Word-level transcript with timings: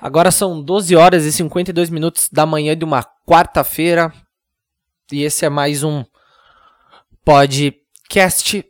Agora 0.00 0.30
são 0.30 0.62
12 0.62 0.94
horas 0.94 1.24
e 1.24 1.32
52 1.32 1.90
minutos 1.90 2.28
da 2.30 2.46
manhã 2.46 2.76
de 2.76 2.84
uma 2.84 3.04
quarta-feira. 3.26 4.12
E 5.10 5.22
esse 5.24 5.44
é 5.44 5.48
mais 5.48 5.82
um 5.82 6.04
podcast. 7.24 8.64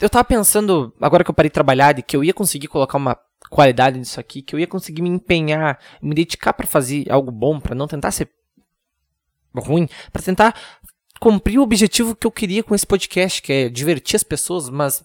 Eu 0.00 0.08
tava 0.08 0.24
pensando, 0.24 0.92
agora 1.00 1.22
que 1.22 1.30
eu 1.30 1.34
parei 1.34 1.50
de 1.50 1.54
trabalhar, 1.54 1.92
de 1.92 2.02
que 2.02 2.16
eu 2.16 2.24
ia 2.24 2.32
conseguir 2.32 2.66
colocar 2.66 2.96
uma 2.96 3.18
qualidade 3.50 3.98
nisso 3.98 4.18
aqui, 4.18 4.40
que 4.40 4.54
eu 4.54 4.58
ia 4.58 4.66
conseguir 4.66 5.02
me 5.02 5.08
empenhar, 5.08 5.78
me 6.00 6.14
dedicar 6.14 6.54
para 6.54 6.66
fazer 6.66 7.10
algo 7.10 7.30
bom, 7.30 7.60
para 7.60 7.74
não 7.74 7.86
tentar 7.86 8.10
ser 8.10 8.30
ruim, 9.54 9.86
para 10.12 10.22
tentar 10.22 10.54
cumprir 11.20 11.58
o 11.58 11.62
objetivo 11.62 12.16
que 12.16 12.26
eu 12.26 12.32
queria 12.32 12.62
com 12.62 12.74
esse 12.74 12.86
podcast, 12.86 13.40
que 13.42 13.52
é 13.52 13.68
divertir 13.68 14.16
as 14.16 14.24
pessoas, 14.24 14.68
mas 14.68 15.04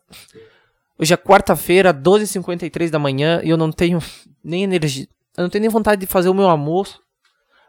Hoje 1.01 1.13
é 1.13 1.17
quarta-feira, 1.17 1.93
12h53 1.93 2.89
da 2.89 2.99
manhã, 2.99 3.39
e 3.41 3.49
eu 3.49 3.55
não 3.55 3.71
tenho 3.71 3.99
nem 4.43 4.63
energia. 4.63 5.07
Eu 5.37 5.43
não 5.43 5.49
tenho 5.49 5.61
nem 5.61 5.69
vontade 5.69 6.01
de 6.01 6.05
fazer 6.05 6.27
o 6.27 6.33
meu 6.33 6.49
almoço. 6.49 7.01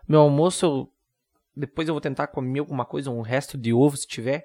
Meu 0.09 0.23
almoço, 0.23 0.67
eu, 0.67 0.93
depois 1.57 1.87
eu 1.87 1.95
vou 1.95 2.01
tentar 2.01 2.27
comer 2.27 2.59
alguma 2.59 2.85
coisa, 2.85 3.09
um 3.09 3.21
resto 3.21 3.57
de 3.57 3.73
ovo 3.73 3.97
se 3.97 4.09
tiver. 4.09 4.45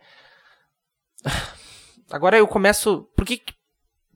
Agora 2.12 2.38
eu 2.38 2.48
começo. 2.48 3.10
Por 3.16 3.26
que. 3.26 3.42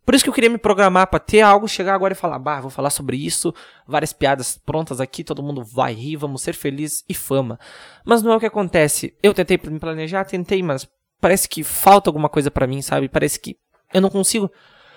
Por 0.05 0.13
isso 0.13 0.24
que 0.24 0.30
eu 0.30 0.34
queria 0.34 0.52
me 0.52 0.60
programar 0.60 1.08
para 1.08 1.20
ter 1.20 1.41
algo, 1.41 1.68
chegar 1.68 1.94
agora 1.94 2.13
e 2.13 2.16
falar, 2.16 2.40
bah, 2.40 2.60
vou 2.60 2.72
falar 2.72 2.90
sobre 2.90 3.16
isso, 3.16 3.54
várias 3.88 4.12
piadas 4.12 4.58
prontas 4.58 4.99
aqui, 4.99 5.24
todo 5.24 5.44
mundo 5.44 5.63
vai 5.63 5.94
rir, 5.94 6.16
vamos 6.16 6.41
ser 6.41 6.54
felizes 6.54 7.04
e 7.08 7.13
fama. 7.13 7.60
Mas 8.04 8.24
não 8.24 8.32
é 8.32 8.36
o 8.36 8.40
que 8.40 8.46
acontece. 8.48 9.16
Eu 9.22 9.36
tentei 9.36 9.60
me 9.66 9.80
planejar, 9.80 10.26
tentei, 10.26 10.63
mas 10.63 10.90
parece 11.22 11.48
que 11.48 11.63
falta 11.63 12.10
alguma 12.10 12.27
coisa 12.27 12.49
para 12.49 12.66
mim, 12.66 12.82
sabe? 12.82 13.08
Parece 13.08 13.40
que 13.40 13.55
eu 13.93 14.02
não 14.02 14.09
consigo. 14.09 14.52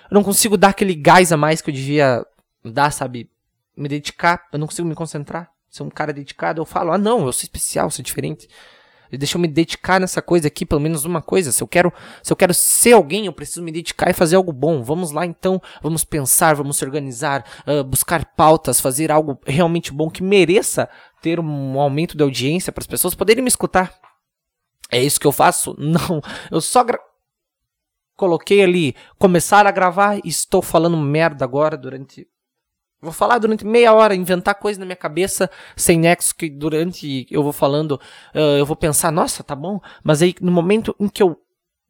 Eu 0.09 0.15
não 0.15 0.23
consigo 0.23 0.57
dar 0.57 0.69
aquele 0.69 0.93
gás 0.93 1.31
a 1.31 1.37
mais 1.37 1.61
que 1.61 1.69
eu 1.69 1.73
devia 1.73 2.25
dar, 2.63 2.91
sabe? 2.91 3.29
Me 3.75 3.89
dedicar. 3.89 4.47
Eu 4.51 4.59
não 4.59 4.67
consigo 4.67 4.87
me 4.87 4.95
concentrar. 4.95 5.49
Ser 5.69 5.83
um 5.83 5.89
cara 5.89 6.13
dedicado, 6.13 6.61
eu 6.61 6.65
falo, 6.65 6.91
ah 6.91 6.99
não, 6.99 7.25
eu 7.25 7.33
sou 7.33 7.43
especial, 7.43 7.89
sou 7.89 8.03
diferente. 8.03 8.47
Deixa 9.17 9.37
eu 9.37 9.41
me 9.41 9.47
dedicar 9.47 9.99
nessa 9.99 10.21
coisa 10.21 10.47
aqui, 10.47 10.65
pelo 10.65 10.81
menos 10.81 11.05
uma 11.05 11.21
coisa. 11.21 11.51
Se 11.51 11.61
eu 11.61 11.67
quero, 11.67 11.93
se 12.21 12.31
eu 12.33 12.37
quero 12.37 12.53
ser 12.53 12.93
alguém, 12.93 13.25
eu 13.25 13.33
preciso 13.33 13.63
me 13.63 13.71
dedicar 13.71 14.09
e 14.09 14.13
fazer 14.13 14.35
algo 14.35 14.51
bom. 14.51 14.81
Vamos 14.81 15.11
lá 15.11 15.25
então, 15.25 15.61
vamos 15.81 16.03
pensar, 16.03 16.55
vamos 16.55 16.77
se 16.77 16.85
organizar, 16.85 17.45
uh, 17.67 17.83
buscar 17.83 18.25
pautas, 18.35 18.81
fazer 18.81 19.11
algo 19.11 19.39
realmente 19.45 19.91
bom 19.91 20.09
que 20.09 20.23
mereça 20.23 20.89
ter 21.21 21.39
um 21.39 21.79
aumento 21.79 22.17
de 22.17 22.23
audiência 22.23 22.71
para 22.71 22.81
as 22.81 22.87
pessoas 22.87 23.13
poderem 23.13 23.43
me 23.43 23.47
escutar. 23.47 23.93
É 24.91 25.01
isso 25.01 25.19
que 25.19 25.27
eu 25.27 25.31
faço? 25.31 25.75
Não, 25.79 26.21
eu 26.51 26.59
só 26.59 26.83
coloquei 28.15 28.63
ali 28.63 28.95
começar 29.17 29.65
a 29.65 29.71
gravar 29.71 30.17
e 30.17 30.27
estou 30.27 30.61
falando 30.61 30.97
merda 30.97 31.43
agora 31.45 31.77
durante. 31.77 32.27
Vou 33.01 33.11
falar 33.11 33.37
durante 33.37 33.65
meia 33.65 33.93
hora, 33.93 34.15
inventar 34.15 34.55
coisa 34.55 34.79
na 34.79 34.85
minha 34.85 34.95
cabeça 34.95 35.49
sem 35.75 35.99
nexo, 35.99 36.33
que 36.33 36.49
durante 36.49 37.27
eu 37.29 37.43
vou 37.43 37.51
falando, 37.51 37.99
uh, 38.33 38.57
eu 38.57 38.65
vou 38.65 38.77
pensar, 38.77 39.11
nossa, 39.11 39.43
tá 39.43 39.55
bom, 39.55 39.81
mas 40.03 40.21
aí 40.21 40.33
no 40.39 40.51
momento 40.51 40.95
em 40.97 41.09
que 41.09 41.21
eu 41.21 41.37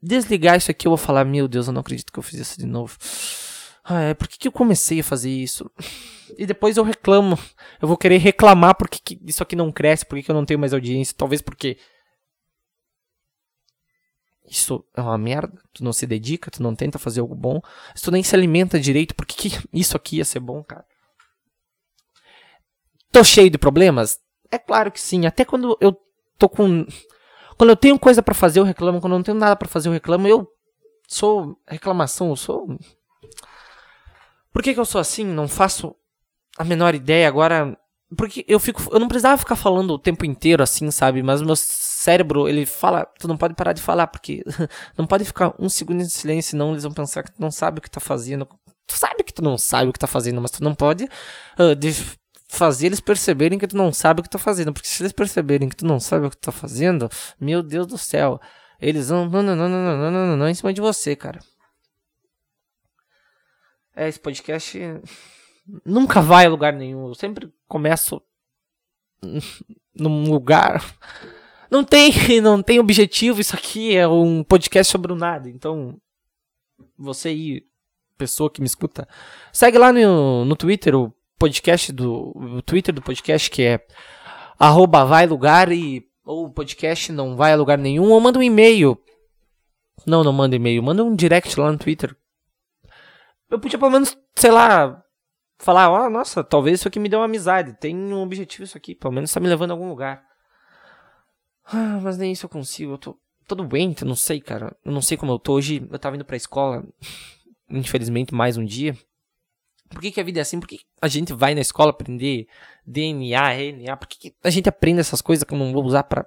desligar 0.01 0.57
isso 0.57 0.71
aqui, 0.71 0.87
eu 0.87 0.91
vou 0.91 0.97
falar, 0.97 1.23
meu 1.23 1.47
Deus, 1.47 1.67
eu 1.67 1.73
não 1.73 1.81
acredito 1.81 2.11
que 2.11 2.17
eu 2.17 2.23
fiz 2.23 2.39
isso 2.39 2.59
de 2.59 2.65
novo. 2.65 2.97
Ah, 3.85 4.01
é, 4.01 4.13
por 4.13 4.27
que, 4.27 4.37
que 4.37 4.47
eu 4.47 4.51
comecei 4.51 5.01
a 5.01 5.03
fazer 5.03 5.29
isso? 5.29 5.69
E 6.37 6.45
depois 6.45 6.77
eu 6.77 6.83
reclamo, 6.83 7.37
eu 7.81 7.87
vou 7.87 7.97
querer 7.97 8.17
reclamar 8.17 8.75
porque 8.75 9.19
isso 9.25 9.43
aqui 9.43 9.55
não 9.55 9.71
cresce, 9.71 10.05
porque 10.05 10.31
eu 10.31 10.35
não 10.35 10.45
tenho 10.45 10.59
mais 10.59 10.73
audiência, 10.73 11.13
talvez 11.15 11.41
porque 11.41 11.77
isso 14.47 14.83
é 14.95 15.01
uma 15.01 15.17
merda, 15.17 15.53
tu 15.73 15.83
não 15.83 15.93
se 15.93 16.05
dedica, 16.05 16.51
tu 16.51 16.61
não 16.61 16.75
tenta 16.75 16.99
fazer 16.99 17.21
algo 17.21 17.35
bom, 17.35 17.61
tu 18.01 18.11
nem 18.11 18.23
se 18.23 18.35
alimenta 18.35 18.79
direito, 18.79 19.15
por 19.15 19.25
que 19.25 19.51
isso 19.71 19.95
aqui 19.95 20.17
ia 20.17 20.25
ser 20.25 20.39
bom, 20.39 20.63
cara? 20.63 20.85
Tô 23.11 23.23
cheio 23.23 23.49
de 23.49 23.57
problemas? 23.57 24.19
É 24.51 24.57
claro 24.57 24.91
que 24.91 24.99
sim, 24.99 25.25
até 25.25 25.45
quando 25.45 25.77
eu 25.79 25.97
tô 26.37 26.49
com 26.49 26.85
quando 27.57 27.69
eu 27.69 27.75
tenho 27.75 27.99
coisa 27.99 28.21
para 28.21 28.33
fazer, 28.33 28.59
eu 28.59 28.63
reclamo, 28.63 28.99
quando 28.99 29.13
eu 29.13 29.19
não 29.19 29.23
tenho 29.23 29.37
nada 29.37 29.55
para 29.55 29.67
fazer, 29.67 29.87
eu 29.87 29.93
reclamo. 29.93 30.27
Eu 30.27 30.47
sou 31.07 31.57
reclamação, 31.67 32.29
eu 32.29 32.35
sou 32.35 32.77
Por 34.51 34.61
que 34.61 34.73
que 34.73 34.79
eu 34.79 34.85
sou 34.85 34.99
assim? 34.99 35.23
Não 35.25 35.47
faço 35.47 35.95
a 36.57 36.63
menor 36.63 36.95
ideia 36.95 37.27
agora. 37.27 37.77
Porque 38.17 38.45
eu 38.47 38.59
fico. 38.59 38.81
Eu 38.91 38.99
não 38.99 39.07
precisava 39.07 39.37
ficar 39.37 39.55
falando 39.55 39.91
o 39.91 39.99
tempo 39.99 40.25
inteiro 40.25 40.61
assim, 40.61 40.89
sabe? 40.91 41.23
Mas 41.23 41.41
meu 41.41 41.55
cérebro, 42.03 42.47
ele 42.47 42.65
fala. 42.65 43.05
Tu 43.19 43.27
não 43.27 43.37
pode 43.37 43.53
parar 43.55 43.73
de 43.73 43.81
falar, 43.81 44.07
porque 44.07 44.43
não 44.97 45.07
pode 45.07 45.25
ficar 45.25 45.53
um 45.59 45.69
segundo 45.69 46.01
em 46.01 46.09
silêncio, 46.09 46.51
senão 46.51 46.71
eles 46.71 46.83
vão 46.83 46.93
pensar 46.93 47.23
que 47.23 47.31
tu 47.31 47.41
não 47.41 47.51
sabe 47.51 47.79
o 47.79 47.81
que 47.81 47.89
tá 47.89 47.99
fazendo. 47.99 48.47
Tu 48.85 48.97
sabe 48.97 49.23
que 49.23 49.33
tu 49.33 49.41
não 49.41 49.57
sabe 49.57 49.89
o 49.89 49.93
que 49.93 49.99
tá 49.99 50.07
fazendo, 50.07 50.41
mas 50.41 50.51
tu 50.51 50.63
não 50.63 50.75
pode 50.75 51.05
uh, 51.57 51.75
de 51.75 51.93
fazer 52.49 52.87
eles 52.87 52.99
perceberem 52.99 53.57
que 53.57 53.67
tu 53.67 53.75
não 53.77 53.91
sabe 53.91 54.19
o 54.19 54.23
que 54.23 54.29
tá 54.29 54.37
fazendo. 54.37 54.73
Porque 54.73 54.87
se 54.87 55.01
eles 55.01 55.13
perceberem 55.13 55.69
que 55.69 55.75
tu 55.75 55.85
não 55.85 55.99
sabe 55.99 56.27
o 56.27 56.29
que 56.29 56.37
tá 56.37 56.51
fazendo, 56.51 57.09
meu 57.39 57.63
Deus 57.63 57.87
do 57.87 57.97
céu. 57.97 58.39
Eles 58.79 59.09
vão. 59.09 59.29
Não, 59.29 59.41
não, 59.41 59.55
não, 59.55 59.69
não, 59.69 59.97
não, 59.97 60.11
não, 60.11 60.27
não, 60.27 60.37
não, 60.37 60.49
em 60.49 60.53
cima 60.53 60.73
de 60.73 60.81
você, 60.81 61.15
cara. 61.15 61.39
É, 63.95 64.09
esse 64.09 64.19
podcast 64.19 64.77
nunca 65.85 66.21
vai 66.21 66.45
a 66.45 66.49
lugar 66.49 66.73
nenhum. 66.73 67.07
Eu 67.07 67.15
sempre 67.15 67.53
começo 67.67 68.21
num 69.95 70.29
lugar. 70.29 70.83
Não 71.73 71.83
tem, 71.83 72.11
não 72.39 72.61
tem 72.61 72.79
objetivo. 72.79 73.41
Isso 73.41 73.55
aqui 73.55 73.97
é 73.97 74.07
um 74.07 74.43
podcast 74.43 74.91
sobre 74.91 75.11
o 75.11 75.15
nada. 75.15 75.49
Então, 75.49 75.99
você 76.95 77.29
aí, 77.29 77.65
pessoa 78.15 78.47
que 78.47 78.61
me 78.61 78.67
escuta, 78.67 79.07
segue 79.51 79.79
lá 79.79 79.91
no, 79.91 80.45
no 80.45 80.55
Twitter 80.55 80.95
o 80.95 81.11
podcast 81.39 81.91
do 81.91 82.31
o 82.35 82.61
Twitter 82.61 82.93
do 82.93 83.01
podcast 83.01 83.49
que 83.49 83.63
é 83.63 83.85
arroba 84.59 85.03
vai 85.03 85.25
lugar 85.25 85.71
e 85.71 86.07
ou 86.23 86.45
o 86.45 86.53
podcast 86.53 87.11
não 87.11 87.35
vai 87.35 87.51
a 87.51 87.55
lugar 87.55 87.79
nenhum 87.79 88.11
ou 88.11 88.19
manda 88.19 88.37
um 88.37 88.43
e-mail. 88.43 88.95
Não, 90.05 90.23
não 90.23 90.31
manda 90.31 90.55
e-mail, 90.55 90.83
manda 90.83 91.03
um 91.03 91.15
direct 91.15 91.59
lá 91.59 91.71
no 91.71 91.77
Twitter. 91.79 92.15
Eu 93.49 93.59
podia 93.59 93.79
pelo 93.79 93.89
menos, 93.89 94.15
sei 94.35 94.51
lá, 94.51 95.03
falar, 95.57 95.89
oh, 95.89 96.07
nossa, 96.07 96.43
talvez 96.43 96.79
isso 96.79 96.87
aqui 96.87 96.99
me 96.99 97.09
dê 97.09 97.15
uma 97.15 97.25
amizade, 97.25 97.79
tem 97.79 97.95
um 97.95 98.21
objetivo 98.21 98.63
isso 98.63 98.77
aqui, 98.77 98.93
pelo 98.93 99.13
menos 99.13 99.33
tá 99.33 99.39
me 99.39 99.49
levando 99.49 99.71
a 99.71 99.73
algum 99.73 99.89
lugar. 99.89 100.32
Ah, 101.65 101.99
mas 102.01 102.17
nem 102.17 102.31
isso 102.31 102.45
eu 102.45 102.49
consigo, 102.49 102.93
eu 102.93 102.97
tô, 102.97 103.17
tô 103.47 103.55
doente, 103.55 104.03
não 104.03 104.15
sei, 104.15 104.41
cara, 104.41 104.75
eu 104.83 104.91
não 104.91 105.01
sei 105.01 105.17
como 105.17 105.31
eu 105.31 105.39
tô. 105.39 105.53
Hoje 105.53 105.87
eu 105.89 105.99
tava 105.99 106.15
indo 106.15 106.25
pra 106.25 106.35
escola, 106.35 106.85
infelizmente 107.69 108.33
mais 108.33 108.57
um 108.57 108.65
dia. 108.65 108.97
Por 109.89 110.01
que, 110.01 110.11
que 110.11 110.19
a 110.19 110.23
vida 110.23 110.39
é 110.39 110.41
assim? 110.41 110.59
Por 110.59 110.67
que 110.67 110.79
a 111.01 111.07
gente 111.07 111.33
vai 111.33 111.53
na 111.53 111.61
escola 111.61 111.91
aprender 111.91 112.47
DNA, 112.85 113.53
RNA? 113.53 113.97
Por 113.97 114.07
que, 114.07 114.17
que 114.17 114.35
a 114.43 114.49
gente 114.49 114.67
aprende 114.67 114.99
essas 114.99 115.21
coisas 115.21 115.43
que 115.43 115.53
eu 115.53 115.57
não 115.57 115.71
vou 115.71 115.83
usar 115.83 116.03
pra 116.03 116.25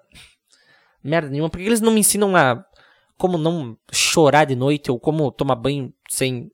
merda 1.02 1.28
nenhuma? 1.28 1.50
Por 1.50 1.58
que 1.58 1.66
eles 1.66 1.80
não 1.80 1.92
me 1.92 2.00
ensinam 2.00 2.34
a 2.36 2.64
como 3.18 3.38
não 3.38 3.76
chorar 3.90 4.44
de 4.44 4.54
noite 4.54 4.90
ou 4.90 5.00
como 5.00 5.32
tomar 5.32 5.56
banho 5.56 5.92
sem 6.08 6.50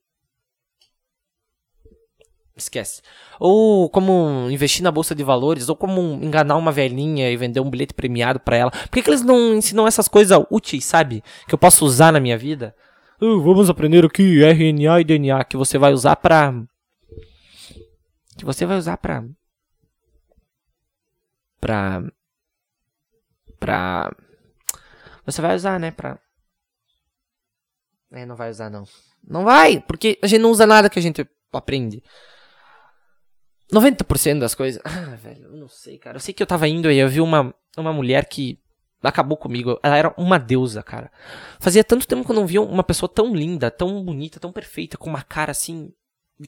Esquece. 2.62 3.02
Ou 3.38 3.88
como 3.90 4.48
investir 4.50 4.82
na 4.82 4.90
bolsa 4.90 5.14
de 5.14 5.24
valores, 5.24 5.68
ou 5.68 5.76
como 5.76 6.00
enganar 6.22 6.56
uma 6.56 6.72
velhinha 6.72 7.30
e 7.30 7.36
vender 7.36 7.60
um 7.60 7.70
bilhete 7.70 7.94
premiado 7.94 8.38
para 8.40 8.56
ela. 8.56 8.70
Por 8.70 8.90
que, 8.90 9.02
que, 9.02 9.10
eles 9.10 9.22
não 9.22 9.54
ensinam 9.54 9.86
essas 9.86 10.08
coisas 10.08 10.38
úteis, 10.50 10.84
sabe? 10.84 11.22
Que 11.46 11.54
eu 11.54 11.58
posso 11.58 11.84
usar 11.84 12.12
na 12.12 12.20
minha 12.20 12.38
vida? 12.38 12.74
Uh, 13.20 13.40
vamos 13.40 13.68
aprender 13.68 14.04
aqui 14.04 14.42
RNA 14.42 15.00
e 15.00 15.04
DNA 15.04 15.44
que 15.44 15.56
você 15.56 15.78
vai 15.78 15.92
usar 15.92 16.16
pra. 16.16 16.52
Que 18.36 18.44
você 18.44 18.64
vai 18.66 18.76
usar 18.76 18.96
pra. 18.96 19.24
Pra. 21.60 22.02
Pra. 23.58 24.12
Você 25.24 25.40
vai 25.40 25.54
usar, 25.54 25.78
né? 25.78 25.90
Pra. 25.90 26.18
É, 28.12 28.26
não 28.26 28.36
vai 28.36 28.50
usar 28.50 28.68
não. 28.70 28.84
Não 29.26 29.44
vai, 29.44 29.80
porque 29.80 30.18
a 30.22 30.26
gente 30.26 30.40
não 30.40 30.50
usa 30.50 30.66
nada 30.66 30.90
que 30.90 30.98
a 30.98 31.02
gente 31.02 31.26
aprende. 31.52 32.02
90% 33.72 34.38
das 34.38 34.54
coisas. 34.54 34.80
Ah, 34.84 35.16
velho, 35.16 35.44
eu 35.44 35.56
não 35.56 35.68
sei, 35.68 35.98
cara. 35.98 36.16
Eu 36.16 36.20
sei 36.20 36.34
que 36.34 36.42
eu 36.42 36.46
tava 36.46 36.68
indo 36.68 36.88
aí, 36.88 36.98
eu 36.98 37.08
vi 37.08 37.20
uma, 37.20 37.54
uma 37.76 37.92
mulher 37.92 38.26
que 38.26 38.58
acabou 39.02 39.36
comigo. 39.36 39.78
Ela 39.82 39.96
era 39.96 40.14
uma 40.16 40.38
deusa, 40.38 40.82
cara. 40.82 41.10
Fazia 41.58 41.82
tanto 41.82 42.06
tempo 42.06 42.24
que 42.24 42.30
eu 42.30 42.36
não 42.36 42.46
via 42.46 42.60
uma 42.60 42.84
pessoa 42.84 43.08
tão 43.08 43.34
linda, 43.34 43.70
tão 43.70 44.04
bonita, 44.04 44.38
tão 44.38 44.52
perfeita, 44.52 44.98
com 44.98 45.08
uma 45.08 45.22
cara 45.22 45.50
assim. 45.50 45.90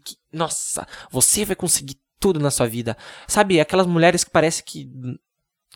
Que, 0.05 0.17
nossa, 0.33 0.87
você 1.11 1.45
vai 1.45 1.57
conseguir 1.57 1.97
tudo 2.21 2.41
na 2.41 2.51
sua 2.51 2.67
vida. 2.67 2.97
Sabe, 3.27 3.61
aquelas 3.61 3.87
mulheres 3.87 4.23
que 4.23 4.31
parece 4.31 4.63
que. 4.63 4.91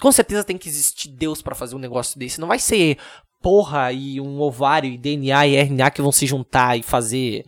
Com 0.01 0.13
certeza 0.13 0.45
tem 0.45 0.59
que 0.59 0.69
existir 0.69 1.09
Deus 1.09 1.43
para 1.43 1.55
fazer 1.55 1.75
um 1.75 1.81
negócio 1.81 2.19
desse. 2.19 2.41
Não 2.41 2.49
vai 2.49 2.59
ser 2.59 2.99
porra 3.41 3.93
e 3.93 4.21
um 4.21 4.41
ovário 4.41 4.91
e 4.91 4.99
DNA 4.99 5.47
e 5.47 5.57
RNA 5.57 5.91
que 5.91 6.03
vão 6.03 6.13
se 6.13 6.27
juntar 6.27 6.77
e 6.77 6.83
fazer 6.83 7.45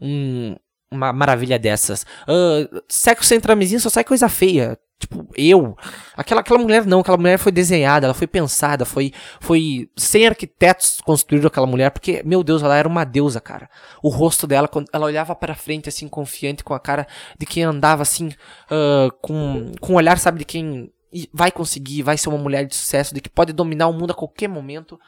um, 0.00 0.56
uma 0.92 1.12
maravilha 1.12 1.58
dessas. 1.58 2.04
Uh, 2.28 2.82
sexo 2.88 3.24
sem 3.24 3.40
tramizinha 3.40 3.80
só 3.80 3.88
sai 3.88 4.04
coisa 4.04 4.28
feia. 4.28 4.78
Tipo, 5.02 5.26
eu. 5.36 5.76
Aquela, 6.16 6.40
aquela 6.42 6.60
mulher 6.60 6.86
não, 6.86 7.00
aquela 7.00 7.16
mulher 7.16 7.36
foi 7.36 7.50
desenhada, 7.50 8.06
ela 8.06 8.14
foi 8.14 8.26
pensada, 8.28 8.84
foi. 8.84 9.12
Foi. 9.40 9.90
Sem 9.96 10.26
arquitetos 10.26 11.00
construíram 11.04 11.48
aquela 11.48 11.66
mulher, 11.66 11.90
porque, 11.90 12.22
meu 12.24 12.44
Deus, 12.44 12.62
ela 12.62 12.76
era 12.76 12.86
uma 12.86 13.04
deusa, 13.04 13.40
cara. 13.40 13.68
O 14.00 14.08
rosto 14.08 14.46
dela, 14.46 14.68
quando 14.68 14.86
ela 14.92 15.06
olhava 15.06 15.34
para 15.34 15.56
frente, 15.56 15.88
assim, 15.88 16.08
confiante, 16.08 16.62
com 16.62 16.72
a 16.72 16.78
cara 16.78 17.06
de 17.36 17.44
quem 17.44 17.64
andava, 17.64 18.02
assim, 18.02 18.28
uh, 18.28 19.10
com, 19.20 19.72
com 19.80 19.94
o 19.94 19.96
olhar, 19.96 20.18
sabe, 20.18 20.38
de 20.38 20.44
quem 20.44 20.92
vai 21.32 21.50
conseguir, 21.50 22.02
vai 22.02 22.16
ser 22.16 22.28
uma 22.28 22.38
mulher 22.38 22.64
de 22.64 22.74
sucesso, 22.74 23.12
de 23.12 23.20
que 23.20 23.28
pode 23.28 23.52
dominar 23.52 23.88
o 23.88 23.92
mundo 23.92 24.12
a 24.12 24.14
qualquer 24.14 24.48
momento. 24.48 24.98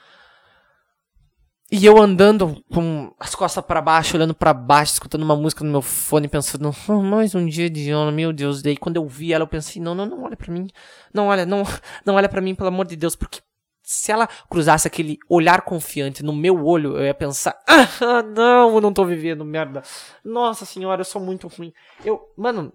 E 1.73 1.87
eu 1.87 2.01
andando 2.01 2.63
com 2.73 3.13
as 3.19 3.35
costas 3.35 3.65
para 3.65 3.81
baixo, 3.81 4.17
olhando 4.17 4.35
para 4.35 4.53
baixo, 4.53 4.93
escutando 4.93 5.23
uma 5.23 5.35
música 5.35 5.65
no 5.65 5.71
meu 5.71 5.83
fone, 5.83 6.29
pensando, 6.29 6.71
oh, 6.89 7.01
mais 7.01 7.35
um 7.35 7.47
dia 7.47 7.71
de 7.71 7.91
ano, 7.91 8.13
meu 8.13 8.33
Deus. 8.33 8.63
Daí 8.63 8.77
quando 8.77 8.97
eu 8.97 9.09
vi 9.09 9.33
ela, 9.33 9.45
eu 9.45 9.49
pensei, 9.49 9.81
não, 9.81 9.95
não, 9.95 10.07
não 10.07 10.23
olha 10.23 10.37
para 10.37 10.53
mim. 10.53 10.69
Não 11.13 11.29
olha, 11.29 11.47
não, 11.47 11.63
não 12.05 12.15
olha 12.15 12.29
para 12.29 12.41
mim, 12.41 12.55
pelo 12.55 12.69
amor 12.69 12.87
de 12.87 12.97
Deus, 12.97 13.17
porque 13.17 13.41
se 13.83 14.13
ela 14.13 14.29
cruzasse 14.49 14.87
aquele 14.87 15.19
olhar 15.29 15.63
confiante 15.63 16.23
no 16.23 16.33
meu 16.33 16.65
olho, 16.65 16.97
eu 16.97 17.05
ia 17.05 17.15
pensar, 17.15 17.59
ah, 17.67 18.23
não, 18.23 18.75
eu 18.75 18.81
não 18.81 18.93
tô 18.93 19.05
vivendo, 19.05 19.45
merda. 19.45 19.83
Nossa 20.25 20.65
senhora, 20.65 21.01
eu 21.01 21.05
sou 21.05 21.21
muito 21.21 21.49
ruim. 21.49 21.73
Eu, 22.05 22.21
mano, 22.37 22.73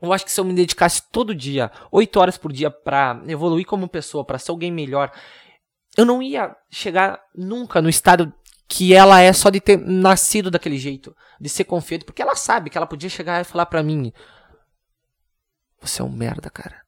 eu 0.00 0.12
acho 0.12 0.24
que 0.24 0.32
se 0.32 0.40
eu 0.40 0.44
me 0.44 0.54
dedicasse 0.54 1.02
todo 1.12 1.34
dia, 1.34 1.70
oito 1.92 2.18
horas 2.18 2.38
por 2.38 2.52
dia, 2.52 2.70
pra 2.70 3.20
evoluir 3.28 3.66
como 3.66 3.86
pessoa, 3.86 4.24
para 4.24 4.38
ser 4.38 4.50
alguém 4.50 4.72
melhor, 4.72 5.12
eu 5.96 6.04
não 6.04 6.22
ia 6.22 6.54
chegar 6.70 7.20
nunca 7.34 7.82
no 7.82 7.88
estado 7.88 8.32
que 8.68 8.94
ela 8.94 9.20
é 9.20 9.32
só 9.32 9.50
de 9.50 9.60
ter 9.60 9.76
nascido 9.78 10.50
daquele 10.50 10.78
jeito, 10.78 11.14
de 11.40 11.48
ser 11.48 11.64
confiante, 11.64 12.04
porque 12.04 12.22
ela 12.22 12.36
sabe 12.36 12.70
que 12.70 12.78
ela 12.78 12.86
podia 12.86 13.10
chegar 13.10 13.40
e 13.40 13.44
falar 13.44 13.66
para 13.66 13.82
mim: 13.82 14.12
Você 15.80 16.00
é 16.00 16.04
um 16.04 16.08
merda, 16.08 16.48
cara. 16.48 16.80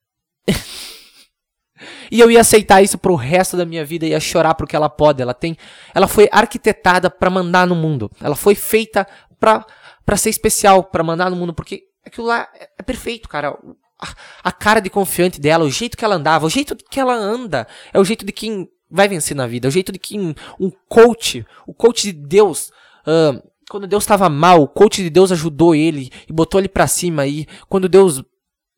e 2.10 2.20
eu 2.20 2.30
ia 2.30 2.40
aceitar 2.40 2.82
isso 2.82 2.96
pro 2.96 3.16
resto 3.16 3.56
da 3.56 3.66
minha 3.66 3.84
vida, 3.84 4.06
ia 4.06 4.20
chorar 4.20 4.54
porque 4.54 4.76
ela 4.76 4.88
pode, 4.88 5.20
ela 5.20 5.34
tem, 5.34 5.56
ela 5.92 6.06
foi 6.06 6.28
arquitetada 6.30 7.10
para 7.10 7.28
mandar 7.28 7.66
no 7.66 7.74
mundo. 7.74 8.10
Ela 8.20 8.36
foi 8.36 8.54
feita 8.54 9.06
para 9.40 9.66
para 10.04 10.16
ser 10.16 10.30
especial, 10.30 10.84
para 10.84 11.04
mandar 11.04 11.30
no 11.30 11.36
mundo, 11.36 11.54
porque 11.54 11.84
aquilo 12.04 12.26
lá 12.26 12.48
é, 12.54 12.68
é 12.78 12.82
perfeito, 12.82 13.28
cara. 13.28 13.56
A, 14.00 14.14
a 14.44 14.52
cara 14.52 14.80
de 14.80 14.90
confiante 14.90 15.40
dela, 15.40 15.64
o 15.64 15.70
jeito 15.70 15.96
que 15.96 16.04
ela 16.04 16.16
andava, 16.16 16.46
o 16.46 16.50
jeito 16.50 16.76
que 16.76 16.98
ela 16.98 17.14
anda, 17.14 17.66
é 17.92 18.00
o 18.00 18.04
jeito 18.04 18.24
de 18.24 18.32
quem 18.32 18.68
vai 18.92 19.08
vencer 19.08 19.34
na 19.34 19.46
vida. 19.46 19.66
É 19.66 19.70
o 19.70 19.72
jeito 19.72 19.90
de 19.90 19.98
que 19.98 20.20
um, 20.20 20.34
um 20.60 20.70
coach, 20.88 21.44
o 21.66 21.72
coach 21.72 22.02
de 22.02 22.12
Deus, 22.12 22.70
uh, 23.06 23.42
quando 23.70 23.86
Deus 23.86 24.02
estava 24.02 24.28
mal, 24.28 24.62
o 24.62 24.68
coach 24.68 25.02
de 25.02 25.08
Deus 25.08 25.32
ajudou 25.32 25.74
ele 25.74 26.10
e 26.28 26.32
botou 26.32 26.60
ele 26.60 26.68
para 26.68 26.86
cima. 26.86 27.26
E 27.26 27.46
quando 27.68 27.88
Deus 27.88 28.22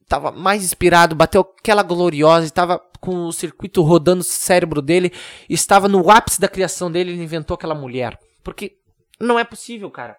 estava 0.02 0.30
mais 0.30 0.62
inspirado, 0.62 1.16
bateu 1.16 1.40
aquela 1.40 1.82
gloriosa, 1.82 2.46
estava 2.46 2.80
com 3.00 3.26
o 3.26 3.32
circuito 3.32 3.82
rodando 3.82 4.18
no 4.18 4.24
cérebro 4.24 4.80
dele, 4.80 5.12
estava 5.50 5.88
no 5.88 6.08
ápice 6.08 6.40
da 6.40 6.48
criação 6.48 6.90
dele, 6.90 7.12
ele 7.12 7.22
inventou 7.22 7.56
aquela 7.56 7.74
mulher. 7.74 8.18
Porque 8.42 8.76
não 9.20 9.38
é 9.38 9.44
possível, 9.44 9.90
cara. 9.90 10.16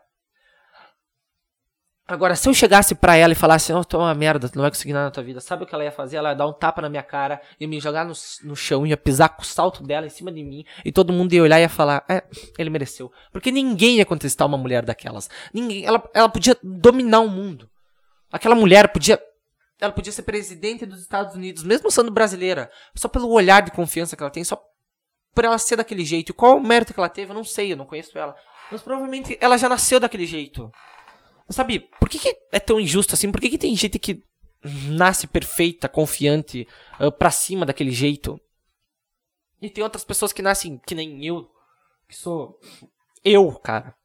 Agora, 2.07 2.35
se 2.35 2.47
eu 2.47 2.53
chegasse 2.53 2.93
para 2.93 3.15
ela 3.15 3.33
e 3.33 3.35
falasse, 3.35 3.73
oh, 3.73 3.83
tu 3.83 3.97
é 3.97 3.99
uma 3.99 4.13
merda, 4.13 4.47
tu 4.47 4.55
não 4.55 4.61
vai 4.61 4.69
conseguir 4.69 4.93
nada 4.93 5.05
na 5.05 5.11
tua 5.11 5.23
vida, 5.23 5.41
sabe 5.41 5.63
o 5.63 5.65
que 5.65 5.73
ela 5.73 5.83
ia 5.83 5.91
fazer? 5.91 6.17
Ela 6.17 6.29
ia 6.29 6.35
dar 6.35 6.45
um 6.45 6.53
tapa 6.53 6.79
na 6.79 6.87
minha 6.87 7.01
cara, 7.01 7.41
ia 7.59 7.67
me 7.67 7.79
jogar 7.79 8.05
no, 8.05 8.13
no 8.43 8.55
chão, 8.55 8.85
ia 8.85 8.95
pisar 8.95 9.29
com 9.29 9.41
o 9.41 9.45
salto 9.45 9.81
dela 9.81 10.05
em 10.05 10.09
cima 10.09 10.31
de 10.31 10.43
mim, 10.43 10.63
e 10.83 10.91
todo 10.91 11.11
mundo 11.11 11.33
ia 11.33 11.41
olhar 11.41 11.57
e 11.57 11.63
ia 11.63 11.69
falar, 11.69 12.05
é, 12.07 12.23
ele 12.59 12.69
mereceu. 12.69 13.11
Porque 13.31 13.51
ninguém 13.51 13.97
ia 13.97 14.05
contestar 14.05 14.47
uma 14.47 14.57
mulher 14.57 14.85
daquelas. 14.85 15.31
Ninguém, 15.51 15.83
ela, 15.83 16.07
ela 16.13 16.29
podia 16.29 16.55
dominar 16.61 17.21
o 17.21 17.27
mundo. 17.27 17.67
Aquela 18.31 18.53
mulher 18.53 18.89
podia, 18.89 19.19
ela 19.81 19.91
podia 19.91 20.11
ser 20.11 20.21
presidente 20.21 20.85
dos 20.85 21.01
Estados 21.01 21.33
Unidos, 21.33 21.63
mesmo 21.63 21.89
sendo 21.89 22.11
brasileira, 22.11 22.69
só 22.93 23.07
pelo 23.07 23.31
olhar 23.31 23.63
de 23.63 23.71
confiança 23.71 24.15
que 24.15 24.21
ela 24.21 24.31
tem, 24.31 24.43
só 24.43 24.61
por 25.33 25.43
ela 25.43 25.57
ser 25.57 25.77
daquele 25.77 26.05
jeito. 26.05 26.35
Qual 26.35 26.57
o 26.57 26.63
mérito 26.63 26.93
que 26.93 26.99
ela 26.99 27.09
teve, 27.09 27.31
eu 27.31 27.35
não 27.35 27.43
sei, 27.43 27.73
eu 27.73 27.77
não 27.77 27.85
conheço 27.85 28.15
ela. 28.15 28.35
Mas 28.71 28.83
provavelmente 28.83 29.37
ela 29.41 29.57
já 29.57 29.67
nasceu 29.67 29.99
daquele 29.99 30.27
jeito. 30.27 30.71
Sabe, 31.49 31.87
por 31.99 32.09
que, 32.09 32.17
que 32.17 32.35
é 32.51 32.59
tão 32.59 32.79
injusto 32.79 33.13
assim? 33.13 33.31
Por 33.31 33.39
que, 33.39 33.49
que 33.49 33.57
tem 33.57 33.75
gente 33.75 33.99
que 33.99 34.23
nasce 34.89 35.27
perfeita, 35.27 35.87
confiante, 35.87 36.67
uh, 36.99 37.11
pra 37.11 37.29
cima 37.29 37.65
daquele 37.65 37.91
jeito? 37.91 38.39
E 39.61 39.69
tem 39.69 39.83
outras 39.83 40.03
pessoas 40.03 40.33
que 40.33 40.41
nascem 40.41 40.79
que 40.85 40.95
nem 40.95 41.23
eu, 41.25 41.47
que 42.07 42.15
sou 42.15 42.59
eu, 43.23 43.51
cara. 43.53 43.95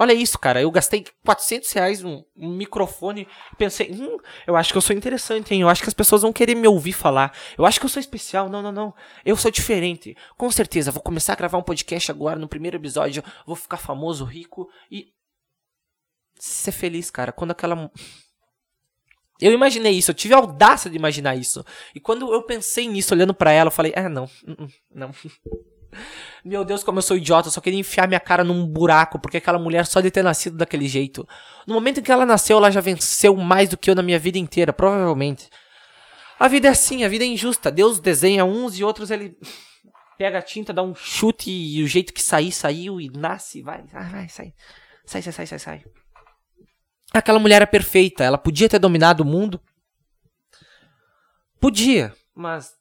Olha 0.00 0.12
isso, 0.12 0.38
cara. 0.38 0.62
Eu 0.62 0.70
gastei 0.70 1.04
400 1.24 1.72
reais 1.72 2.02
num, 2.02 2.24
num 2.36 2.54
microfone 2.54 3.26
pensei, 3.56 3.90
hum, 3.90 4.16
eu 4.46 4.54
acho 4.54 4.70
que 4.70 4.78
eu 4.78 4.82
sou 4.82 4.94
interessante, 4.94 5.52
hein? 5.52 5.62
Eu 5.62 5.68
acho 5.68 5.82
que 5.82 5.88
as 5.88 5.94
pessoas 5.94 6.22
vão 6.22 6.32
querer 6.32 6.54
me 6.54 6.68
ouvir 6.68 6.92
falar. 6.92 7.36
Eu 7.56 7.66
acho 7.66 7.80
que 7.80 7.86
eu 7.86 7.90
sou 7.90 7.98
especial. 7.98 8.48
Não, 8.48 8.62
não, 8.62 8.70
não. 8.70 8.94
Eu 9.24 9.36
sou 9.36 9.50
diferente. 9.50 10.16
Com 10.36 10.50
certeza, 10.52 10.92
vou 10.92 11.02
começar 11.02 11.32
a 11.32 11.36
gravar 11.36 11.58
um 11.58 11.62
podcast 11.62 12.12
agora 12.12 12.38
no 12.38 12.48
primeiro 12.48 12.76
episódio. 12.76 13.24
Vou 13.44 13.56
ficar 13.56 13.78
famoso, 13.78 14.24
rico 14.24 14.68
e 14.88 15.08
ser 16.38 16.72
feliz, 16.72 17.10
cara. 17.10 17.32
Quando 17.32 17.52
aquela. 17.52 17.90
Eu 19.40 19.52
imaginei 19.52 19.92
isso, 19.92 20.10
eu 20.10 20.14
tive 20.14 20.34
a 20.34 20.38
audácia 20.38 20.90
de 20.90 20.96
imaginar 20.96 21.36
isso. 21.36 21.64
E 21.94 22.00
quando 22.00 22.32
eu 22.32 22.42
pensei 22.42 22.88
nisso, 22.88 23.14
olhando 23.14 23.32
para 23.32 23.52
ela, 23.52 23.68
eu 23.68 23.72
falei: 23.72 23.92
ah, 23.94 24.08
não, 24.08 24.24
hum, 24.46 24.56
hum, 24.60 24.68
não. 24.94 25.10
Meu 26.44 26.64
Deus, 26.64 26.84
como 26.84 26.98
eu 26.98 27.02
sou 27.02 27.16
idiota, 27.16 27.48
eu 27.48 27.52
só 27.52 27.60
queria 27.60 27.78
enfiar 27.78 28.06
minha 28.06 28.20
cara 28.20 28.44
num 28.44 28.66
buraco, 28.66 29.18
porque 29.18 29.38
aquela 29.38 29.58
mulher 29.58 29.86
só 29.86 30.00
de 30.00 30.10
ter 30.10 30.22
nascido 30.22 30.56
daquele 30.56 30.86
jeito. 30.86 31.26
No 31.66 31.74
momento 31.74 32.00
em 32.00 32.02
que 32.02 32.12
ela 32.12 32.26
nasceu, 32.26 32.58
ela 32.58 32.70
já 32.70 32.80
venceu 32.80 33.34
mais 33.36 33.68
do 33.70 33.76
que 33.76 33.90
eu 33.90 33.94
na 33.94 34.02
minha 34.02 34.18
vida 34.18 34.38
inteira, 34.38 34.72
provavelmente. 34.72 35.48
A 36.38 36.46
vida 36.46 36.68
é 36.68 36.70
assim, 36.70 37.04
a 37.04 37.08
vida 37.08 37.24
é 37.24 37.28
injusta. 37.28 37.70
Deus 37.70 37.98
desenha 37.98 38.44
uns 38.44 38.78
e 38.78 38.84
outros 38.84 39.10
ele 39.10 39.36
pega 40.18 40.38
a 40.38 40.42
tinta, 40.42 40.72
dá 40.72 40.82
um 40.82 40.94
chute 40.94 41.50
e 41.50 41.82
o 41.82 41.86
jeito 41.86 42.12
que 42.12 42.22
sair, 42.22 42.52
saiu 42.52 43.00
e 43.00 43.08
nasce, 43.08 43.62
vai, 43.62 43.82
vai, 43.86 44.08
vai, 44.08 44.28
sai. 44.28 44.52
Sai, 45.06 45.22
sai, 45.22 45.32
sai, 45.32 45.46
sai, 45.46 45.58
sai. 45.58 45.84
Aquela 47.12 47.38
mulher 47.38 47.56
era 47.56 47.66
perfeita, 47.66 48.24
ela 48.24 48.38
podia 48.38 48.68
ter 48.68 48.78
dominado 48.78 49.22
o 49.22 49.26
mundo. 49.26 49.60
Podia, 51.60 52.14
mas 52.34 52.76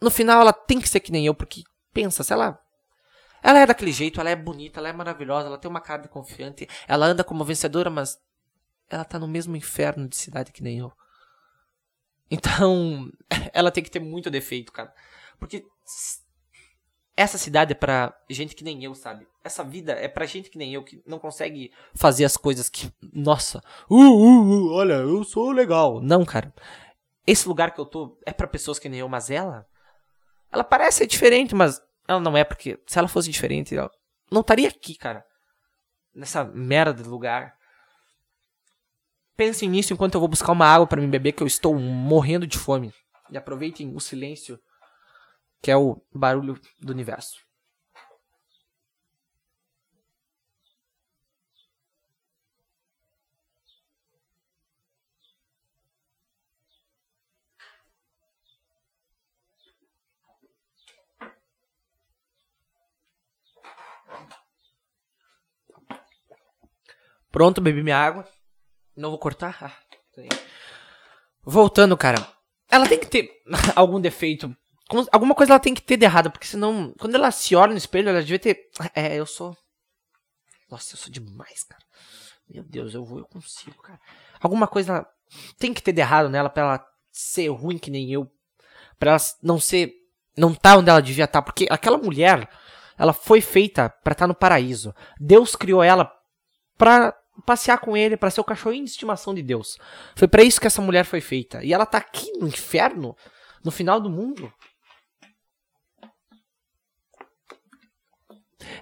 no 0.00 0.10
final 0.10 0.40
ela 0.40 0.52
tem 0.52 0.80
que 0.80 0.88
ser 0.88 1.00
que 1.00 1.12
nem 1.12 1.24
eu, 1.26 1.34
porque 1.34 1.62
pensa, 1.92 2.22
se 2.22 2.32
ela 2.32 2.60
ela 3.42 3.60
é 3.60 3.66
daquele 3.66 3.92
jeito, 3.92 4.20
ela 4.20 4.28
é 4.28 4.36
bonita, 4.36 4.80
ela 4.80 4.88
é 4.88 4.92
maravilhosa, 4.92 5.46
ela 5.46 5.58
tem 5.58 5.70
uma 5.70 5.80
cara 5.80 6.02
de 6.02 6.08
confiante, 6.08 6.68
ela 6.88 7.06
anda 7.06 7.22
como 7.22 7.44
vencedora, 7.44 7.88
mas 7.88 8.18
ela 8.90 9.04
tá 9.04 9.18
no 9.18 9.28
mesmo 9.28 9.56
inferno 9.56 10.08
de 10.08 10.16
cidade 10.16 10.52
que 10.52 10.62
nem 10.62 10.78
eu. 10.78 10.92
Então, 12.30 13.10
ela 13.54 13.70
tem 13.70 13.84
que 13.84 13.90
ter 13.90 14.00
muito 14.00 14.30
defeito, 14.30 14.72
cara. 14.72 14.92
Porque 15.38 15.64
essa 17.16 17.38
cidade 17.38 17.72
é 17.72 17.74
pra 17.74 18.14
gente 18.28 18.54
que 18.54 18.62
nem 18.62 18.84
eu, 18.84 18.94
sabe? 18.94 19.26
Essa 19.42 19.64
vida 19.64 19.92
é 19.92 20.06
pra 20.06 20.26
gente 20.26 20.50
que 20.50 20.58
nem 20.58 20.74
eu, 20.74 20.84
que 20.84 21.02
não 21.06 21.18
consegue 21.18 21.72
fazer 21.94 22.26
as 22.26 22.36
coisas 22.36 22.68
que. 22.68 22.92
Nossa, 23.12 23.62
uh, 23.90 23.96
uh, 23.96 24.42
uh, 24.42 24.72
olha, 24.72 24.94
eu 24.94 25.24
sou 25.24 25.50
legal. 25.50 26.00
Não, 26.02 26.26
cara. 26.26 26.52
Esse 27.26 27.48
lugar 27.48 27.72
que 27.72 27.80
eu 27.80 27.86
tô 27.86 28.18
é 28.26 28.32
para 28.32 28.46
pessoas 28.46 28.78
que 28.78 28.88
nem 28.88 29.00
eu, 29.00 29.08
mas 29.08 29.30
ela. 29.30 29.66
Ela 30.52 30.62
parece 30.62 30.98
ser 30.98 31.06
diferente, 31.06 31.54
mas 31.54 31.80
ela 32.06 32.20
não 32.20 32.36
é, 32.36 32.44
porque 32.44 32.78
se 32.86 32.98
ela 32.98 33.08
fosse 33.08 33.30
diferente, 33.30 33.74
ela 33.74 33.90
não 34.30 34.42
estaria 34.42 34.68
aqui, 34.68 34.94
cara. 34.94 35.24
Nessa 36.14 36.44
merda 36.44 37.02
de 37.02 37.08
lugar. 37.08 37.56
Pensem 39.36 39.68
nisso 39.68 39.92
enquanto 39.92 40.14
eu 40.14 40.20
vou 40.20 40.28
buscar 40.28 40.52
uma 40.52 40.66
água 40.66 40.86
para 40.86 41.00
me 41.00 41.06
beber, 41.06 41.32
que 41.32 41.42
eu 41.42 41.46
estou 41.46 41.74
morrendo 41.78 42.46
de 42.46 42.58
fome. 42.58 42.92
E 43.30 43.36
aproveitem 43.36 43.94
o 43.94 44.00
silêncio 44.00 44.58
que 45.62 45.70
é 45.70 45.76
o 45.76 46.00
barulho 46.12 46.60
do 46.80 46.92
universo. 46.92 47.46
Pronto, 67.36 67.60
bebi 67.60 67.82
minha 67.82 67.98
água. 67.98 68.26
Não 68.96 69.10
vou 69.10 69.18
cortar? 69.18 69.58
Ah, 69.60 69.76
Voltando, 71.44 71.94
cara. 71.94 72.16
Ela 72.70 72.88
tem 72.88 72.98
que 72.98 73.06
ter 73.06 73.30
algum 73.76 74.00
defeito 74.00 74.56
Alguma 75.10 75.34
coisa 75.34 75.52
ela 75.52 75.60
tem 75.60 75.74
que 75.74 75.82
ter 75.82 75.96
de 75.96 76.04
errado, 76.04 76.30
porque 76.30 76.46
senão, 76.46 76.94
quando 76.98 77.16
ela 77.16 77.30
se 77.32 77.56
olha 77.56 77.72
no 77.72 77.78
espelho, 77.78 78.08
ela 78.08 78.20
devia 78.20 78.38
ter. 78.38 78.70
É, 78.94 79.16
eu 79.16 79.26
sou. 79.26 79.56
Nossa, 80.70 80.94
eu 80.94 80.98
sou 80.98 81.10
demais, 81.10 81.64
cara. 81.64 81.82
Meu 82.48 82.62
Deus, 82.62 82.94
eu 82.94 83.04
vou, 83.04 83.18
eu 83.18 83.26
consigo, 83.26 83.80
cara. 83.82 84.00
Alguma 84.40 84.68
coisa 84.68 85.06
tem 85.58 85.74
que 85.74 85.82
ter 85.82 85.92
de 85.92 86.00
errado 86.00 86.28
nela 86.28 86.48
pra 86.48 86.62
ela 86.62 86.86
ser 87.12 87.48
ruim 87.48 87.78
que 87.78 87.90
nem 87.90 88.12
eu. 88.12 88.30
Pra 88.98 89.12
ela 89.12 89.20
não 89.42 89.58
ser. 89.58 89.92
Não 90.36 90.54
tá 90.54 90.76
onde 90.76 90.88
ela 90.88 91.02
devia 91.02 91.24
estar. 91.24 91.40
Tá, 91.40 91.42
porque 91.42 91.66
aquela 91.68 91.98
mulher, 91.98 92.48
ela 92.96 93.12
foi 93.12 93.40
feita 93.40 93.88
para 93.88 94.12
estar 94.12 94.24
tá 94.24 94.28
no 94.28 94.34
paraíso. 94.34 94.94
Deus 95.18 95.56
criou 95.56 95.82
ela 95.82 96.12
pra 96.78 97.12
passear 97.44 97.78
com 97.78 97.96
ele, 97.96 98.16
para 98.16 98.30
ser 98.30 98.40
o 98.40 98.44
cachorrinho 98.44 98.84
de 98.84 98.90
estimação 98.90 99.34
de 99.34 99.42
Deus. 99.42 99.78
Foi 100.14 100.28
para 100.28 100.42
isso 100.42 100.60
que 100.60 100.66
essa 100.66 100.80
mulher 100.80 101.04
foi 101.04 101.20
feita. 101.20 101.64
E 101.64 101.72
ela 101.72 101.84
tá 101.84 101.98
aqui 101.98 102.30
no 102.38 102.46
inferno, 102.46 103.16
no 103.64 103.70
final 103.70 104.00
do 104.00 104.08
mundo. 104.08 104.52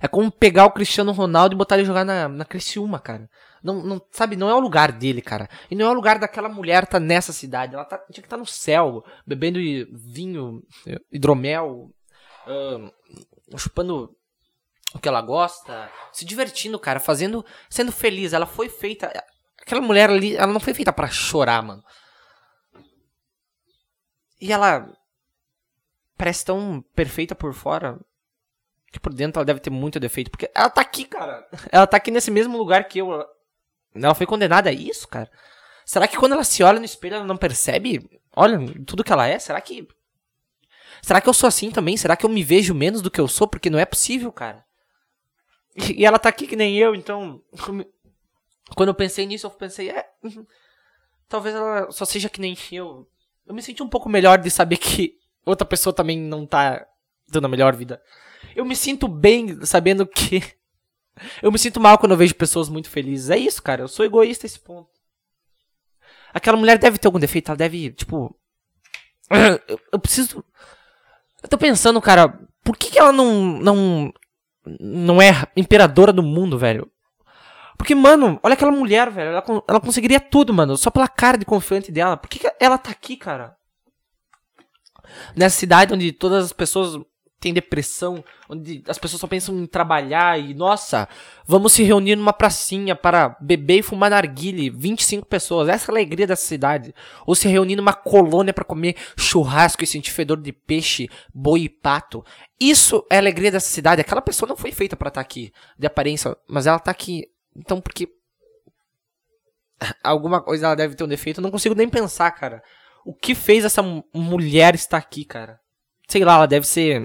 É 0.00 0.08
como 0.08 0.30
pegar 0.30 0.66
o 0.66 0.72
Cristiano 0.72 1.12
Ronaldo 1.12 1.54
e 1.54 1.58
botar 1.58 1.76
ele 1.76 1.84
jogar 1.84 2.04
na, 2.04 2.28
na 2.28 2.44
Criciúma, 2.44 2.98
cara. 2.98 3.28
Não, 3.62 3.82
não, 3.82 4.02
sabe, 4.10 4.36
não 4.36 4.50
é 4.50 4.54
o 4.54 4.60
lugar 4.60 4.92
dele, 4.92 5.22
cara. 5.22 5.48
E 5.70 5.74
não 5.74 5.86
é 5.86 5.90
o 5.90 5.94
lugar 5.94 6.18
daquela 6.18 6.48
mulher 6.48 6.86
tá 6.86 7.00
nessa 7.00 7.32
cidade. 7.32 7.74
Ela 7.74 7.84
tá, 7.84 7.96
tinha 7.96 8.20
que 8.22 8.26
estar 8.26 8.36
tá 8.36 8.40
no 8.40 8.46
céu, 8.46 9.02
bebendo 9.26 9.58
vinho, 9.92 10.62
hidromel, 11.10 11.90
uh, 12.46 13.58
chupando 13.58 14.14
o 14.94 14.98
que 14.98 15.08
ela 15.08 15.22
gosta, 15.22 15.90
se 16.12 16.24
divertindo, 16.24 16.78
cara, 16.78 17.00
fazendo, 17.00 17.44
sendo 17.70 17.90
feliz. 17.90 18.32
Ela 18.32 18.46
foi 18.46 18.68
feita, 18.68 19.10
aquela 19.60 19.80
mulher 19.80 20.10
ali, 20.10 20.36
ela 20.36 20.52
não 20.52 20.60
foi 20.60 20.74
feita 20.74 20.92
para 20.92 21.08
chorar, 21.08 21.62
mano. 21.62 21.82
E 24.40 24.52
ela 24.52 24.92
parece 26.18 26.44
tão 26.44 26.84
perfeita 26.94 27.34
por 27.34 27.54
fora 27.54 27.98
que 28.94 29.00
por 29.00 29.12
dentro 29.12 29.40
ela 29.40 29.44
deve 29.44 29.58
ter 29.58 29.70
muito 29.70 29.98
defeito, 29.98 30.30
porque 30.30 30.48
ela 30.54 30.70
tá 30.70 30.80
aqui, 30.80 31.04
cara. 31.04 31.46
Ela 31.70 31.86
tá 31.86 31.96
aqui 31.96 32.10
nesse 32.12 32.30
mesmo 32.30 32.56
lugar 32.56 32.84
que 32.84 33.00
eu. 33.00 33.24
Ela 33.92 34.14
foi 34.14 34.24
condenada 34.24 34.70
a 34.70 34.72
isso, 34.72 35.08
cara? 35.08 35.30
Será 35.84 36.06
que 36.06 36.16
quando 36.16 36.32
ela 36.32 36.44
se 36.44 36.62
olha 36.62 36.78
no 36.78 36.84
espelho 36.84 37.16
ela 37.16 37.24
não 37.24 37.36
percebe? 37.36 38.08
Olha, 38.34 38.58
tudo 38.86 39.02
que 39.02 39.12
ela 39.12 39.26
é? 39.26 39.38
Será 39.38 39.60
que. 39.60 39.86
Será 41.02 41.20
que 41.20 41.28
eu 41.28 41.34
sou 41.34 41.48
assim 41.48 41.70
também? 41.70 41.96
Será 41.96 42.16
que 42.16 42.24
eu 42.24 42.30
me 42.30 42.42
vejo 42.42 42.72
menos 42.72 43.02
do 43.02 43.10
que 43.10 43.20
eu 43.20 43.28
sou? 43.28 43.48
Porque 43.48 43.68
não 43.68 43.78
é 43.78 43.84
possível, 43.84 44.32
cara. 44.32 44.64
E 45.76 46.06
ela 46.06 46.18
tá 46.18 46.28
aqui 46.28 46.46
que 46.46 46.56
nem 46.56 46.78
eu, 46.78 46.94
então. 46.94 47.42
Quando 48.76 48.88
eu 48.88 48.94
pensei 48.94 49.26
nisso, 49.26 49.46
eu 49.46 49.50
pensei, 49.50 49.90
é. 49.90 50.08
Uhum, 50.22 50.46
talvez 51.28 51.54
ela 51.54 51.90
só 51.90 52.04
seja 52.04 52.28
que 52.28 52.40
nem 52.40 52.56
eu. 52.70 53.08
Eu 53.44 53.54
me 53.54 53.60
senti 53.60 53.82
um 53.82 53.88
pouco 53.88 54.08
melhor 54.08 54.38
de 54.38 54.50
saber 54.50 54.78
que 54.78 55.18
outra 55.44 55.66
pessoa 55.66 55.92
também 55.92 56.18
não 56.18 56.46
tá 56.46 56.86
dando 57.28 57.46
a 57.46 57.48
melhor 57.48 57.74
vida. 57.74 58.00
Eu 58.54 58.64
me 58.64 58.76
sinto 58.76 59.08
bem 59.08 59.64
sabendo 59.64 60.06
que 60.06 60.42
eu 61.42 61.52
me 61.52 61.58
sinto 61.58 61.80
mal 61.80 61.98
quando 61.98 62.12
eu 62.12 62.18
vejo 62.18 62.34
pessoas 62.34 62.68
muito 62.68 62.90
felizes. 62.90 63.30
É 63.30 63.36
isso, 63.36 63.62
cara. 63.62 63.82
Eu 63.82 63.88
sou 63.88 64.04
egoísta 64.04 64.46
a 64.46 64.48
esse 64.48 64.58
ponto. 64.58 64.88
Aquela 66.32 66.56
mulher 66.56 66.78
deve 66.78 66.98
ter 66.98 67.06
algum 67.06 67.18
defeito. 67.18 67.50
Ela 67.50 67.56
deve, 67.56 67.92
tipo. 67.92 68.36
Eu, 69.68 69.80
eu 69.92 69.98
preciso. 69.98 70.44
Eu 71.42 71.48
tô 71.48 71.56
pensando, 71.56 72.00
cara. 72.00 72.38
Por 72.62 72.76
que, 72.76 72.90
que 72.90 72.98
ela 72.98 73.12
não. 73.12 73.58
Não. 73.58 74.12
Não 74.80 75.22
é 75.22 75.46
imperadora 75.56 76.12
do 76.12 76.22
mundo, 76.22 76.58
velho? 76.58 76.90
Porque, 77.76 77.94
mano, 77.94 78.40
olha 78.42 78.54
aquela 78.54 78.70
mulher, 78.70 79.10
velho. 79.10 79.30
Ela, 79.30 79.44
ela 79.68 79.80
conseguiria 79.80 80.20
tudo, 80.20 80.54
mano. 80.54 80.76
Só 80.76 80.90
pela 80.90 81.08
cara 81.08 81.36
de 81.36 81.44
confiante 81.44 81.92
dela. 81.92 82.16
Por 82.16 82.28
que, 82.28 82.38
que 82.38 82.52
ela 82.58 82.78
tá 82.78 82.90
aqui, 82.90 83.16
cara? 83.16 83.56
Nessa 85.36 85.58
cidade 85.58 85.92
onde 85.92 86.12
todas 86.12 86.46
as 86.46 86.52
pessoas 86.52 86.98
tem 87.44 87.52
depressão, 87.52 88.24
onde 88.48 88.82
as 88.88 88.96
pessoas 88.96 89.20
só 89.20 89.26
pensam 89.26 89.54
em 89.58 89.66
trabalhar 89.66 90.40
e, 90.40 90.54
nossa, 90.54 91.06
vamos 91.44 91.74
se 91.74 91.82
reunir 91.82 92.16
numa 92.16 92.32
pracinha 92.32 92.96
para 92.96 93.36
beber 93.38 93.80
e 93.80 93.82
fumar 93.82 94.08
narguile, 94.08 94.70
25 94.70 95.26
pessoas, 95.26 95.68
essa 95.68 95.90
é 95.90 95.92
a 95.92 95.94
alegria 95.94 96.26
dessa 96.26 96.46
cidade. 96.46 96.94
Ou 97.26 97.34
se 97.34 97.46
reunir 97.46 97.76
numa 97.76 97.92
colônia 97.92 98.54
para 98.54 98.64
comer 98.64 98.96
churrasco 99.14 99.84
e 99.84 99.86
sentir 99.86 100.10
fedor 100.10 100.40
de 100.40 100.52
peixe, 100.52 101.10
boi 101.34 101.64
e 101.64 101.68
pato. 101.68 102.24
Isso 102.58 103.04
é 103.10 103.16
a 103.16 103.18
alegria 103.18 103.52
dessa 103.52 103.68
cidade. 103.68 104.00
Aquela 104.00 104.22
pessoa 104.22 104.48
não 104.48 104.56
foi 104.56 104.72
feita 104.72 104.96
para 104.96 105.08
estar 105.08 105.20
tá 105.20 105.24
aqui, 105.24 105.52
de 105.78 105.86
aparência, 105.86 106.34
mas 106.48 106.66
ela 106.66 106.78
tá 106.78 106.90
aqui. 106.90 107.24
Então, 107.54 107.78
porque 107.78 108.08
alguma 110.02 110.40
coisa 110.40 110.64
ela 110.64 110.74
deve 110.74 110.94
ter 110.94 111.04
um 111.04 111.08
defeito, 111.08 111.40
eu 111.40 111.42
não 111.42 111.50
consigo 111.50 111.74
nem 111.74 111.90
pensar, 111.90 112.30
cara. 112.30 112.62
O 113.04 113.12
que 113.12 113.34
fez 113.34 113.66
essa 113.66 113.82
mulher 114.14 114.74
estar 114.74 114.96
aqui, 114.96 115.26
cara? 115.26 115.60
Sei 116.08 116.24
lá, 116.24 116.36
ela 116.36 116.46
deve 116.46 116.66
ser 116.66 117.02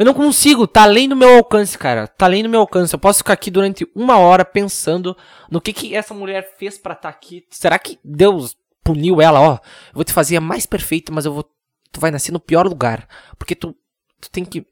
eu 0.00 0.06
não 0.06 0.14
consigo, 0.14 0.66
tá 0.66 0.84
além 0.84 1.06
do 1.06 1.14
meu 1.14 1.36
alcance, 1.36 1.76
cara. 1.76 2.08
Tá 2.08 2.24
além 2.24 2.42
do 2.42 2.48
meu 2.48 2.60
alcance. 2.60 2.94
Eu 2.94 2.98
posso 2.98 3.18
ficar 3.18 3.34
aqui 3.34 3.50
durante 3.50 3.86
uma 3.94 4.16
hora 4.16 4.46
pensando 4.46 5.14
no 5.50 5.60
que, 5.60 5.74
que 5.74 5.94
essa 5.94 6.14
mulher 6.14 6.56
fez 6.56 6.78
para 6.78 6.94
estar 6.94 7.12
tá 7.12 7.14
aqui. 7.14 7.46
Será 7.50 7.78
que 7.78 7.98
Deus 8.02 8.56
puniu 8.82 9.20
ela, 9.20 9.38
ó? 9.38 9.54
Eu 9.56 9.92
vou 9.92 10.04
te 10.04 10.14
fazer 10.14 10.38
a 10.38 10.40
mais 10.40 10.64
perfeita, 10.64 11.12
mas 11.12 11.26
eu 11.26 11.34
vou. 11.34 11.44
Tu 11.92 12.00
vai 12.00 12.10
nascer 12.10 12.32
no 12.32 12.40
pior 12.40 12.66
lugar. 12.66 13.06
Porque 13.38 13.54
tu, 13.54 13.76
tu 14.18 14.30
tem 14.30 14.42
que. 14.42 14.62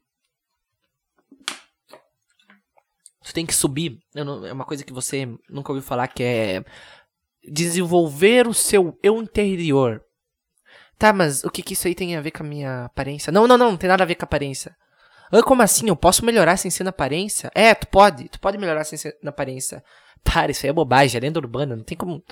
Tu 3.23 3.31
tem 3.31 3.45
que 3.45 3.53
subir. 3.53 3.99
Não, 4.15 4.47
é 4.47 4.51
uma 4.51 4.65
coisa 4.65 4.83
que 4.83 4.91
você 4.91 5.27
nunca 5.47 5.71
ouviu 5.71 5.87
falar 5.87 6.07
que 6.07 6.23
é. 6.23 6.65
Desenvolver 7.47 8.47
o 8.47 8.53
seu 8.55 8.97
eu 9.03 9.21
interior. 9.21 10.03
Tá, 10.97 11.13
mas 11.13 11.43
o 11.43 11.51
que, 11.51 11.61
que 11.61 11.73
isso 11.73 11.87
aí 11.87 11.93
tem 11.93 12.15
a 12.15 12.21
ver 12.21 12.31
com 12.31 12.41
a 12.41 12.47
minha 12.47 12.85
aparência? 12.85 13.31
Não, 13.31 13.47
não, 13.47 13.59
não, 13.59 13.69
não 13.69 13.77
tem 13.77 13.87
nada 13.87 14.03
a 14.03 14.07
ver 14.07 14.15
com 14.15 14.23
a 14.23 14.25
aparência. 14.25 14.75
Ah, 15.31 15.43
como 15.43 15.61
assim? 15.61 15.87
Eu 15.87 15.95
posso 15.95 16.25
melhorar 16.25 16.57
sem 16.57 16.71
ser 16.71 16.83
na 16.83 16.89
aparência? 16.89 17.51
É, 17.53 17.73
tu 17.73 17.87
pode. 17.87 18.29
Tu 18.29 18.39
pode 18.39 18.57
melhorar 18.57 18.83
sem 18.83 18.97
ser 18.97 19.17
na 19.21 19.29
aparência. 19.29 19.83
Para, 20.23 20.51
isso 20.51 20.65
aí 20.65 20.69
é 20.69 20.73
bobagem, 20.73 21.17
é 21.17 21.21
lenda 21.21 21.39
urbana. 21.39 21.75
Não 21.75 21.83
tem 21.83 21.97
como. 21.97 22.23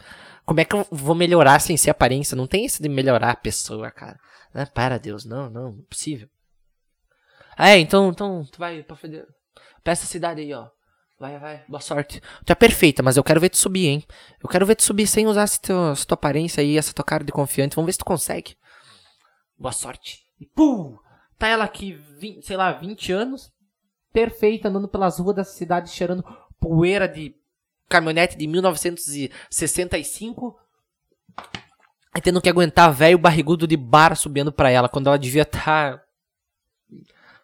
Como 0.46 0.60
é 0.60 0.66
que 0.66 0.76
eu 0.76 0.86
vou 0.92 1.16
melhorar 1.16 1.60
sem 1.60 1.78
ser 1.78 1.90
aparência? 1.90 2.36
Não 2.36 2.48
tem 2.48 2.66
isso 2.66 2.82
de 2.82 2.90
melhorar 2.90 3.32
a 3.32 3.36
pessoa, 3.36 3.92
cara. 3.92 4.20
Ah, 4.54 4.66
para, 4.66 4.98
Deus. 4.98 5.26
Não, 5.26 5.50
não, 5.50 5.72
não 5.72 5.86
é. 5.90 6.28
Ah, 7.58 7.70
é, 7.70 7.80
então, 7.80 8.10
então, 8.10 8.46
tu 8.52 8.60
vai 8.60 8.84
pra, 8.84 8.96
pra 9.84 9.94
essa 9.94 10.06
cidade 10.06 10.42
aí, 10.42 10.54
ó. 10.54 10.68
Vai, 11.20 11.40
vai, 11.40 11.64
boa 11.68 11.82
sorte. 11.82 12.22
Tu 12.46 12.52
é 12.52 12.56
perfeita, 12.56 13.02
mas 13.02 13.18
eu 13.18 13.24
quero 13.24 13.42
ver 13.42 13.50
tu 13.50 13.58
subir, 13.58 13.88
hein? 13.88 14.04
Eu 14.42 14.48
quero 14.48 14.66
ver 14.66 14.76
tu 14.76 14.84
subir 14.84 15.08
sem 15.08 15.26
usar 15.26 15.44
essa 15.44 15.60
tua, 15.60 15.92
essa 15.92 16.06
tua 16.06 16.14
aparência 16.14 16.62
aí, 16.62 16.78
essa 16.78 16.94
tua 16.94 17.04
cara 17.04 17.24
de 17.24 17.32
confiante. 17.32 17.76
Vamos 17.76 17.88
ver 17.88 17.94
se 17.94 18.00
tu 18.00 18.06
consegue. 18.06 18.56
Boa 19.58 19.72
sorte. 19.72 20.20
E 20.40 20.46
pum! 20.46 20.96
Tá 21.38 21.48
ela 21.48 21.64
aqui, 21.64 21.94
20, 21.94 22.46
sei 22.46 22.58
lá, 22.58 22.72
20 22.72 23.12
anos, 23.12 23.54
perfeita, 24.12 24.70
andando 24.70 24.88
pelas 24.88 25.20
ruas 25.20 25.36
da 25.36 25.44
cidade, 25.44 25.92
cheirando 25.92 26.26
poeira 26.60 27.08
de 27.08 27.36
caminhonete 27.88 28.36
de 28.38 28.48
1965. 28.48 30.60
E 32.16 32.22
tendo 32.22 32.42
que 32.42 32.50
aguentar 32.50 32.92
velho 32.92 33.20
barrigudo 33.20 33.68
de 33.68 33.78
bar 33.78 34.16
subindo 34.16 34.52
pra 34.52 34.72
ela, 34.72 34.90
quando 34.90 35.06
ela 35.08 35.20
devia 35.20 35.44
estar. 35.44 35.98
Tá, 35.98 36.04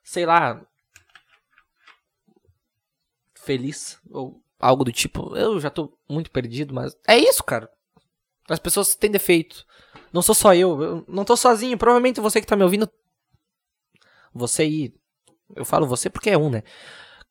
sei 0.03 0.25
lá. 0.25 0.59
Feliz. 3.35 3.99
Ou 4.09 4.41
algo 4.59 4.83
do 4.83 4.91
tipo. 4.91 5.35
Eu 5.35 5.59
já 5.59 5.69
tô 5.69 5.95
muito 6.09 6.31
perdido, 6.31 6.73
mas. 6.73 6.97
É 7.07 7.15
isso, 7.15 7.43
cara. 7.43 7.69
As 8.49 8.57
pessoas 8.57 8.95
têm 8.95 9.11
defeito. 9.11 9.63
Não 10.11 10.23
sou 10.23 10.33
só 10.33 10.55
eu. 10.55 10.81
Eu 10.81 11.05
não 11.07 11.23
tô 11.23 11.37
sozinho. 11.37 11.77
Provavelmente 11.77 12.19
você 12.19 12.41
que 12.41 12.47
tá 12.47 12.55
me 12.55 12.63
ouvindo 12.63 12.89
você 14.33 14.65
ir. 14.65 14.93
Eu 15.55 15.65
falo 15.65 15.87
você 15.87 16.09
porque 16.09 16.29
é 16.29 16.37
um, 16.37 16.49
né? 16.49 16.63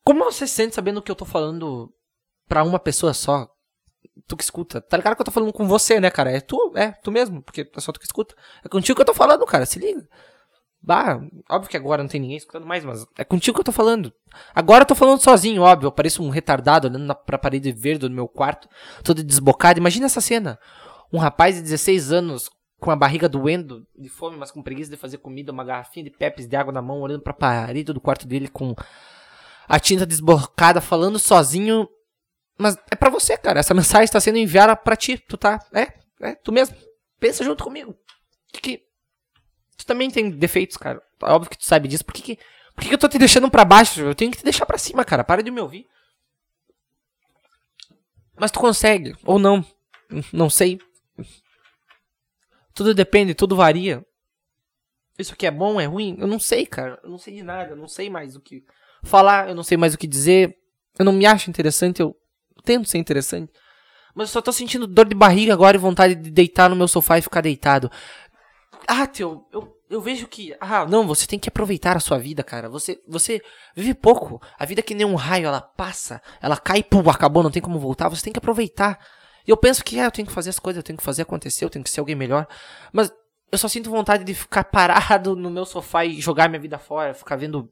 Como 0.04 0.25
você 0.25 0.47
se 0.47 0.54
sente 0.54 0.75
sabendo 0.75 1.02
que 1.02 1.11
eu 1.11 1.16
tô 1.16 1.25
falando 1.25 1.92
pra 2.49 2.62
uma 2.62 2.78
pessoa 2.78 3.14
só? 3.14 3.49
Tu 4.26 4.37
que 4.37 4.42
escuta. 4.42 4.80
Tá 4.80 4.97
ligado 4.97 5.14
que 5.14 5.23
eu 5.23 5.26
tô 5.26 5.30
falando 5.30 5.52
com 5.52 5.66
você, 5.66 5.99
né, 6.00 6.11
cara? 6.11 6.30
É 6.30 6.40
tu, 6.40 6.73
é, 6.76 6.92
tu 6.92 7.11
mesmo, 7.11 7.42
porque 7.42 7.71
é 7.75 7.80
só 7.80 7.92
tu 7.92 8.00
que 8.00 8.06
escuta. 8.06 8.35
É 8.64 8.68
contigo 8.68 8.97
que 8.97 9.02
eu 9.02 9.06
tô 9.06 9.14
falando, 9.14 9.44
cara, 9.47 9.64
se 9.64 9.78
liga. 9.78 10.06
Bah, 10.85 11.21
óbvio 11.49 11.71
que 11.71 11.76
agora 11.76 12.02
não 12.02 12.11
tem 12.11 12.21
ninguém 12.21 12.37
escutando 12.37 12.66
mais, 12.66 12.85
mas 12.85 13.06
é 13.16 13.25
contigo 13.25 13.54
que 13.54 13.61
eu 13.61 13.64
tô 13.64 13.71
falando. 13.71 14.12
Agora 14.52 14.82
eu 14.82 14.87
tô 14.87 14.97
falando 14.97 15.23
sozinho, 15.23 15.62
óbvio. 15.62 15.87
Eu 15.87 15.92
pareço 15.92 16.23
um 16.23 16.28
retardado 16.28 16.88
olhando 16.88 17.04
na, 17.04 17.14
pra 17.14 17.38
parede 17.38 17.71
verde 17.71 18.00
do 18.00 18.11
meu 18.11 18.26
quarto, 18.26 18.68
todo 19.04 19.23
desbocado. 19.23 19.78
Imagina 19.78 20.06
essa 20.06 20.21
cena. 20.21 20.59
Um 21.12 21.18
rapaz 21.18 21.54
de 21.54 21.62
16 21.62 22.11
anos 22.11 22.50
com 22.82 22.90
a 22.90 22.96
barriga 22.96 23.28
doendo 23.28 23.86
de 23.96 24.08
fome, 24.08 24.36
mas 24.36 24.50
com 24.50 24.60
preguiça 24.60 24.90
de 24.90 24.96
fazer 24.96 25.18
comida, 25.18 25.52
uma 25.52 25.62
garrafinha 25.62 26.02
de 26.02 26.10
pepes 26.10 26.48
de 26.48 26.56
água 26.56 26.72
na 26.72 26.82
mão, 26.82 27.00
olhando 27.00 27.22
pra 27.22 27.32
parede 27.32 27.92
do 27.92 28.00
quarto 28.00 28.26
dele 28.26 28.48
com 28.48 28.74
a 29.68 29.78
tinta 29.78 30.04
desbocada, 30.04 30.80
falando 30.80 31.16
sozinho. 31.16 31.88
Mas 32.58 32.76
é 32.90 32.96
para 32.96 33.08
você, 33.08 33.38
cara. 33.38 33.60
Essa 33.60 33.72
mensagem 33.72 34.02
está 34.02 34.18
sendo 34.18 34.38
enviada 34.38 34.74
para 34.74 34.96
ti. 34.96 35.16
Tu 35.16 35.36
tá. 35.36 35.64
É, 35.72 35.92
é, 36.20 36.34
tu 36.34 36.50
mesmo. 36.50 36.76
Pensa 37.20 37.44
junto 37.44 37.62
comigo. 37.62 37.96
Que 38.52 38.82
tu 39.76 39.86
também 39.86 40.10
tem 40.10 40.28
defeitos, 40.28 40.76
cara. 40.76 41.00
É 41.22 41.30
óbvio 41.30 41.50
que 41.50 41.58
tu 41.58 41.64
sabe 41.64 41.86
disso. 41.86 42.04
Por 42.04 42.14
que, 42.14 42.22
que, 42.22 42.36
por 42.74 42.82
que, 42.82 42.88
que 42.88 42.94
eu 42.94 42.98
tô 42.98 43.08
te 43.08 43.16
deixando 43.16 43.48
para 43.48 43.64
baixo? 43.64 44.00
Eu 44.00 44.14
tenho 44.14 44.32
que 44.32 44.38
te 44.38 44.44
deixar 44.44 44.66
para 44.66 44.76
cima, 44.76 45.04
cara. 45.04 45.22
Para 45.22 45.40
de 45.40 45.52
me 45.52 45.60
ouvir. 45.60 45.86
Mas 48.36 48.50
tu 48.50 48.58
consegue, 48.58 49.14
ou 49.24 49.38
não. 49.38 49.64
Não 50.32 50.50
sei. 50.50 50.80
Tudo 52.82 52.94
depende, 52.94 53.32
tudo 53.32 53.54
varia. 53.54 54.04
Isso 55.16 55.34
aqui 55.34 55.46
é 55.46 55.52
bom, 55.52 55.80
é 55.80 55.84
ruim? 55.84 56.16
Eu 56.18 56.26
não 56.26 56.40
sei, 56.40 56.66
cara. 56.66 56.98
Eu 57.04 57.10
não 57.10 57.16
sei 57.16 57.34
de 57.34 57.42
nada. 57.44 57.70
Eu 57.70 57.76
não 57.76 57.86
sei 57.86 58.10
mais 58.10 58.34
o 58.34 58.40
que 58.40 58.64
falar. 59.04 59.48
Eu 59.48 59.54
não 59.54 59.62
sei 59.62 59.76
mais 59.76 59.94
o 59.94 59.98
que 59.98 60.08
dizer. 60.08 60.56
Eu 60.98 61.04
não 61.04 61.12
me 61.12 61.24
acho 61.24 61.48
interessante. 61.48 62.02
Eu 62.02 62.12
tento 62.64 62.88
ser 62.88 62.98
interessante. 62.98 63.52
Mas 64.16 64.30
eu 64.30 64.32
só 64.32 64.42
tô 64.42 64.50
sentindo 64.50 64.88
dor 64.88 65.06
de 65.06 65.14
barriga 65.14 65.52
agora 65.52 65.76
e 65.76 65.80
vontade 65.80 66.16
de 66.16 66.28
deitar 66.28 66.68
no 66.68 66.74
meu 66.74 66.88
sofá 66.88 67.18
e 67.18 67.22
ficar 67.22 67.40
deitado. 67.40 67.88
Ah, 68.88 69.06
teu, 69.06 69.46
eu, 69.52 69.72
eu 69.88 70.00
vejo 70.00 70.26
que, 70.26 70.56
ah, 70.60 70.84
não, 70.84 71.06
você 71.06 71.24
tem 71.24 71.38
que 71.38 71.48
aproveitar 71.48 71.96
a 71.96 72.00
sua 72.00 72.18
vida, 72.18 72.42
cara. 72.42 72.68
Você, 72.68 73.00
você 73.06 73.40
vive 73.76 73.94
pouco. 73.94 74.42
A 74.58 74.66
vida 74.66 74.80
é 74.80 74.82
que 74.82 74.92
nem 74.92 75.06
um 75.06 75.14
raio, 75.14 75.46
ela 75.46 75.60
passa, 75.60 76.20
ela 76.40 76.56
cai, 76.56 76.82
pum, 76.82 77.08
acabou, 77.08 77.44
não 77.44 77.50
tem 77.52 77.62
como 77.62 77.78
voltar. 77.78 78.08
Você 78.08 78.24
tem 78.24 78.32
que 78.32 78.40
aproveitar. 78.40 78.98
E 79.46 79.50
eu 79.50 79.56
penso 79.56 79.84
que, 79.84 79.99
ah, 79.99 80.04
eu 80.04 80.11
tenho 80.11 80.26
que 80.26 80.32
fazer 80.32 80.50
as 80.50 80.58
coisas, 80.58 80.78
eu 80.78 80.82
tenho 80.82 80.96
que 80.96 81.04
fazer 81.04 81.22
acontecer, 81.22 81.64
eu 81.64 81.70
tenho 81.70 81.84
que 81.84 81.90
ser 81.90 82.00
alguém 82.00 82.14
melhor. 82.14 82.46
Mas 82.92 83.12
eu 83.50 83.58
só 83.58 83.68
sinto 83.68 83.90
vontade 83.90 84.25
de 84.25 84.34
ficar 84.34 84.64
parado 84.64 85.37
no 85.37 85.50
meu 85.50 85.64
sofá 85.64 86.04
e 86.04 86.20
jogar 86.20 86.49
minha 86.49 86.61
vida 86.61 86.78
fora, 86.78 87.14
ficar 87.14 87.37
vendo 87.37 87.70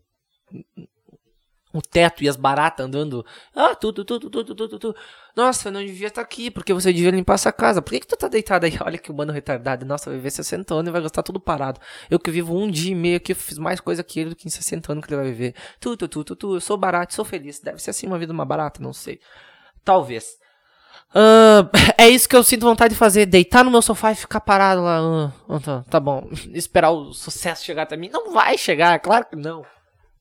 o 1.73 1.81
teto 1.81 2.23
e 2.25 2.29
as 2.29 2.37
baratas 2.37 2.85
andando. 2.85 3.25
Ah, 3.55 3.75
tudo, 3.75 4.05
tudo, 4.05 4.29
tudo, 4.29 4.55
tudo, 4.55 4.79
tudo. 4.79 4.97
Nossa, 5.37 5.69
eu 5.69 5.73
não 5.73 5.81
devia 5.81 6.09
estar 6.09 6.21
aqui, 6.21 6.50
porque 6.50 6.75
você 6.75 6.93
devia 6.93 7.11
limpar 7.11 7.35
essa 7.35 7.53
casa. 7.53 7.81
Por 7.81 7.93
que, 7.93 8.00
que 8.00 8.07
tu 8.07 8.17
tá 8.17 8.29
deitado 8.29 8.67
aí? 8.67 8.73
Olha 8.85 8.99
que 8.99 9.11
humano 9.11 9.33
retardado. 9.33 9.87
Nossa, 9.87 10.11
vai 10.11 10.19
viver 10.19 10.31
60 10.31 10.75
anos 10.75 10.89
e 10.89 10.93
vai 10.93 11.00
gastar 11.00 11.23
tudo 11.23 11.39
parado. 11.41 11.81
Eu 12.11 12.19
que 12.19 12.31
vivo 12.31 12.55
um 12.57 12.71
dia 12.71 12.93
e 12.93 12.95
meio 12.95 13.17
aqui, 13.17 13.35
fiz 13.35 13.59
mais 13.59 13.81
coisa 13.81 14.03
que 14.03 14.19
ele 14.21 14.31
do 14.31 14.37
que 14.37 14.49
em 14.49 14.50
60 14.50 14.93
anos 14.93 15.05
que 15.05 15.15
ele 15.15 15.23
vai 15.23 15.31
viver. 15.31 15.55
Tu, 15.79 15.97
tu, 15.97 16.09
tu, 16.09 16.25
tu, 16.25 16.37
tu. 16.37 16.55
Eu 16.57 16.61
sou 16.61 16.77
barato, 16.77 17.15
sou 17.15 17.25
feliz. 17.25 17.61
Deve 17.61 17.81
ser 17.81 17.91
assim 17.91 18.07
uma 18.07 18.19
vida 18.19 18.33
uma 18.33 18.45
barata, 18.45 18.83
não 18.83 18.93
sei. 18.93 19.21
Talvez. 19.85 20.40
Uh, 21.11 21.69
é 21.99 22.09
isso 22.09 22.29
que 22.29 22.37
eu 22.37 22.43
sinto 22.43 22.67
vontade 22.67 22.95
de 22.95 22.99
fazer, 22.99 23.27
deitar 23.27 23.65
no 23.65 23.71
meu 23.71 23.83
sofá 23.83 24.13
e 24.13 24.17
ficar 24.17 24.41
parado 24.41 24.83
lá. 24.83 25.01
Uh, 25.49 25.61
tá, 25.61 25.85
tá 25.89 26.01
bom, 26.01 26.29
esperar 26.55 26.91
o 26.91 27.13
sucesso 27.13 27.65
chegar 27.65 27.83
até 27.83 27.97
mim. 27.97 28.09
Não 28.09 28.33
vai 28.33 28.57
chegar, 28.57 28.99
claro 29.01 29.27
que 29.27 29.37
não. 29.37 29.65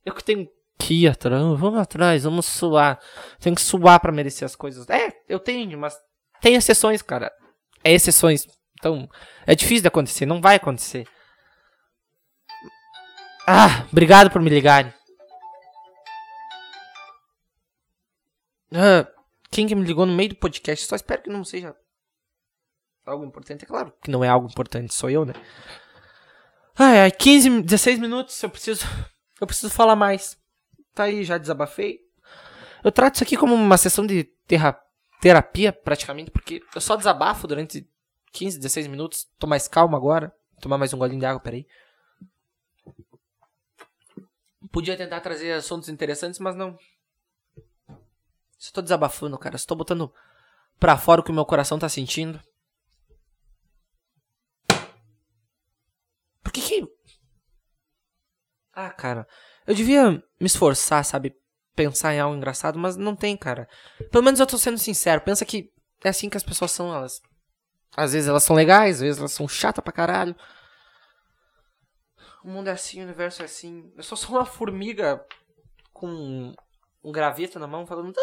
Eu 0.06 0.14
que 0.14 0.24
tenho 0.24 0.48
que 0.78 1.04
ir 1.04 1.08
atrás, 1.08 1.44
vamos 1.60 1.80
atrás, 1.80 2.24
vamos 2.24 2.46
suar. 2.46 3.00
Tenho 3.40 3.56
que 3.56 3.62
suar 3.62 4.00
para 4.00 4.12
merecer 4.12 4.46
as 4.46 4.56
coisas. 4.56 4.90
É, 4.90 5.12
eu 5.28 5.40
tenho, 5.40 5.78
mas 5.78 5.96
tem 6.42 6.56
exceções, 6.56 7.02
cara. 7.02 7.32
É 7.84 7.92
exceções. 7.92 8.46
Então, 8.80 9.08
é 9.46 9.54
difícil 9.56 9.82
de 9.82 9.90
acontecer, 9.90 10.26
não 10.26 10.42
vai 10.42 10.56
acontecer. 10.56 11.06
Ah, 13.46 13.86
obrigado 13.92 14.32
por 14.32 14.42
me 14.42 14.50
ligarem. 14.50 14.94
Ah, 18.74 19.08
quem 19.60 19.68
que 19.68 19.76
me 19.76 19.84
ligou 19.84 20.06
no 20.06 20.16
meio 20.16 20.30
do 20.30 20.36
podcast? 20.38 20.86
Só 20.86 20.96
espero 20.96 21.22
que 21.22 21.30
não 21.30 21.44
seja 21.44 21.76
algo 23.06 23.26
importante. 23.26 23.66
É 23.66 23.68
claro 23.68 23.94
que 24.02 24.10
não 24.10 24.24
é 24.24 24.30
algo 24.30 24.48
importante, 24.48 24.94
sou 24.94 25.10
eu, 25.10 25.26
né? 25.26 25.34
Ai, 26.78 27.00
ai, 27.00 27.12
15, 27.12 27.64
16 27.64 28.00
minutos, 28.00 28.42
eu 28.42 28.50
preciso. 28.50 28.86
Eu 29.42 29.46
preciso 29.46 29.70
falar 29.70 29.98
mais. 29.98 30.38
Tá 30.94 31.04
aí, 31.04 31.26
já 31.26 31.38
desabafei. 31.38 32.00
Eu 32.84 32.92
trato 32.92 33.16
isso 33.16 33.24
aqui 33.26 33.36
como 33.36 33.54
uma 33.54 33.78
sessão 33.78 34.06
de 34.08 34.24
terra, 34.48 34.82
terapia, 35.20 35.74
praticamente, 35.74 36.32
porque 36.32 36.62
eu 36.74 36.80
só 36.80 36.96
desabafo 36.96 37.46
durante 37.46 37.86
15, 38.32 38.60
16 38.60 38.88
minutos. 38.88 39.28
Tô 39.38 39.46
mais 39.46 39.68
calmo 39.68 39.96
agora. 39.96 40.34
Vou 40.54 40.62
tomar 40.62 40.78
mais 40.78 40.94
um 40.94 40.98
golinho 40.98 41.20
de 41.20 41.26
água, 41.26 41.42
peraí. 41.42 41.68
Podia 44.72 44.96
tentar 44.96 45.20
trazer 45.20 45.52
assuntos 45.52 45.90
interessantes, 45.90 46.40
mas 46.40 46.56
não. 46.56 46.78
Só 48.60 48.74
tô 48.74 48.82
desabafando, 48.82 49.40
cara. 49.40 49.58
Só 49.58 49.66
tô 49.66 49.76
botando 49.76 50.14
pra 50.78 50.98
fora 50.98 51.22
o 51.22 51.24
que 51.24 51.32
o 51.32 51.34
meu 51.34 51.46
coração 51.46 51.80
tá 51.80 51.88
sentindo. 51.88 52.40
Por 56.44 56.52
que 56.52 56.62
que... 56.62 56.88
Ah, 58.74 58.92
cara. 58.92 59.26
Eu 59.66 59.74
devia 59.74 60.12
me 60.12 60.46
esforçar, 60.46 61.06
sabe? 61.06 61.34
Pensar 61.74 62.14
em 62.14 62.20
algo 62.20 62.36
engraçado, 62.36 62.78
mas 62.78 62.98
não 62.98 63.16
tem, 63.16 63.38
cara. 63.38 63.68
Pelo 64.12 64.24
menos 64.24 64.42
eu 64.42 64.48
tô 64.48 64.58
sendo 64.58 64.78
sincero. 64.78 65.22
Pensa 65.22 65.46
que 65.46 65.72
é 66.04 66.10
assim 66.10 66.30
que 66.30 66.38
as 66.38 66.44
pessoas 66.44 66.72
são, 66.72 66.94
elas... 66.94 67.22
Às 67.96 68.12
vezes 68.12 68.28
elas 68.28 68.44
são 68.44 68.56
legais, 68.56 68.98
às 68.98 69.02
vezes 69.02 69.20
elas 69.20 69.32
são 69.32 69.48
chatas 69.48 69.84
pra 69.84 69.94
caralho. 69.94 70.36
O 72.44 72.50
mundo 72.50 72.68
é 72.68 72.72
assim, 72.72 73.00
o 73.00 73.04
universo 73.04 73.42
é 73.42 73.46
assim. 73.46 73.92
Eu 73.96 74.04
só 74.04 74.16
sou 74.16 74.36
uma 74.36 74.46
formiga 74.46 75.26
com 75.94 76.54
um 77.04 77.12
graveto 77.12 77.60
na 77.60 77.68
mão 77.68 77.86
falando. 77.86 78.14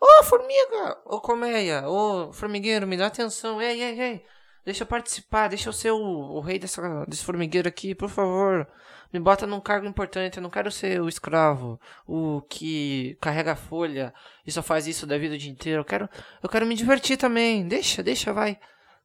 Ô 0.00 0.06
oh, 0.20 0.24
formiga! 0.24 0.98
Ô 1.04 1.16
oh, 1.16 1.20
colmeia! 1.20 1.88
Ô 1.88 2.28
oh, 2.28 2.32
formigueiro, 2.32 2.86
me 2.86 2.96
dá 2.96 3.06
atenção! 3.06 3.60
Ei, 3.60 3.82
ei, 3.82 4.00
ei! 4.00 4.24
Deixa 4.64 4.82
eu 4.82 4.86
participar, 4.86 5.48
deixa 5.48 5.68
eu 5.68 5.72
ser 5.72 5.92
o, 5.92 5.98
o 5.98 6.40
rei 6.40 6.58
dessa, 6.58 7.04
desse 7.06 7.24
formigueiro 7.24 7.68
aqui, 7.68 7.94
por 7.94 8.08
favor. 8.08 8.68
Me 9.12 9.18
bota 9.18 9.46
num 9.46 9.60
cargo 9.60 9.86
importante, 9.86 10.36
eu 10.36 10.42
não 10.42 10.50
quero 10.50 10.70
ser 10.70 11.00
o 11.00 11.08
escravo, 11.08 11.80
o 12.06 12.42
que 12.42 13.16
carrega 13.20 13.52
a 13.52 13.56
folha 13.56 14.12
e 14.46 14.52
só 14.52 14.62
faz 14.62 14.86
isso 14.86 15.06
da 15.06 15.16
vida 15.16 15.34
o 15.34 15.38
dia 15.38 15.50
inteiro. 15.50 15.80
Eu 15.80 15.84
quero, 15.84 16.08
eu 16.42 16.48
quero 16.48 16.66
me 16.66 16.74
divertir 16.74 17.16
também. 17.16 17.66
Deixa, 17.66 18.02
deixa, 18.02 18.32
vai. 18.32 18.58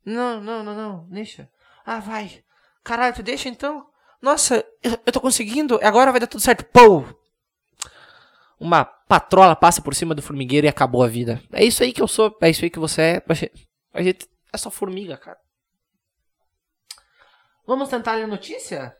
Não, 0.06 0.42
não, 0.42 0.63
não, 0.63 0.75
não, 0.75 1.08
deixa. 1.10 1.50
Ah, 1.86 2.00
vai. 2.00 2.43
Caralho, 2.84 3.15
tu 3.15 3.24
deixa 3.24 3.48
então? 3.48 3.88
Nossa, 4.22 4.65
eu, 4.84 5.00
eu 5.06 5.12
tô 5.13 5.22
conseguindo, 5.22 5.80
agora 5.82 6.12
vai 6.12 6.19
dar 6.19 6.28
tudo 6.28 6.41
certo. 6.41 6.65
Pou! 6.65 7.23
Uma 8.63 8.86
patrola 8.86 9.58
passa 9.58 9.82
por 9.82 9.93
cima 9.93 10.15
do 10.15 10.21
formigueiro 10.21 10.65
e 10.65 10.69
acabou 10.69 11.04
a 11.04 11.08
vida. 11.08 11.43
É 11.52 11.65
isso 11.65 11.84
aí 11.84 11.91
que 11.91 12.02
eu 12.02 12.08
sou, 12.08 12.36
é 12.41 12.49
isso 12.49 12.63
aí 12.63 12.69
que 12.69 12.80
você 12.80 13.02
é. 13.02 13.23
A 13.93 14.02
gente 14.02 14.26
é 14.54 14.58
só 14.58 14.71
formiga, 14.71 15.17
cara. 15.17 15.38
Vamos 17.67 17.89
tentar 17.89 18.13
ler 18.13 18.28
notícia? 18.28 18.95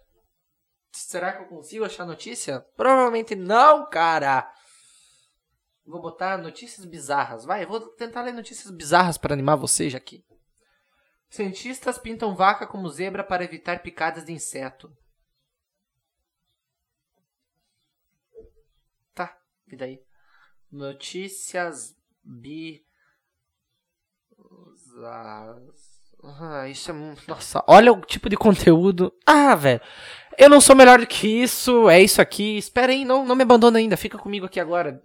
Será 0.92 1.32
que 1.32 1.44
eu 1.44 1.48
consigo 1.48 1.86
achar 1.86 2.06
notícia? 2.06 2.60
Provavelmente 2.76 3.36
não, 3.36 3.90
cara. 3.90 4.52
Vou 5.86 6.02
botar 6.02 6.38
notícias 6.38 6.86
bizarras. 6.86 7.46
Vai, 7.46 7.64
eu 7.64 7.68
vou 7.68 7.80
tentar 7.96 8.22
ler 8.22 8.34
notícias 8.34 8.70
bizarras 8.70 9.18
para 9.18 9.34
animar 9.34 9.56
você 9.56 9.90
já 9.90 9.98
aqui. 9.98 10.26
Cientistas 11.30 11.98
pintam 11.98 12.36
vaca 12.36 12.68
como 12.68 12.90
zebra 12.90 13.24
para 13.24 13.44
evitar 13.44 13.82
picadas 13.82 14.26
de 14.26 14.34
inseto. 14.34 14.92
E 19.68 19.76
daí? 19.76 20.00
Notícias 20.72 21.96
bi. 22.24 22.84
Ah, 26.24 26.68
isso 26.70 26.92
é. 26.92 26.94
Nossa, 27.28 27.64
olha 27.68 27.92
o 27.92 28.02
tipo 28.02 28.30
de 28.30 28.38
conteúdo. 28.38 29.14
Ah, 29.26 29.56
velho. 29.56 29.82
Eu 30.38 30.50
não 30.50 30.62
sou 30.62 30.76
melhor 30.76 31.00
do 31.00 31.08
que 31.08 31.28
isso. 31.28 31.90
É 31.90 32.02
isso 32.02 32.22
aqui. 32.22 32.58
Espera 32.58 32.92
aí, 32.92 33.04
não, 33.04 33.26
não 33.26 33.36
me 33.36 33.44
abandona 33.44 33.80
ainda. 33.80 33.98
Fica 33.98 34.18
comigo 34.18 34.46
aqui 34.46 34.60
agora. 34.60 35.02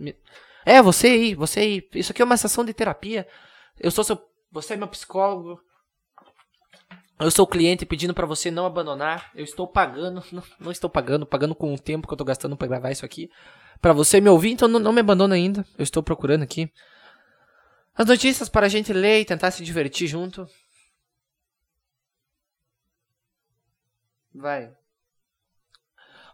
É, 0.64 0.80
você 0.80 1.08
aí, 1.08 1.34
você 1.34 1.60
aí. 1.60 1.88
Isso 1.94 2.12
aqui 2.12 2.22
é 2.22 2.24
uma 2.24 2.36
sessão 2.36 2.64
de 2.64 2.72
terapia. 2.72 3.26
Eu 3.78 3.90
sou 3.90 4.04
seu. 4.04 4.18
Você 4.52 4.74
é 4.74 4.76
meu 4.76 4.88
psicólogo. 4.88 5.60
Eu 7.20 7.30
sou 7.32 7.44
o 7.44 7.48
cliente 7.48 7.84
pedindo 7.84 8.14
para 8.14 8.26
você 8.26 8.50
não 8.50 8.64
abandonar. 8.64 9.30
Eu 9.34 9.44
estou 9.44 9.66
pagando. 9.66 10.22
Não, 10.30 10.42
não 10.60 10.70
estou 10.70 10.88
pagando, 10.88 11.26
pagando 11.26 11.54
com 11.54 11.74
o 11.74 11.78
tempo 11.78 12.06
que 12.06 12.12
eu 12.12 12.18
tô 12.18 12.24
gastando 12.24 12.56
para 12.56 12.68
gravar 12.68 12.92
isso 12.92 13.04
aqui 13.04 13.28
para 13.80 13.92
você 13.92 14.20
me 14.20 14.28
ouvir, 14.28 14.50
então 14.50 14.68
não, 14.68 14.78
não 14.78 14.92
me 14.92 15.00
abandona 15.00 15.34
ainda. 15.34 15.66
Eu 15.76 15.82
estou 15.82 16.02
procurando 16.02 16.42
aqui 16.42 16.72
as 17.94 18.06
notícias 18.06 18.48
para 18.48 18.66
a 18.66 18.68
gente 18.68 18.92
ler 18.92 19.20
e 19.20 19.24
tentar 19.24 19.50
se 19.50 19.64
divertir 19.64 20.06
junto. 20.06 20.48
Vai. 24.32 24.72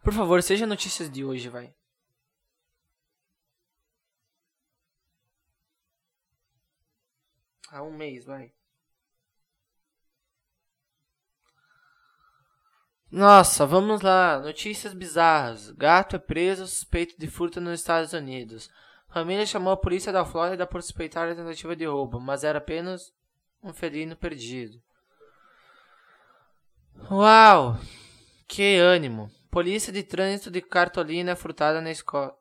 Por 0.02 0.12
favor, 0.12 0.42
seja 0.42 0.66
notícias 0.66 1.10
de 1.10 1.24
hoje, 1.24 1.48
vai. 1.48 1.74
Há 7.70 7.82
um 7.82 7.90
mês, 7.96 8.24
vai. 8.24 8.53
Nossa, 13.14 13.64
vamos 13.64 14.00
lá. 14.00 14.40
Notícias 14.40 14.92
bizarras. 14.92 15.70
Gato 15.70 16.16
é 16.16 16.18
preso 16.18 16.66
suspeito 16.66 17.14
de 17.16 17.28
furto 17.28 17.60
nos 17.60 17.78
Estados 17.78 18.12
Unidos. 18.12 18.68
Família 19.08 19.46
chamou 19.46 19.72
a 19.72 19.76
polícia 19.76 20.10
da 20.10 20.24
Flórida 20.24 20.66
por 20.66 20.82
suspeitar 20.82 21.30
a 21.30 21.34
tentativa 21.36 21.76
de 21.76 21.84
roubo, 21.84 22.18
mas 22.18 22.42
era 22.42 22.58
apenas 22.58 23.12
um 23.62 23.72
felino 23.72 24.16
perdido. 24.16 24.82
Uau! 27.08 27.78
Que 28.48 28.78
ânimo! 28.78 29.30
Polícia 29.48 29.92
de 29.92 30.02
trânsito 30.02 30.50
de 30.50 30.60
cartolina 30.60 31.30
é 31.30 31.36
furtada 31.36 31.80
na 31.80 31.92
escola. 31.92 32.36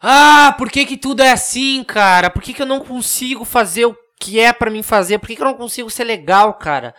Ah, 0.00 0.54
por 0.56 0.70
que 0.70 0.86
que 0.86 0.96
tudo 0.96 1.20
é 1.20 1.32
assim, 1.32 1.82
cara? 1.82 2.30
Por 2.30 2.40
que 2.40 2.54
que 2.54 2.62
eu 2.62 2.66
não 2.66 2.78
consigo 2.78 3.44
fazer 3.44 3.86
o 3.86 4.03
que 4.18 4.40
é 4.40 4.52
para 4.52 4.70
mim 4.70 4.82
fazer? 4.82 5.18
Por 5.18 5.26
que, 5.26 5.36
que, 5.36 5.42
eu 5.42 5.46
não 5.46 5.54
consigo 5.54 5.90
ser 5.90 6.04
legal, 6.04 6.54
cara? 6.54 6.94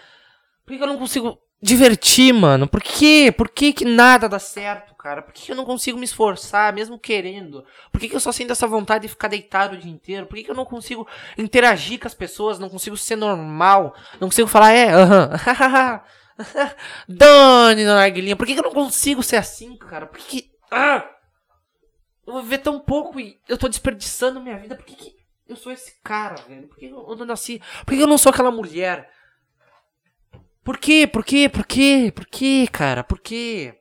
Por 0.66 0.72
que, 0.72 0.78
que 0.78 0.84
eu 0.84 0.88
não 0.88 0.98
consigo 0.98 1.38
divertir, 1.62 2.34
mano? 2.34 2.68
Por 2.68 2.82
quê? 2.82 3.34
Por 3.36 3.50
que, 3.50 3.74
que 3.74 3.86
nada 3.86 4.30
dá 4.30 4.40
certo, 4.40 4.94
cara? 4.96 5.22
Por 5.22 5.34
que, 5.34 5.46
que 5.46 5.52
eu 5.52 5.56
não 5.56 5.66
consigo 5.66 5.98
me 5.98 6.06
esforçar, 6.06 6.74
mesmo 6.74 7.00
querendo? 7.00 7.66
Por 7.92 8.00
que, 8.00 8.10
que 8.10 8.16
eu 8.16 8.20
só 8.20 8.32
sinto 8.32 8.52
essa 8.52 8.68
vontade 8.68 9.04
de 9.04 9.10
ficar 9.10 9.28
deitado 9.28 9.76
o 9.76 9.78
dia 9.78 9.92
inteiro? 9.92 10.28
Por 10.28 10.36
que, 10.36 10.44
que 10.44 10.52
eu 10.52 10.56
não 10.56 10.66
consigo 10.66 11.08
interagir 11.38 12.00
com 12.00 12.08
as 12.08 12.14
pessoas? 12.14 12.60
Não 12.60 12.70
consigo 12.70 12.98
ser 12.98 13.16
normal? 13.16 13.96
Não 14.20 14.28
consigo 14.28 14.48
falar, 14.48 14.72
é, 14.72 14.92
aham, 14.92 15.30
uh 15.34 16.44
-huh. 16.44 16.76
Dane 17.08 17.84
na 17.84 17.96
narguilinha. 17.96 18.36
Por 18.36 18.46
que, 18.46 18.54
que 18.54 18.60
eu 18.60 18.64
não 18.64 18.74
consigo 18.74 19.24
ser 19.24 19.38
assim, 19.38 19.78
cara? 19.78 20.06
Por 20.06 20.20
que. 20.20 20.42
que 20.42 20.52
ah! 20.72 21.10
Eu 22.26 22.34
vou 22.34 22.42
viver 22.42 22.58
tão 22.58 22.80
pouco 22.80 23.20
e 23.20 23.40
eu 23.48 23.58
tô 23.58 23.68
desperdiçando 23.68 24.42
minha 24.42 24.58
vida. 24.58 24.76
Por 24.76 24.86
que, 24.86 24.96
que 24.96 25.15
Eu 25.48 25.56
sou 25.56 25.72
esse 25.72 25.96
cara, 26.04 26.36
velho. 26.48 26.68
Por 26.68 26.78
que 26.78 26.86
eu 26.86 27.16
não 27.16 27.26
nasci? 27.26 27.62
Por 27.86 27.96
que 27.96 28.02
eu 28.02 28.08
não 28.08 28.18
sou 28.18 28.32
aquela 28.32 28.52
mulher? 28.52 29.12
Por 30.64 30.78
quê? 30.78 31.06
Por 31.06 31.24
quê? 31.24 31.48
Por 31.48 31.66
quê? 31.66 32.12
Por 32.14 32.26
quê, 32.26 32.68
cara? 32.72 33.04
Por 33.04 33.20
quê? 33.20 33.80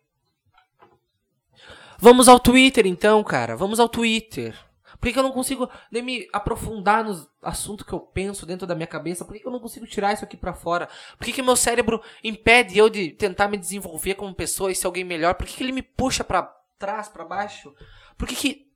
Vamos 1.99 2.29
ao 2.29 2.39
Twitter 2.39 2.87
então, 2.87 3.25
cara. 3.25 3.57
Vamos 3.57 3.81
ao 3.81 3.89
Twitter. 3.89 4.55
Por 5.01 5.13
que, 5.13 5.19
eu 5.19 5.23
não 5.23 5.33
consigo 5.33 5.69
nem 5.91 6.03
me 6.03 6.29
aprofundar 6.33 7.05
nos 7.05 7.29
assuntos 7.43 7.87
que 7.87 7.93
eu 7.93 8.01
penso 8.01 8.47
dentro 8.47 8.67
da 8.67 8.75
minha 8.75 8.87
cabeça? 8.87 9.25
Por 9.25 9.37
que, 9.37 9.47
eu 9.47 9.53
não 9.53 9.61
consigo 9.61 9.87
tirar 9.87 10.13
isso 10.13 10.25
aqui 10.25 10.37
para 10.37 10.55
fora? 10.55 10.89
Por 11.19 11.25
que, 11.27 11.33
que 11.33 11.43
meu 11.43 11.57
cérebro 11.57 12.03
impede 12.23 12.79
eu 12.79 12.89
de 12.89 13.11
tentar 13.11 13.49
me 13.49 13.59
desenvolver 13.59 14.15
como 14.15 14.35
pessoa 14.35 14.73
e 14.73 14.75
ser 14.75 14.87
alguém 14.87 15.05
melhor? 15.05 15.35
Por 15.35 15.47
que, 15.47 15.57
que 15.57 15.63
ele 15.63 15.73
me 15.73 15.83
puxa 15.83 16.25
para 16.25 16.43
trás, 16.79 17.09
para 17.09 17.25
baixo? 17.25 17.75
Por 18.17 18.27
que, 18.27 18.35
que 18.35 18.74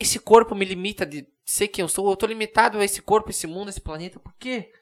esse 0.00 0.18
corpo 0.18 0.54
me 0.54 0.64
limita 0.64 1.04
de 1.06 1.26
ser 1.44 1.68
quem 1.68 1.82
eu 1.82 1.88
sou? 1.88 2.08
Eu 2.10 2.16
tô 2.16 2.26
limitado 2.26 2.78
a 2.78 2.84
esse 2.84 3.02
corpo, 3.02 3.30
esse 3.30 3.46
mundo, 3.46 3.68
esse 3.70 3.80
planeta. 3.80 4.20
Por 4.20 4.34
quê? 4.34 4.72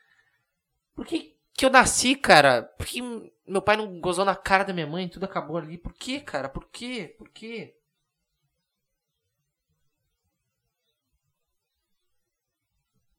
Por 0.94 1.06
que, 1.06 1.36
que 1.54 1.64
eu 1.64 1.70
nasci, 1.70 2.16
cara? 2.16 2.62
Por 2.62 2.86
que 2.86 3.00
meu 3.46 3.62
pai 3.62 3.76
não 3.76 4.00
gozou 4.00 4.24
na 4.24 4.34
cara 4.34 4.64
da 4.64 4.72
minha 4.72 4.86
mãe, 4.86 5.08
tudo 5.08 5.24
acabou 5.24 5.56
ali. 5.56 5.78
Por 5.78 5.92
quê, 5.94 6.20
cara? 6.20 6.48
Por 6.48 6.68
quê? 6.70 7.14
Por 7.18 7.28
quê? 7.30 7.74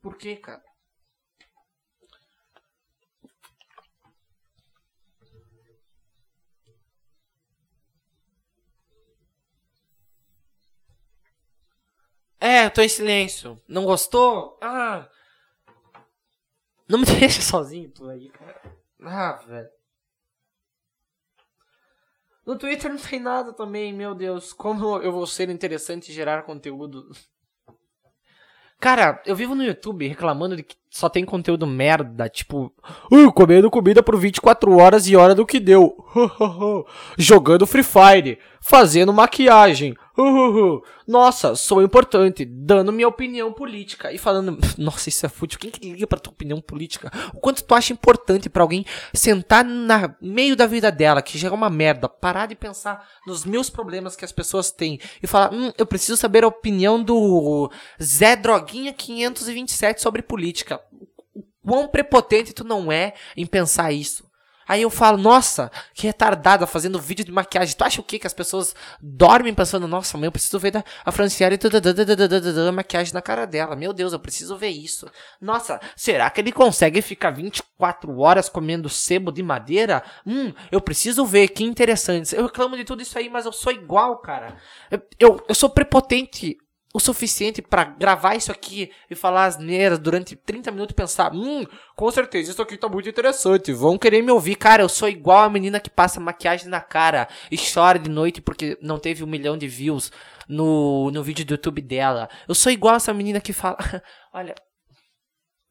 Por 0.01 0.17
quê, 0.17 0.35
cara? 0.37 0.63
É, 12.39 12.69
tô 12.69 12.81
em 12.81 12.89
silêncio. 12.89 13.59
Não 13.67 13.85
gostou? 13.85 14.57
Ah. 14.61 15.07
Não 16.87 16.99
me 16.99 17.05
deixa 17.19 17.41
sozinho 17.41 17.89
tu 17.89 18.07
aí, 18.09 18.29
cara. 18.29 18.61
Ah, 19.03 19.39
velho. 19.47 19.69
No 22.45 22.57
Twitter 22.57 22.89
não 22.89 22.97
tem 22.97 23.19
nada 23.19 23.51
também, 23.51 23.91
meu 23.91 24.15
Deus. 24.15 24.53
Como 24.53 24.97
eu 24.99 25.11
vou 25.11 25.27
ser 25.27 25.49
interessante 25.49 26.09
e 26.09 26.13
gerar 26.13 26.43
conteúdo. 26.43 27.09
Cara, 28.79 29.21
eu 29.25 29.35
vivo 29.35 29.55
no 29.55 29.63
YouTube 29.63 30.07
reclamando 30.07 30.55
de 30.55 30.61
que 30.61 30.75
só 30.87 31.09
tem 31.09 31.25
conteúdo 31.25 31.65
merda, 31.65 32.29
tipo, 32.29 32.71
uh, 33.11 33.33
comendo 33.33 33.71
comida 33.71 34.03
por 34.03 34.15
24 34.15 34.77
horas 34.77 35.07
e 35.07 35.15
hora 35.15 35.33
do 35.33 35.47
que 35.47 35.59
deu. 35.59 35.97
Jogando 37.17 37.65
Free 37.65 37.83
Fire, 37.83 38.39
fazendo 38.61 39.11
maquiagem. 39.11 39.97
Nossa, 41.07 41.55
sou 41.55 41.81
importante, 41.81 42.43
dando 42.43 42.91
minha 42.91 43.07
opinião 43.07 43.53
política 43.53 44.11
e 44.11 44.17
falando, 44.17 44.57
nossa, 44.77 45.09
isso 45.09 45.25
é 45.25 45.29
fútil. 45.29 45.59
Quem 45.59 45.69
que 45.69 45.91
liga 45.91 46.07
pra 46.07 46.19
tua 46.19 46.33
opinião 46.33 46.59
política? 46.59 47.11
O 47.33 47.39
quanto 47.39 47.63
tu 47.63 47.75
acha 47.75 47.93
importante 47.93 48.49
para 48.49 48.63
alguém 48.63 48.85
sentar 49.13 49.63
no 49.63 49.87
meio 50.21 50.55
da 50.55 50.65
vida 50.65 50.91
dela, 50.91 51.21
que 51.21 51.37
já 51.37 51.49
é 51.49 51.51
uma 51.51 51.69
merda, 51.69 52.09
parar 52.09 52.47
de 52.47 52.55
pensar 52.55 53.07
nos 53.25 53.45
meus 53.45 53.69
problemas 53.69 54.15
que 54.15 54.25
as 54.25 54.31
pessoas 54.31 54.71
têm 54.71 54.99
e 55.21 55.27
falar, 55.27 55.53
hum, 55.53 55.71
eu 55.77 55.85
preciso 55.85 56.17
saber 56.17 56.43
a 56.43 56.47
opinião 56.47 57.01
do 57.01 57.71
Zé 58.01 58.35
Droguinha 58.35 58.93
527 58.93 60.01
sobre 60.01 60.21
política 60.21 60.81
quão 61.67 61.87
prepotente 61.87 62.53
tu 62.53 62.63
não 62.63 62.89
é 62.89 63.13
em 63.35 63.45
pensar 63.45 63.91
isso. 63.91 64.26
Aí 64.67 64.81
eu 64.81 64.89
falo, 64.89 65.17
nossa, 65.17 65.71
que 65.93 66.05
retardada 66.05 66.67
fazendo 66.67 66.99
vídeo 66.99 67.23
de 67.23 67.31
maquiagem. 67.31 67.75
Tu 67.75 67.83
acha 67.83 68.01
o 68.01 68.03
quê? 68.03 68.19
Que 68.19 68.27
as 68.27 68.33
pessoas 68.33 68.75
dormem 69.01 69.53
pensando, 69.53 69.87
nossa, 69.87 70.17
mãe, 70.17 70.25
eu 70.25 70.31
preciso 70.31 70.59
ver 70.59 70.83
a 71.05 71.11
Franciele 71.11 71.57
maquiagem 72.73 73.13
na 73.13 73.21
cara 73.21 73.45
dela. 73.45 73.75
Meu 73.75 73.93
Deus, 73.93 74.13
eu 74.13 74.19
preciso 74.19 74.57
ver 74.57 74.69
isso. 74.69 75.09
Nossa, 75.39 75.79
será 75.95 76.29
que 76.29 76.41
ele 76.41 76.51
consegue 76.51 77.01
ficar 77.01 77.31
24 77.31 78.19
horas 78.19 78.49
comendo 78.49 78.89
sebo 78.89 79.31
de 79.31 79.41
madeira? 79.41 80.03
Hum, 80.25 80.53
eu 80.71 80.81
preciso 80.81 81.25
ver, 81.25 81.47
que 81.49 81.63
interessante. 81.63 82.35
Eu 82.35 82.45
reclamo 82.45 82.75
de 82.75 82.83
tudo 82.83 83.01
isso 83.01 83.17
aí, 83.17 83.29
mas 83.29 83.45
eu 83.45 83.53
sou 83.53 83.71
igual, 83.71 84.17
cara. 84.17 84.57
Eu, 84.91 85.01
eu, 85.19 85.45
eu 85.47 85.55
sou 85.55 85.69
prepotente 85.69 86.57
o 86.97 86.99
suficiente 86.99 87.61
para 87.61 87.83
gravar 87.83 88.33
isso 88.33 88.51
aqui 88.51 88.91
e 89.07 89.13
falar 89.13 89.45
asneiras 89.45 89.99
durante 89.99 90.35
30 90.35 90.71
minutos 90.71 90.93
e 90.93 90.95
pensar, 90.95 91.31
hum, 91.31 91.63
com 91.95 92.09
certeza 92.09 92.49
isso 92.49 92.61
aqui 92.61 92.75
tá 92.75 92.89
muito 92.89 93.07
interessante, 93.07 93.71
vão 93.71 93.99
querer 93.99 94.23
me 94.23 94.31
ouvir. 94.31 94.55
Cara, 94.55 94.81
eu 94.81 94.89
sou 94.89 95.07
igual 95.07 95.43
a 95.43 95.49
menina 95.49 95.79
que 95.79 95.91
passa 95.91 96.19
maquiagem 96.19 96.67
na 96.69 96.81
cara 96.81 97.27
e 97.51 97.55
chora 97.55 97.99
de 97.99 98.09
noite 98.09 98.41
porque 98.41 98.79
não 98.81 98.97
teve 98.97 99.23
um 99.23 99.27
milhão 99.27 99.55
de 99.55 99.67
views 99.67 100.11
no, 100.49 101.11
no 101.11 101.21
vídeo 101.21 101.45
do 101.45 101.51
YouTube 101.51 101.83
dela. 101.83 102.27
Eu 102.47 102.55
sou 102.55 102.71
igual 102.71 102.95
essa 102.95 103.13
menina 103.13 103.39
que 103.39 103.53
fala, 103.53 103.77
olha, 104.33 104.55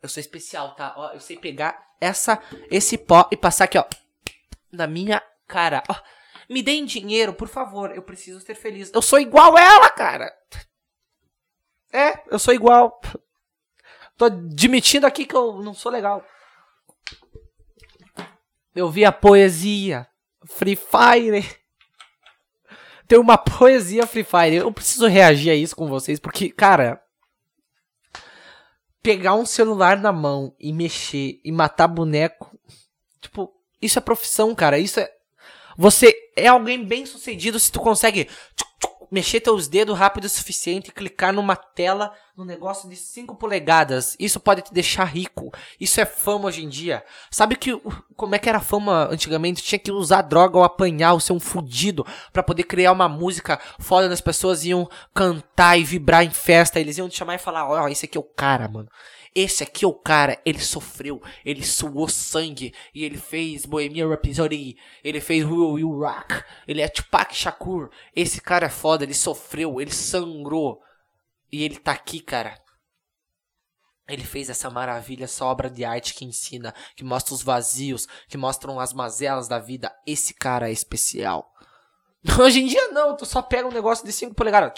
eu 0.00 0.08
sou 0.08 0.20
especial, 0.20 0.76
tá? 0.76 0.94
Ó, 0.96 1.12
eu 1.12 1.18
sei 1.18 1.36
pegar 1.36 1.76
essa, 2.00 2.40
esse 2.70 2.96
pó 2.96 3.28
e 3.32 3.36
passar 3.36 3.64
aqui, 3.64 3.78
ó, 3.78 3.84
na 4.72 4.86
minha 4.86 5.20
cara. 5.48 5.82
Ó, 5.88 5.94
me 6.48 6.62
deem 6.62 6.84
dinheiro, 6.84 7.34
por 7.34 7.48
favor, 7.48 7.90
eu 7.90 8.02
preciso 8.02 8.38
ser 8.38 8.54
feliz. 8.54 8.92
Eu 8.94 9.02
sou 9.02 9.18
igual 9.18 9.58
ela, 9.58 9.90
cara. 9.90 10.32
É, 11.92 12.22
eu 12.30 12.38
sou 12.38 12.52
igual. 12.52 13.00
Tô 14.16 14.26
admitindo 14.26 15.06
aqui 15.06 15.24
que 15.26 15.34
eu 15.34 15.62
não 15.62 15.74
sou 15.74 15.92
legal. 15.92 16.24
Eu 18.74 18.90
vi 18.90 19.04
a 19.04 19.12
poesia. 19.12 20.06
Free 20.46 20.76
Fire. 20.76 21.44
Tem 23.08 23.18
uma 23.18 23.38
poesia 23.38 24.06
Free 24.06 24.24
Fire. 24.24 24.56
Eu 24.56 24.72
preciso 24.72 25.06
reagir 25.06 25.50
a 25.50 25.54
isso 25.54 25.76
com 25.76 25.86
vocês, 25.86 26.18
porque, 26.18 26.50
cara. 26.50 27.02
Pegar 29.02 29.34
um 29.34 29.46
celular 29.46 29.98
na 29.98 30.12
mão 30.12 30.54
e 30.58 30.72
mexer 30.72 31.40
e 31.44 31.52
matar 31.52 31.86
boneco. 31.86 32.58
Tipo, 33.20 33.54
isso 33.80 33.98
é 33.98 34.02
profissão, 34.02 34.54
cara. 34.54 34.78
Isso 34.78 34.98
é. 34.98 35.08
Você 35.76 36.14
é 36.34 36.48
alguém 36.48 36.84
bem 36.84 37.06
sucedido 37.06 37.60
se 37.60 37.70
tu 37.70 37.78
consegue 37.78 38.28
mexer 39.10 39.40
teus 39.40 39.68
dedos 39.68 39.96
rápido 39.96 40.24
o 40.24 40.28
suficiente 40.28 40.88
e 40.88 40.92
clicar 40.92 41.32
numa 41.32 41.56
tela 41.56 42.12
no 42.36 42.44
negócio 42.44 42.88
de 42.88 42.96
5 42.96 43.34
polegadas. 43.36 44.16
Isso 44.20 44.38
pode 44.38 44.62
te 44.62 44.72
deixar 44.72 45.04
rico. 45.04 45.50
Isso 45.80 46.00
é 46.00 46.04
fama 46.04 46.48
hoje 46.48 46.64
em 46.64 46.68
dia. 46.68 47.04
Sabe 47.30 47.56
que 47.56 47.80
como 48.14 48.34
é 48.34 48.38
que 48.38 48.48
era 48.48 48.60
fama 48.60 49.08
antigamente? 49.10 49.62
Tinha 49.62 49.78
que 49.78 49.90
usar 49.90 50.22
droga 50.22 50.58
ou 50.58 50.64
apanhar 50.64 51.14
ou 51.14 51.20
ser 51.20 51.32
um 51.32 51.40
fudido 51.40 52.06
para 52.32 52.42
poder 52.42 52.64
criar 52.64 52.92
uma 52.92 53.08
música 53.08 53.58
foda 53.78 54.12
as 54.12 54.20
pessoas 54.20 54.64
iam 54.64 54.88
cantar 55.14 55.78
e 55.78 55.84
vibrar 55.84 56.24
em 56.24 56.30
festa. 56.30 56.78
Eles 56.78 56.98
iam 56.98 57.08
te 57.08 57.16
chamar 57.16 57.34
e 57.34 57.38
falar: 57.38 57.68
"Ó, 57.68 57.84
oh, 57.84 57.88
esse 57.88 58.06
aqui 58.06 58.18
é 58.18 58.20
o 58.20 58.24
cara, 58.24 58.68
mano". 58.68 58.88
Esse 59.38 59.62
aqui 59.62 59.84
é 59.84 59.88
o 59.88 59.92
cara, 59.92 60.40
ele 60.46 60.58
sofreu, 60.58 61.22
ele 61.44 61.62
suou 61.62 62.08
sangue 62.08 62.72
e 62.94 63.04
ele 63.04 63.18
fez 63.18 63.66
Bohemian 63.66 64.08
Rhapsody, 64.08 64.78
ele 65.04 65.20
fez 65.20 65.44
Will 65.44 65.72
Will 65.72 65.90
Rock, 65.90 66.42
ele 66.66 66.80
é 66.80 66.88
Tupac 66.88 67.36
Shakur. 67.36 67.90
Esse 68.14 68.40
cara 68.40 68.64
é 68.64 68.70
foda, 68.70 69.04
ele 69.04 69.12
sofreu, 69.12 69.78
ele 69.78 69.90
sangrou 69.90 70.80
e 71.52 71.62
ele 71.62 71.76
tá 71.76 71.92
aqui, 71.92 72.20
cara. 72.20 72.58
Ele 74.08 74.24
fez 74.24 74.48
essa 74.48 74.70
maravilha, 74.70 75.24
essa 75.24 75.44
obra 75.44 75.68
de 75.68 75.84
arte 75.84 76.14
que 76.14 76.24
ensina, 76.24 76.74
que 76.96 77.04
mostra 77.04 77.34
os 77.34 77.42
vazios, 77.42 78.06
que 78.30 78.38
mostram 78.38 78.80
as 78.80 78.94
mazelas 78.94 79.48
da 79.48 79.58
vida. 79.58 79.94
Esse 80.06 80.32
cara 80.32 80.70
é 80.70 80.72
especial. 80.72 81.52
Hoje 82.40 82.60
em 82.60 82.66
dia 82.66 82.88
não, 82.88 83.14
tu 83.14 83.26
só 83.26 83.42
pega 83.42 83.68
um 83.68 83.72
negócio 83.72 84.02
de 84.02 84.12
5 84.12 84.34
polegadas 84.34 84.72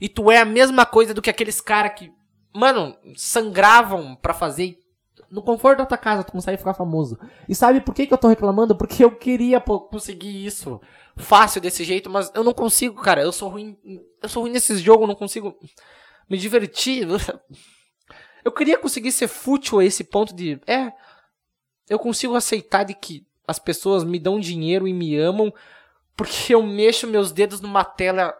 e 0.00 0.08
tu 0.08 0.30
é 0.30 0.38
a 0.38 0.44
mesma 0.44 0.86
coisa 0.86 1.12
do 1.12 1.22
que 1.22 1.30
aqueles 1.30 1.60
caras 1.60 1.92
que 1.94 2.15
mano, 2.56 2.96
sangravam 3.14 4.16
para 4.16 4.34
fazer 4.34 4.78
no 5.30 5.42
conforto 5.42 5.78
da 5.78 5.86
tua 5.86 5.98
casa, 5.98 6.24
tu 6.24 6.32
consegue 6.32 6.58
ficar 6.58 6.74
famoso. 6.74 7.18
E 7.48 7.54
sabe 7.54 7.80
por 7.80 7.94
que, 7.94 8.06
que 8.06 8.14
eu 8.14 8.18
tô 8.18 8.28
reclamando? 8.28 8.76
Porque 8.76 9.04
eu 9.04 9.10
queria 9.10 9.60
conseguir 9.60 10.46
isso 10.46 10.80
fácil 11.16 11.60
desse 11.60 11.84
jeito, 11.84 12.08
mas 12.08 12.30
eu 12.34 12.44
não 12.44 12.52
consigo, 12.52 13.00
cara. 13.00 13.22
Eu 13.22 13.32
sou 13.32 13.48
ruim. 13.48 13.76
Eu 14.22 14.28
sou 14.28 14.42
ruim 14.42 14.52
nesses 14.52 14.80
jogos, 14.80 15.08
não 15.08 15.14
consigo 15.14 15.56
me 16.28 16.38
divertir. 16.38 17.06
Eu 18.44 18.52
queria 18.52 18.78
conseguir 18.78 19.10
ser 19.10 19.26
fútil 19.26 19.80
a 19.80 19.84
esse 19.84 20.04
ponto 20.04 20.32
de. 20.32 20.60
É. 20.68 20.92
Eu 21.88 21.98
consigo 21.98 22.36
aceitar 22.36 22.84
de 22.84 22.94
que 22.94 23.26
as 23.44 23.58
pessoas 23.58 24.04
me 24.04 24.20
dão 24.20 24.38
dinheiro 24.38 24.86
e 24.86 24.92
me 24.92 25.16
amam 25.16 25.52
porque 26.16 26.54
eu 26.54 26.62
mexo 26.62 27.06
meus 27.06 27.30
dedos 27.30 27.60
numa 27.60 27.84
tela 27.84 28.34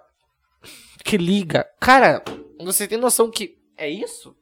que 1.05 1.17
liga. 1.17 1.69
Cara, 1.79 2.23
você 2.59 2.89
tem 2.89 2.99
noção 2.99 3.31
que 3.31 3.56
é 3.77 3.89
isso? 3.89 4.37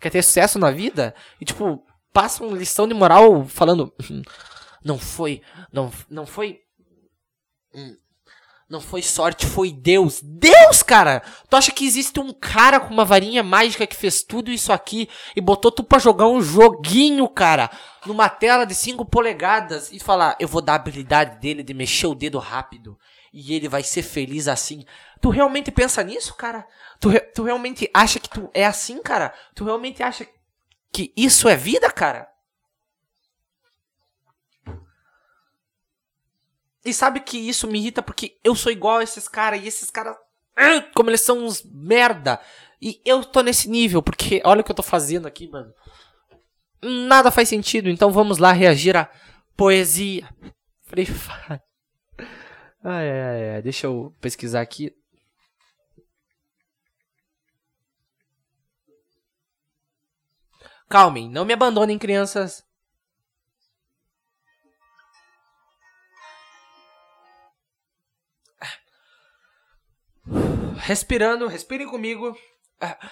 Quer 0.00 0.10
ter 0.10 0.22
sucesso 0.22 0.58
na 0.58 0.70
vida? 0.70 1.14
E 1.40 1.44
tipo, 1.44 1.84
passa 2.12 2.44
uma 2.44 2.56
lição 2.56 2.86
de 2.86 2.94
moral 2.94 3.44
falando. 3.46 3.92
Hum, 4.10 4.22
não 4.84 4.98
foi. 4.98 5.42
Não, 5.72 5.90
não 6.10 6.26
foi. 6.26 6.60
Hum, 7.74 7.96
não 8.68 8.80
foi 8.80 9.02
sorte, 9.02 9.46
foi 9.46 9.70
Deus. 9.70 10.20
Deus, 10.22 10.82
cara! 10.82 11.22
Tu 11.48 11.56
acha 11.56 11.70
que 11.70 11.86
existe 11.86 12.18
um 12.18 12.32
cara 12.32 12.80
com 12.80 12.92
uma 12.92 13.04
varinha 13.04 13.42
mágica 13.42 13.86
que 13.86 13.96
fez 13.96 14.22
tudo 14.22 14.50
isso 14.50 14.72
aqui 14.72 15.08
e 15.36 15.40
botou 15.40 15.70
tu 15.70 15.84
pra 15.84 15.98
jogar 15.98 16.26
um 16.28 16.40
joguinho, 16.40 17.28
cara, 17.28 17.70
numa 18.06 18.28
tela 18.28 18.64
de 18.64 18.74
5 18.74 19.04
polegadas 19.04 19.92
e 19.92 19.98
falar, 19.98 20.36
eu 20.40 20.48
vou 20.48 20.62
dar 20.62 20.72
a 20.72 20.76
habilidade 20.76 21.40
dele 21.40 21.62
de 21.62 21.74
mexer 21.74 22.06
o 22.06 22.14
dedo 22.14 22.38
rápido 22.38 22.98
e 23.32 23.52
ele 23.52 23.68
vai 23.68 23.82
ser 23.82 24.02
feliz 24.02 24.48
assim. 24.48 24.84
Tu 25.24 25.30
realmente 25.30 25.70
pensa 25.70 26.04
nisso, 26.04 26.34
cara? 26.34 26.68
Tu, 27.00 27.08
re 27.08 27.18
tu 27.18 27.44
realmente 27.44 27.90
acha 27.94 28.20
que 28.20 28.28
tu 28.28 28.50
é 28.52 28.66
assim, 28.66 29.00
cara? 29.02 29.32
Tu 29.54 29.64
realmente 29.64 30.02
acha 30.02 30.28
que 30.92 31.14
isso 31.16 31.48
é 31.48 31.56
vida, 31.56 31.90
cara? 31.90 32.28
E 36.84 36.92
sabe 36.92 37.20
que 37.20 37.38
isso 37.38 37.66
me 37.66 37.78
irrita 37.78 38.02
porque 38.02 38.36
eu 38.44 38.54
sou 38.54 38.70
igual 38.70 38.98
a 38.98 39.02
esses 39.02 39.26
caras 39.26 39.62
e 39.62 39.66
esses 39.66 39.90
caras. 39.90 40.14
Como 40.94 41.08
eles 41.08 41.22
são 41.22 41.38
uns 41.38 41.62
merda. 41.64 42.38
E 42.78 43.00
eu 43.02 43.24
tô 43.24 43.40
nesse 43.40 43.66
nível, 43.70 44.02
porque 44.02 44.42
olha 44.44 44.60
o 44.60 44.62
que 44.62 44.72
eu 44.72 44.76
tô 44.76 44.82
fazendo 44.82 45.26
aqui, 45.26 45.48
mano. 45.48 45.72
Nada 46.82 47.30
faz 47.30 47.48
sentido, 47.48 47.88
então 47.88 48.10
vamos 48.10 48.36
lá 48.36 48.52
reagir 48.52 48.94
a 48.94 49.10
poesia. 49.56 50.28
Free 50.84 51.06
Fire. 51.06 51.62
Ai, 52.84 53.10
ai, 53.10 53.50
ai, 53.54 53.62
deixa 53.62 53.86
eu 53.86 54.14
pesquisar 54.20 54.60
aqui. 54.60 54.94
Calmem, 60.88 61.28
não 61.28 61.44
me 61.44 61.52
abandonem, 61.52 61.98
crianças. 61.98 62.64
Respirando, 70.76 71.46
respirem 71.46 71.88
comigo. 71.88 72.36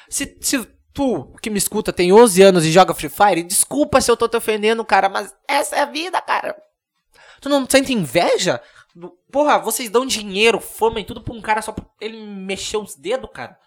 Se, 0.08 0.36
se 0.40 0.64
tu 0.92 1.34
que 1.40 1.50
me 1.50 1.58
escuta 1.58 1.92
tem 1.92 2.12
11 2.12 2.42
anos 2.42 2.64
e 2.64 2.72
joga 2.72 2.94
Free 2.94 3.08
Fire, 3.08 3.42
desculpa 3.42 4.00
se 4.00 4.10
eu 4.10 4.16
tô 4.16 4.28
te 4.28 4.36
ofendendo, 4.36 4.84
cara, 4.84 5.08
mas 5.08 5.34
essa 5.48 5.76
é 5.76 5.80
a 5.80 5.86
vida, 5.86 6.20
cara. 6.20 6.56
Tu 7.40 7.48
não 7.48 7.66
sente 7.68 7.92
inveja? 7.92 8.62
Porra, 9.30 9.58
vocês 9.58 9.88
dão 9.90 10.04
dinheiro, 10.04 10.60
fama 10.60 11.00
e 11.00 11.04
tudo 11.04 11.22
pra 11.22 11.34
um 11.34 11.40
cara 11.40 11.62
só 11.62 11.72
pra 11.72 11.84
ele 12.00 12.20
mexer 12.24 12.76
os 12.76 12.94
dedos, 12.94 13.30
cara. 13.32 13.58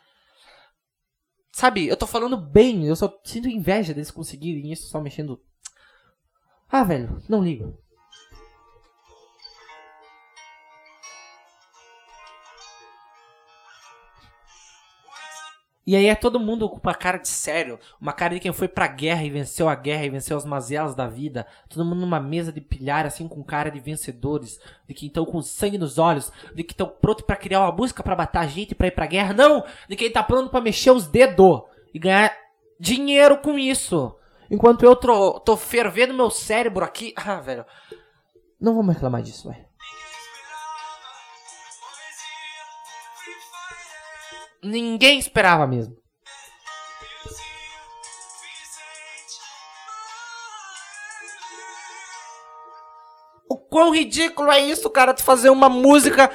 Sabe, 1.56 1.88
eu 1.88 1.96
tô 1.96 2.06
falando 2.06 2.36
bem, 2.36 2.86
eu 2.86 2.98
só 2.98 3.18
sinto 3.24 3.48
inveja 3.48 3.94
deles 3.94 4.12
conseguirem 4.12 4.74
isso 4.74 4.90
só 4.90 5.00
mexendo. 5.00 5.42
Ah, 6.68 6.84
velho, 6.84 7.24
não 7.30 7.42
ligo. 7.42 7.82
E 15.86 15.96
aí 15.96 16.08
é 16.08 16.16
todo 16.16 16.40
mundo 16.40 16.68
com 16.68 16.80
uma 16.84 16.96
cara 16.96 17.20
de 17.20 17.28
sério, 17.28 17.80
uma 18.02 18.12
cara 18.12 18.34
de 18.34 18.40
quem 18.40 18.52
foi 18.52 18.68
pra 18.68 18.88
guerra 18.88 19.24
e 19.24 19.30
venceu 19.30 19.70
a 19.70 19.76
guerra 19.76 20.06
e 20.06 20.10
venceu 20.10 20.36
as 20.36 20.44
mazelas 20.44 20.96
da 20.96 21.08
vida. 21.08 21.46
Todo 21.70 21.86
mundo 21.86 22.02
numa 22.02 22.20
mesa 22.20 22.52
de 22.52 22.60
pilhar, 22.60 23.06
assim, 23.06 23.28
com 23.28 23.44
cara 23.44 23.70
de 23.70 23.80
vencedores, 23.80 24.60
de 24.88 24.96
que 24.96 25.06
estão 25.06 25.26
com 25.26 25.42
sangue 25.44 25.78
nos 25.78 26.00
olhos, 26.00 26.32
de 26.56 26.64
que 26.64 26.74
estão 26.74 26.88
pronto 26.88 27.24
para 27.24 27.36
criar 27.36 27.62
uma 27.62 27.72
música 27.72 28.02
para 28.02 28.16
matar 28.16 28.48
gente 28.48 28.74
para 28.74 28.88
ir 28.88 28.92
pra 28.92 29.06
guerra. 29.06 29.34
Não! 29.34 29.64
De 29.88 29.96
quem 29.96 30.12
tá 30.12 30.24
pronto 30.24 30.50
para 30.50 30.62
mexer 30.62 30.90
os 30.90 31.06
dedos 31.06 31.62
e 31.94 32.00
ganhar 32.00 32.36
dinheiro 32.80 33.38
com 33.38 33.58
isso. 33.58 34.16
Enquanto 34.50 34.84
eu 34.84 34.96
tô, 34.96 35.40
tô 35.40 35.56
fervendo 35.56 36.14
meu 36.16 36.32
cérebro 36.32 36.84
aqui. 36.84 37.14
Ah, 37.16 37.40
velho. 37.40 37.66
Não 38.60 38.74
vamos 38.76 38.96
reclamar 38.96 39.22
disso, 39.22 39.50
velho. 39.50 39.65
Ninguém 44.66 45.20
esperava 45.20 45.68
mesmo. 45.68 45.96
O 53.48 53.58
quão 53.58 53.92
ridículo 53.94 54.52
é 54.52 54.60
isso, 54.60 54.90
cara, 54.90 55.14
de 55.14 55.22
fazer 55.22 55.52
uma 55.52 55.70
música 55.70 56.32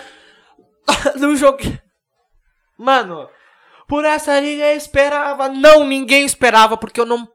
no 1.19 1.35
jogo. 1.35 1.59
Mano, 2.79 3.29
por 3.88 4.05
essa 4.05 4.40
ninguém 4.40 4.77
esperava. 4.77 5.49
Não, 5.49 5.85
ninguém 5.85 6.25
esperava, 6.25 6.77
porque 6.77 7.01
eu 7.01 7.07
não, 7.07 7.29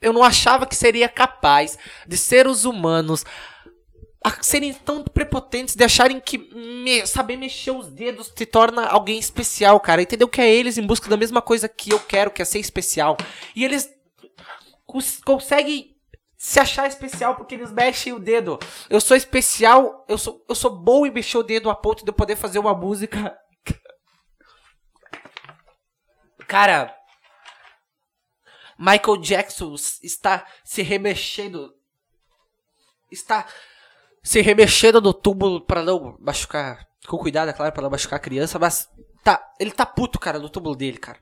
eu 0.00 0.12
não 0.12 0.24
achava 0.24 0.66
que 0.66 0.74
seria 0.74 1.08
capaz 1.08 1.78
de 2.08 2.16
seres 2.16 2.64
humanos 2.64 3.24
serem 4.42 4.74
tão 4.74 5.02
prepotentes, 5.02 5.74
de 5.74 5.84
acharem 5.84 6.20
que 6.20 6.38
me, 6.38 7.06
saber 7.06 7.36
mexer 7.36 7.70
os 7.70 7.88
dedos 7.88 8.28
te 8.28 8.44
torna 8.44 8.86
alguém 8.86 9.18
especial, 9.18 9.80
cara. 9.80 10.02
Entendeu? 10.02 10.28
Que 10.28 10.40
é 10.40 10.48
eles 10.48 10.76
em 10.76 10.86
busca 10.86 11.08
da 11.08 11.16
mesma 11.16 11.40
coisa 11.40 11.68
que 11.68 11.92
eu 11.92 12.00
quero, 12.00 12.30
que 12.30 12.42
é 12.42 12.44
ser 12.44 12.58
especial. 12.58 13.16
E 13.54 13.64
eles 13.64 13.88
cons 14.86 15.20
conseguem 15.24 15.96
se 16.36 16.58
achar 16.58 16.86
especial 16.86 17.36
porque 17.36 17.54
eles 17.54 17.72
mexem 17.72 18.12
o 18.12 18.18
dedo. 18.18 18.58
Eu 18.88 19.00
sou 19.00 19.16
especial, 19.16 20.04
eu 20.08 20.18
sou, 20.18 20.44
eu 20.48 20.54
sou 20.54 20.70
bom 20.70 21.06
em 21.06 21.10
mexer 21.10 21.38
o 21.38 21.42
dedo 21.42 21.70
a 21.70 21.74
ponto 21.74 22.04
de 22.04 22.10
eu 22.10 22.14
poder 22.14 22.36
fazer 22.36 22.58
uma 22.58 22.74
música. 22.74 23.38
cara, 26.46 26.94
Michael 28.78 29.18
Jackson 29.18 29.74
está 30.02 30.46
se 30.64 30.80
remexendo. 30.80 31.74
Está 33.10 33.46
se 34.22 34.40
remexendo 34.40 35.00
no 35.00 35.12
túmulo 35.12 35.60
para 35.60 35.82
não 35.82 36.16
machucar. 36.20 36.86
Com 37.06 37.18
cuidado, 37.18 37.48
é 37.48 37.52
claro, 37.52 37.72
para 37.72 37.82
não 37.82 37.90
machucar 37.90 38.18
a 38.18 38.22
criança, 38.22 38.58
mas 38.58 38.88
tá, 39.24 39.52
ele 39.58 39.70
tá 39.70 39.86
puto, 39.86 40.18
cara, 40.18 40.38
no 40.38 40.50
túmulo 40.50 40.76
dele, 40.76 40.98
cara. 40.98 41.18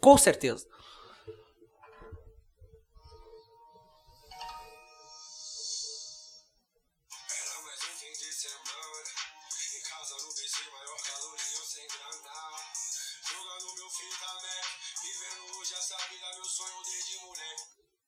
Com 0.00 0.16
certeza. 0.16 0.66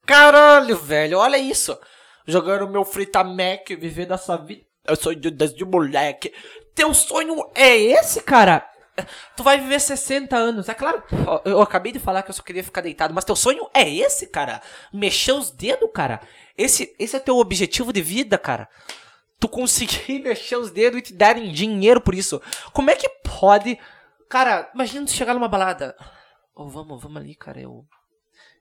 Caralho, 0.06 0.76
velho, 0.76 1.18
olha 1.18 1.38
isso 1.38 1.78
jogando 2.26 2.68
meu 2.68 2.84
Frita 2.84 3.22
Mac, 3.24 3.68
viver 3.68 4.06
dessa 4.06 4.36
vida. 4.36 4.62
Eu 4.86 4.96
sou 4.96 5.14
de, 5.14 5.30
desde 5.30 5.64
moleque. 5.64 6.32
Teu 6.74 6.92
sonho 6.94 7.36
é 7.54 7.76
esse, 7.76 8.22
cara? 8.22 8.68
Tu 9.36 9.42
vai 9.42 9.58
viver 9.60 9.80
60 9.80 10.36
anos. 10.36 10.68
É 10.68 10.74
claro, 10.74 11.02
eu 11.44 11.60
acabei 11.60 11.92
de 11.92 11.98
falar 11.98 12.22
que 12.22 12.30
eu 12.30 12.34
só 12.34 12.42
queria 12.42 12.64
ficar 12.64 12.80
deitado, 12.80 13.14
mas 13.14 13.24
teu 13.24 13.36
sonho 13.36 13.68
é 13.72 13.88
esse, 13.88 14.26
cara? 14.26 14.60
Mexer 14.92 15.32
os 15.32 15.50
dedos, 15.50 15.90
cara? 15.92 16.20
Esse, 16.56 16.94
esse 16.98 17.16
é 17.16 17.20
teu 17.20 17.38
objetivo 17.38 17.92
de 17.92 18.02
vida, 18.02 18.36
cara? 18.36 18.68
Tu 19.38 19.48
conseguir 19.48 20.20
mexer 20.22 20.56
os 20.56 20.70
dedos 20.70 20.98
e 20.98 21.02
te 21.02 21.12
darem 21.14 21.50
dinheiro 21.52 22.00
por 22.00 22.14
isso. 22.14 22.40
Como 22.72 22.90
é 22.90 22.96
que 22.96 23.08
pode. 23.08 23.78
Cara, 24.28 24.70
imagina 24.74 25.06
tu 25.06 25.12
chegar 25.12 25.34
numa 25.34 25.48
balada. 25.48 25.96
Oh, 26.54 26.68
vamos, 26.68 27.02
vamos 27.02 27.16
ali, 27.16 27.34
cara. 27.34 27.60
Eu, 27.60 27.86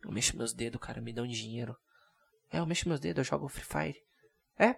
eu 0.03 0.11
mexo 0.11 0.37
meus 0.37 0.53
dedos, 0.53 0.79
cara. 0.79 1.01
Me 1.01 1.11
dão 1.11 1.27
dinheiro. 1.27 1.75
É, 2.51 2.59
eu 2.59 2.65
mexo 2.65 2.87
meus 2.87 2.99
dedos, 2.99 3.19
eu 3.19 3.23
jogo 3.23 3.47
Free 3.47 3.63
Fire. 3.63 4.03
É. 4.57 4.75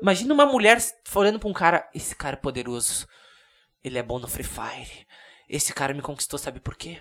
Imagina 0.00 0.32
uma 0.32 0.46
mulher 0.46 0.78
olhando 1.14 1.38
pra 1.38 1.48
um 1.48 1.52
cara. 1.52 1.88
Esse 1.94 2.14
cara 2.14 2.36
é 2.36 2.40
poderoso. 2.40 3.06
Ele 3.82 3.98
é 3.98 4.02
bom 4.02 4.18
no 4.18 4.28
Free 4.28 4.44
Fire. 4.44 5.06
Esse 5.48 5.72
cara 5.72 5.94
me 5.94 6.02
conquistou, 6.02 6.38
sabe 6.38 6.60
por 6.60 6.76
quê? 6.76 7.00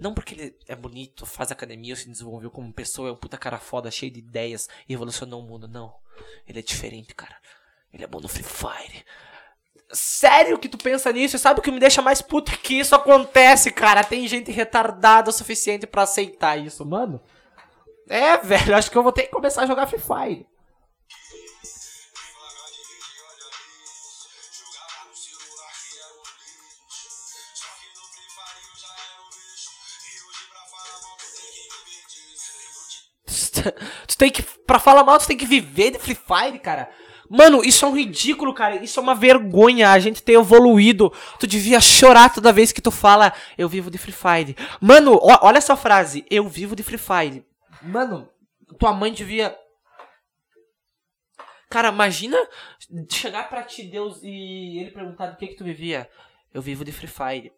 Não 0.00 0.14
porque 0.14 0.34
ele 0.34 0.58
é 0.66 0.76
bonito, 0.76 1.24
faz 1.26 1.50
academia, 1.50 1.96
se 1.96 2.08
desenvolveu 2.08 2.50
como 2.50 2.72
pessoa, 2.72 3.08
é 3.08 3.12
um 3.12 3.16
puta 3.16 3.38
cara 3.38 3.58
foda, 3.58 3.90
cheio 3.90 4.12
de 4.12 4.18
ideias 4.18 4.68
e 4.88 4.92
revolucionou 4.92 5.40
o 5.40 5.46
mundo. 5.46 5.66
Não. 5.66 5.94
Ele 6.46 6.58
é 6.58 6.62
diferente, 6.62 7.14
cara. 7.14 7.36
Ele 7.92 8.04
é 8.04 8.06
bom 8.06 8.20
no 8.20 8.28
Free 8.28 8.44
Fire. 8.44 9.04
Sério 9.90 10.58
que 10.58 10.68
tu 10.68 10.76
pensa 10.76 11.10
nisso? 11.12 11.38
Sabe 11.38 11.60
o 11.60 11.62
que 11.62 11.70
me 11.70 11.80
deixa 11.80 12.02
mais 12.02 12.20
puto 12.20 12.52
que 12.58 12.74
isso 12.74 12.94
acontece, 12.94 13.70
cara? 13.70 14.04
Tem 14.04 14.26
gente 14.28 14.50
retardada 14.50 15.30
o 15.30 15.32
suficiente 15.32 15.86
para 15.86 16.02
aceitar 16.02 16.58
isso, 16.58 16.84
mano. 16.84 17.22
É, 18.08 18.38
velho, 18.38 18.74
acho 18.74 18.90
que 18.90 18.96
eu 18.96 19.02
vou 19.02 19.12
ter 19.12 19.24
que 19.24 19.30
começar 19.30 19.62
a 19.62 19.66
jogar 19.66 19.86
Free 19.86 20.00
Fire. 20.00 20.46
tu 34.06 34.16
tem 34.16 34.30
que. 34.30 34.42
Pra 34.42 34.78
falar 34.78 35.04
mal, 35.04 35.18
tu 35.18 35.26
tem 35.26 35.36
que 35.36 35.46
viver 35.46 35.90
de 35.90 35.98
Free 35.98 36.14
Fire, 36.16 36.58
cara. 36.58 36.88
Mano, 37.28 37.62
isso 37.62 37.84
é 37.84 37.88
um 37.88 37.94
ridículo, 37.94 38.54
cara. 38.54 38.76
Isso 38.82 38.98
é 38.98 39.02
uma 39.02 39.14
vergonha 39.14 39.90
a 39.90 39.98
gente 39.98 40.22
ter 40.22 40.32
evoluído. 40.32 41.12
Tu 41.38 41.46
devia 41.46 41.78
chorar 41.80 42.32
toda 42.32 42.52
vez 42.52 42.72
que 42.72 42.80
tu 42.80 42.90
fala, 42.90 43.34
eu 43.56 43.68
vivo 43.68 43.90
de 43.90 43.98
Free 43.98 44.12
Fire. 44.12 44.56
Mano, 44.80 45.18
olha 45.22 45.58
essa 45.58 45.76
frase, 45.76 46.24
eu 46.30 46.48
vivo 46.48 46.74
de 46.74 46.82
Free 46.82 46.98
Fire. 46.98 47.44
Mano, 47.82 48.28
tua 48.78 48.92
mãe 48.92 49.12
devia. 49.12 49.56
Cara, 51.70 51.88
imagina 51.88 52.36
chegar 53.10 53.48
pra 53.48 53.62
ti 53.62 53.82
Deus 53.84 54.22
e 54.22 54.78
ele 54.80 54.90
perguntar 54.90 55.26
do 55.26 55.36
que 55.36 55.48
que 55.48 55.56
tu 55.56 55.64
vivia. 55.64 56.08
Eu 56.52 56.62
vivo 56.62 56.84
de 56.84 56.92
Free 56.92 57.08
Fire. 57.08 57.52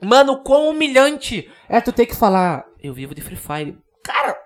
Mano, 0.00 0.42
quão 0.42 0.68
humilhante 0.68 1.50
é 1.68 1.80
tu 1.80 1.92
ter 1.92 2.06
que 2.06 2.14
falar, 2.14 2.64
eu 2.80 2.94
vivo 2.94 3.14
de 3.14 3.20
Free 3.20 3.36
Fire. 3.36 3.78
Cara, 4.04 4.38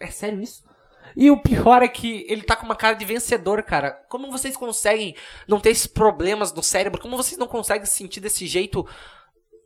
é 0.00 0.06
sério 0.06 0.40
isso? 0.40 0.66
E 1.14 1.30
o 1.30 1.40
pior 1.40 1.82
é 1.82 1.88
que 1.88 2.24
ele 2.28 2.42
tá 2.42 2.56
com 2.56 2.64
uma 2.64 2.76
cara 2.76 2.94
de 2.94 3.04
vencedor, 3.04 3.62
cara. 3.62 3.90
Como 4.08 4.30
vocês 4.30 4.56
conseguem 4.56 5.14
não 5.46 5.60
ter 5.60 5.70
esses 5.70 5.86
problemas 5.86 6.52
no 6.52 6.62
cérebro? 6.62 7.00
Como 7.00 7.16
vocês 7.16 7.38
não 7.38 7.46
conseguem 7.46 7.86
se 7.86 7.96
sentir 7.96 8.20
desse 8.20 8.46
jeito? 8.46 8.86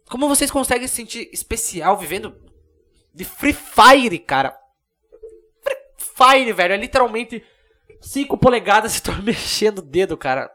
Como 0.09 0.29
vocês 0.29 0.51
conseguem 0.51 0.89
se 0.89 0.95
sentir 0.95 1.29
especial 1.33 1.97
vivendo 1.97 2.52
de 3.15 3.25
Free 3.25 3.53
Fire, 3.53 4.19
cara? 4.19 4.59
Free 5.63 5.77
Fire, 5.99 6.53
velho. 6.53 6.75
É 6.75 6.77
literalmente 6.77 7.45
5 8.01 8.37
polegadas 8.39 8.97
e 8.99 9.03
tô 9.03 9.13
mexendo 9.13 9.79
o 9.79 9.83
dedo, 9.83 10.17
cara. 10.17 10.51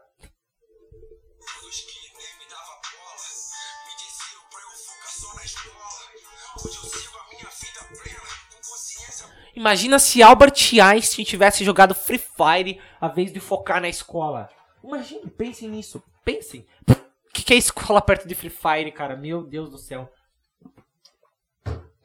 Imagina 9.54 9.98
se 9.98 10.22
Albert 10.22 10.54
Einstein 10.80 11.24
tivesse 11.24 11.64
jogado 11.64 11.92
Free 11.92 12.16
Fire 12.16 12.80
a 13.00 13.08
vez 13.08 13.32
de 13.32 13.40
focar 13.40 13.80
na 13.80 13.88
escola. 13.88 14.48
Imagina, 14.84 15.28
pensem 15.36 15.68
nisso. 15.68 16.02
Pensem. 16.24 16.66
O 17.28 17.40
que, 17.40 17.44
que 17.44 17.54
é 17.54 17.56
escola 17.56 18.02
perto 18.02 18.26
de 18.26 18.34
Free 18.34 18.50
Fire, 18.50 18.90
cara? 18.90 19.14
Meu 19.16 19.44
Deus 19.44 19.70
do 19.70 19.78
céu. 19.78 20.10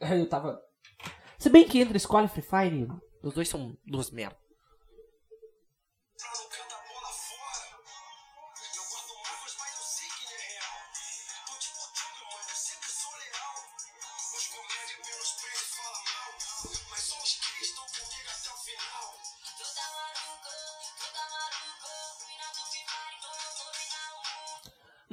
Eu 0.00 0.28
tava. 0.28 0.60
Se 1.38 1.48
bem 1.48 1.66
que 1.66 1.80
entre 1.80 1.96
escola 1.96 2.26
e 2.26 2.28
Free 2.28 2.42
Fire, 2.42 2.88
os 3.22 3.34
dois 3.34 3.48
são 3.48 3.76
duas 3.86 4.10
merda. 4.10 4.36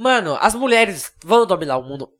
Mano, 0.01 0.35
as 0.41 0.55
mulheres 0.55 1.13
vão 1.23 1.45
dominar 1.45 1.77
o 1.77 1.83
mundo. 1.83 2.11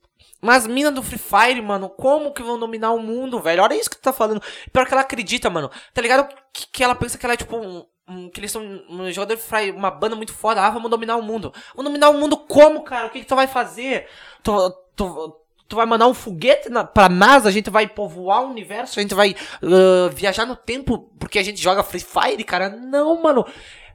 Mas 0.42 0.64
as 0.64 0.68
minas 0.68 0.94
do 0.94 1.04
Free 1.04 1.20
Fire, 1.20 1.62
mano, 1.62 1.88
como 1.88 2.34
que 2.34 2.42
vão 2.42 2.60
dominar 2.60 2.92
o 2.92 3.00
mundo, 3.00 3.40
velho? 3.40 3.62
Olha 3.62 3.76
isso 3.76 3.90
que 3.90 3.98
tu 3.98 4.02
tá 4.02 4.12
falando. 4.12 4.42
Pior 4.74 4.88
que 4.88 4.94
ela 4.94 5.04
acredita, 5.04 5.50
mano. 5.50 5.70
Tá 5.94 6.02
ligado? 6.02 6.28
Que, 6.52 6.68
que 6.68 6.84
ela 6.84 6.96
pensa 6.96 7.18
que 7.18 7.26
ela 7.26 7.36
é 7.36 7.38
tipo 7.38 7.56
um. 7.56 7.86
um 8.08 8.30
que 8.30 8.40
eles 8.40 8.52
são 8.52 8.64
um 8.90 9.12
jogador 9.12 9.36
de 9.36 9.42
Free 9.42 9.72
uma 9.72 9.92
banda 9.92 10.16
muito 10.16 10.34
foda. 10.34 10.62
Ah, 10.62 10.70
vamos 10.72 10.90
dominar 10.90 11.16
o 11.16 11.22
mundo. 11.22 11.54
Vamos 11.76 11.92
dominar 11.92 12.10
o 12.10 12.18
mundo 12.18 12.36
como, 12.36 12.82
cara? 12.82 13.08
O 13.08 13.10
que, 13.12 13.20
que 13.20 13.28
tu 13.28 13.36
vai 13.36 13.46
fazer? 13.46 14.08
Tu, 14.42 14.72
tu, 14.96 15.38
tu 15.68 15.76
vai 15.76 15.86
mandar 15.86 16.08
um 16.08 16.14
foguete 16.14 16.70
na, 16.70 16.84
pra 16.84 17.08
NASA? 17.08 17.48
A 17.48 17.52
gente 17.52 17.70
vai 17.70 17.88
povoar 17.88 18.42
o 18.42 18.50
universo? 18.50 19.00
A 19.00 19.04
gente 19.04 19.14
vai 19.14 19.36
uh, 19.62 20.10
viajar 20.10 20.48
no 20.48 20.56
tempo 20.56 21.12
porque 21.20 21.38
a 21.38 21.44
gente 21.44 21.62
joga 21.62 21.84
Free 21.84 22.02
Fire, 22.02 22.44
cara? 22.44 22.70
Não, 22.70 23.22
mano. 23.22 23.46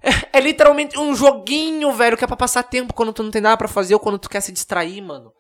É, 0.01 0.39
é, 0.39 0.41
literalmente 0.41 0.97
um 0.97 1.17
joguinho, 1.17 1.91
velho, 1.93 2.17
que 2.17 2.23
é 2.23 2.27
pra 2.29 2.37
passar 2.37 2.63
tempo 2.63 2.95
quando 2.95 3.13
tu 3.13 3.25
não 3.25 3.31
tem 3.33 3.43
nada 3.43 3.57
para 3.57 3.67
fazer 3.67 3.95
ou 3.95 4.01
quando 4.01 4.19
tu 4.19 4.31
quer 4.31 4.41
se 4.41 4.53
distrair, 4.53 5.01
mano. 5.03 5.33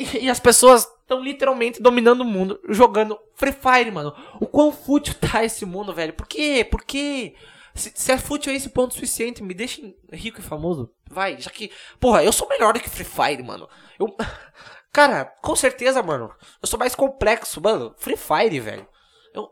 E, 0.00 0.30
as 0.30 0.40
pessoas 0.40 0.84
estão 1.02 1.20
literalmente 1.20 1.82
dominando 1.82 2.22
o 2.22 2.24
mundo, 2.24 2.58
jogando 2.68 3.18
Free 3.34 3.52
Fire, 3.52 3.90
mano. 3.90 4.14
O 4.40 4.46
quão 4.46 4.72
fútil 4.72 5.14
tá 5.14 5.44
esse 5.44 5.66
mundo, 5.66 5.92
velho? 5.92 6.14
Por 6.14 6.26
quê? 6.26 6.66
Por 6.68 6.82
quê? 6.82 7.34
Se, 7.74 7.92
se 7.94 8.10
é 8.10 8.18
fútil 8.18 8.52
a 8.52 8.56
esse 8.56 8.70
ponto 8.70 8.94
suficiente, 8.94 9.42
me 9.42 9.52
deixa 9.52 9.82
rico 10.12 10.40
e 10.40 10.42
famoso. 10.42 10.90
Vai, 11.10 11.38
já 11.40 11.50
que. 11.50 11.70
Porra, 11.98 12.24
eu 12.24 12.32
sou 12.32 12.48
melhor 12.48 12.72
do 12.72 12.80
que 12.80 12.88
Free 12.88 13.04
Fire, 13.04 13.42
mano. 13.42 13.68
Eu. 13.98 14.16
Cara, 14.92 15.24
com 15.24 15.54
certeza, 15.54 16.02
mano. 16.02 16.34
Eu 16.60 16.66
sou 16.66 16.78
mais 16.78 16.94
complexo, 16.94 17.60
mano. 17.60 17.94
Free 17.98 18.16
Fire, 18.16 18.58
velho. 18.58 18.88
Eu. 19.34 19.48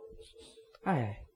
Ah, 0.85 0.99
é. 0.99 1.28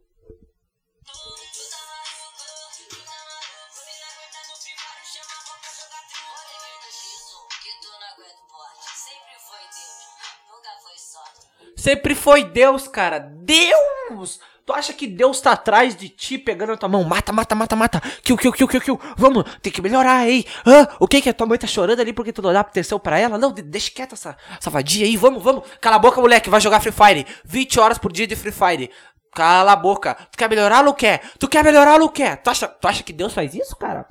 Sempre 11.82 12.14
foi 12.14 12.44
Deus, 12.44 12.86
cara. 12.86 13.18
Deus! 13.18 14.38
Tu 14.64 14.72
acha 14.72 14.92
que 14.92 15.04
Deus 15.04 15.40
tá 15.40 15.50
atrás 15.50 15.96
de 15.96 16.08
ti, 16.08 16.38
pegando 16.38 16.74
a 16.74 16.76
tua 16.76 16.88
mão? 16.88 17.02
Mata, 17.02 17.32
mata, 17.32 17.56
mata, 17.56 17.74
mata. 17.74 18.00
Kill, 18.22 18.36
kill, 18.36 18.52
kill, 18.52 18.68
kill, 18.68 18.80
kill. 18.80 19.00
Vamos, 19.16 19.42
tem 19.60 19.72
que 19.72 19.82
melhorar, 19.82 20.28
hein? 20.28 20.44
Ah, 20.64 20.94
o 21.00 21.08
que 21.08 21.20
que 21.20 21.28
a 21.28 21.34
tua 21.34 21.44
mãe 21.44 21.58
tá 21.58 21.66
chorando 21.66 21.98
ali 21.98 22.12
porque 22.12 22.32
tu 22.32 22.40
não 22.40 22.52
dá 22.52 22.62
proteção 22.62 23.00
pra 23.00 23.18
ela? 23.18 23.36
Não, 23.36 23.50
deixa 23.50 23.90
quieta 23.90 24.14
essa, 24.14 24.36
vadia 24.70 25.04
aí. 25.04 25.16
Vamos, 25.16 25.42
vamos. 25.42 25.64
Cala 25.80 25.96
a 25.96 25.98
boca, 25.98 26.20
moleque. 26.20 26.48
Vai 26.48 26.60
jogar 26.60 26.78
Free 26.78 26.92
Fire. 26.92 27.26
20 27.44 27.80
horas 27.80 27.98
por 27.98 28.12
dia 28.12 28.28
de 28.28 28.36
Free 28.36 28.52
Fire. 28.52 28.88
Cala 29.34 29.72
a 29.72 29.76
boca. 29.76 30.14
Tu 30.30 30.38
quer 30.38 30.48
melhorar, 30.48 30.86
ou 30.86 30.94
quer? 30.94 31.32
Tu 31.36 31.48
quer 31.48 31.64
melhorar, 31.64 32.00
ou 32.00 32.08
quer? 32.08 32.40
Tu 32.40 32.48
acha, 32.48 32.68
tu 32.68 32.86
acha 32.86 33.02
que 33.02 33.12
Deus 33.12 33.34
faz 33.34 33.56
isso, 33.56 33.74
cara? 33.74 34.06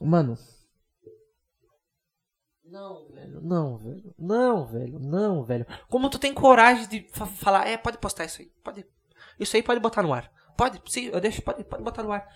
Mano, 0.00 0.38
não, 2.70 3.07
velho, 3.28 3.40
não, 3.42 3.76
velho, 3.76 4.14
não, 4.18 4.66
velho, 4.66 4.98
não, 4.98 5.44
velho. 5.44 5.66
Como 5.88 6.08
tu 6.08 6.18
tem 6.18 6.32
coragem 6.32 6.88
de 6.88 7.08
fa 7.12 7.26
falar, 7.26 7.66
é, 7.66 7.76
pode 7.76 7.98
postar 7.98 8.24
isso 8.24 8.40
aí, 8.40 8.50
pode. 8.62 8.86
Isso 9.38 9.56
aí 9.56 9.62
pode 9.62 9.80
botar 9.80 10.02
no 10.02 10.12
ar. 10.12 10.30
Pode, 10.56 10.80
sim, 10.86 11.06
eu 11.12 11.20
deixo, 11.20 11.42
pode, 11.42 11.62
pode 11.64 11.82
botar 11.82 12.02
no 12.02 12.12
ar. 12.12 12.26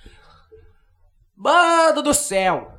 Mano 1.34 2.02
do 2.02 2.14
céu! 2.14 2.72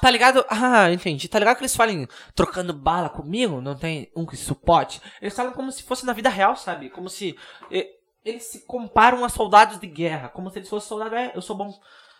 Tá 0.00 0.10
ligado? 0.10 0.44
Ah, 0.48 0.90
entendi. 0.92 1.28
Tá 1.28 1.38
ligado 1.40 1.56
que 1.56 1.62
eles 1.62 1.74
falem 1.74 2.06
trocando 2.34 2.72
bala 2.72 3.10
comigo? 3.10 3.60
Não 3.60 3.76
tem 3.76 4.10
um 4.14 4.24
que 4.24 4.36
suporte? 4.36 5.02
Eles 5.20 5.34
falam 5.34 5.52
como 5.52 5.72
se 5.72 5.82
fosse 5.82 6.06
na 6.06 6.12
vida 6.12 6.28
real, 6.28 6.56
sabe? 6.56 6.88
Como 6.88 7.08
se 7.08 7.36
eles 8.28 8.44
se 8.44 8.60
comparam 8.66 9.24
a 9.24 9.28
soldados 9.28 9.78
de 9.78 9.86
guerra, 9.86 10.28
como 10.28 10.50
se 10.50 10.58
eles 10.58 10.68
fossem 10.68 10.88
soldados. 10.88 11.18
É, 11.18 11.32
eu 11.34 11.42
sou 11.42 11.56
bom. 11.56 11.72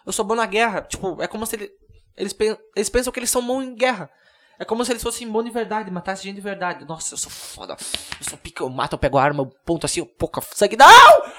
Eu 0.06 0.12
sou 0.12 0.24
bom 0.24 0.34
na 0.34 0.46
guerra. 0.46 0.82
Tipo, 0.82 1.22
é 1.22 1.26
como 1.26 1.44
se 1.46 1.56
ele, 1.56 1.70
eles, 2.16 2.36
eles 2.74 2.88
pensam 2.88 3.12
que 3.12 3.18
eles 3.18 3.30
são 3.30 3.44
bons 3.44 3.62
em 3.62 3.74
guerra. 3.74 4.10
É 4.58 4.64
como 4.64 4.84
se 4.84 4.90
eles 4.90 5.02
fossem 5.02 5.30
bons 5.30 5.44
de 5.44 5.50
verdade, 5.50 5.90
matassem 5.90 6.24
gente 6.24 6.36
de 6.36 6.40
verdade. 6.40 6.84
Nossa, 6.84 7.14
eu 7.14 7.18
sou 7.18 7.30
foda. 7.30 7.76
Eu 8.18 8.28
sou 8.28 8.38
pica, 8.38 8.62
eu 8.62 8.68
mato, 8.68 8.94
eu 8.94 8.98
pego 8.98 9.18
a 9.18 9.22
arma, 9.22 9.42
eu 9.42 9.46
ponto 9.64 9.86
assim, 9.86 10.00
eu 10.00 10.06
pouco 10.06 10.42
sangue. 10.42 10.76
Não! 10.76 11.32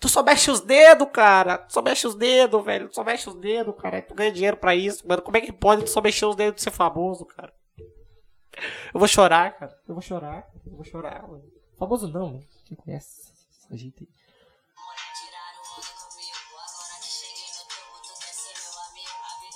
Tu 0.00 0.08
só 0.08 0.22
mexe 0.22 0.50
os 0.50 0.60
dedos, 0.60 1.08
cara. 1.12 1.58
Tu 1.58 1.72
só 1.72 1.82
mexe 1.82 2.06
os 2.06 2.16
dedos, 2.16 2.64
velho. 2.64 2.88
Tu 2.88 2.94
só 2.96 3.04
mexe 3.04 3.28
os 3.28 3.36
dedos, 3.36 3.74
cara. 3.80 4.02
Tu 4.02 4.14
ganha 4.14 4.32
dinheiro 4.32 4.56
pra 4.56 4.74
isso, 4.74 5.06
mano. 5.06 5.22
Como 5.22 5.36
é 5.36 5.40
que 5.40 5.52
pode 5.52 5.84
tu 5.84 5.90
só 5.90 6.00
mexer 6.00 6.26
os 6.26 6.34
dedos 6.34 6.56
de 6.56 6.62
ser 6.62 6.72
famoso, 6.72 7.24
cara? 7.26 7.52
Eu 8.92 8.98
vou 8.98 9.06
chorar, 9.06 9.56
cara. 9.56 9.72
Eu 9.86 9.94
vou 9.94 10.02
chorar. 10.02 10.48
Eu 10.66 10.72
vou 10.72 10.84
chorar, 10.84 11.22
mano. 11.28 11.44
Famoso 11.78 12.08
não, 12.08 12.26
mano. 12.26 12.44
Quem 12.72 12.76
conhece 12.76 13.32
essa 13.66 13.76
gente? 13.76 14.08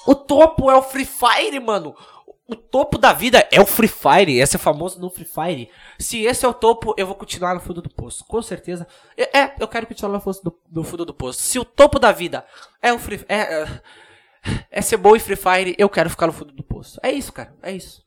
O 0.06 0.14
topo 0.14 0.70
é 0.70 0.76
o 0.76 0.82
Free 0.82 1.06
Fire, 1.06 1.58
mano. 1.58 1.96
O 2.46 2.54
topo 2.54 2.98
da 2.98 3.12
vida 3.12 3.48
é 3.50 3.58
o 3.58 3.66
Free 3.66 3.88
Fire. 3.88 4.38
Esse 4.38 4.56
é 4.56 4.58
famoso 4.58 5.00
no 5.00 5.10
Free 5.10 5.24
Fire. 5.24 5.70
Se 5.98 6.24
esse 6.24 6.44
é 6.44 6.48
o 6.48 6.54
topo, 6.54 6.94
eu 6.96 7.06
vou 7.06 7.16
continuar 7.16 7.54
no 7.54 7.60
fundo 7.60 7.80
do 7.80 7.88
poço. 7.88 8.24
Com 8.26 8.42
certeza. 8.42 8.86
É, 9.16 9.38
é 9.38 9.56
eu 9.58 9.66
quero 9.66 9.86
continuar 9.86 10.12
no 10.12 10.20
fundo 10.20 10.40
do, 10.44 10.60
no 10.70 10.84
fundo 10.84 11.04
do 11.06 11.14
poço. 11.14 11.40
Se 11.40 11.58
o 11.58 11.64
topo 11.64 11.98
da 11.98 12.12
vida 12.12 12.46
é 12.82 12.92
o 12.92 12.98
Free 12.98 13.24
é, 13.28 13.62
é, 13.62 13.82
é 14.70 14.82
ser 14.82 14.98
bom 14.98 15.16
em 15.16 15.20
Free 15.20 15.36
Fire, 15.36 15.74
eu 15.78 15.88
quero 15.88 16.10
ficar 16.10 16.26
no 16.26 16.34
fundo 16.34 16.52
do 16.52 16.62
poço. 16.62 17.00
É 17.02 17.10
isso, 17.10 17.32
cara. 17.32 17.56
É 17.62 17.72
isso. 17.72 18.05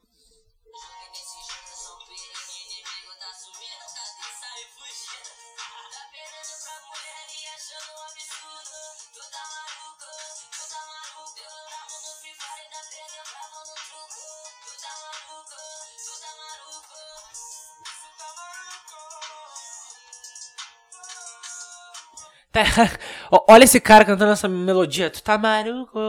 Olha 23.47 23.63
esse 23.63 23.79
cara 23.79 24.05
cantando 24.05 24.31
essa 24.31 24.47
melodia. 24.47 25.09
Tu 25.09 25.21
tá 25.21 25.37
maluco. 25.37 25.99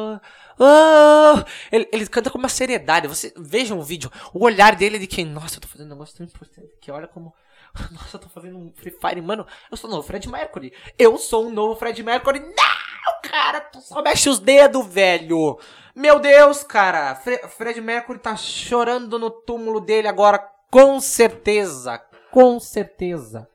Oh! 0.59 1.45
Ele, 1.73 1.89
ele 1.93 2.07
canta 2.07 2.31
com 2.31 2.39
uma 2.39 2.49
seriedade. 2.49 3.09
Você 3.09 3.33
vejam 3.37 3.79
o 3.79 3.83
vídeo. 3.83 4.11
O 4.33 4.45
olhar 4.45 4.77
dele 4.77 4.97
é 4.97 4.99
de 4.99 5.07
quem. 5.07 5.25
Nossa, 5.25 5.57
eu 5.57 5.61
tô 5.61 5.69
fazendo 5.69 5.87
um 5.87 5.91
negócio 5.91 6.17
tão 6.17 6.27
importante. 6.27 6.71
Que 6.81 6.91
olha 6.91 7.07
como. 7.07 7.35
Nossa, 7.93 8.17
eu 8.17 8.21
tô 8.21 8.29
fazendo 8.29 8.59
um 8.59 8.73
Free 8.75 8.95
Fire. 9.01 9.23
Mano, 9.23 9.47
eu 9.71 9.77
sou 9.77 9.89
o 9.89 9.93
novo 9.93 10.07
Fred 10.07 10.29
Mercury. 10.29 10.73
Eu 10.99 11.17
sou 11.19 11.47
um 11.47 11.51
novo 11.51 11.77
Fred 11.77 12.03
Mercury. 12.03 12.41
Não, 12.41 13.31
cara. 13.31 13.61
Tu 13.61 13.81
só 13.81 14.03
mexe 14.03 14.29
os 14.29 14.39
dedos, 14.39 14.87
velho. 14.87 15.59
Meu 15.95 16.19
Deus, 16.19 16.63
cara. 16.63 17.15
Fre 17.15 17.39
Fred 17.49 17.81
Mercury 17.81 18.19
tá 18.19 18.37
chorando 18.37 19.19
no 19.19 19.31
túmulo 19.31 19.81
dele 19.81 20.09
agora. 20.09 20.39
Com 20.71 21.01
certeza. 21.01 21.99
Com 22.31 22.61
certeza. 22.61 23.49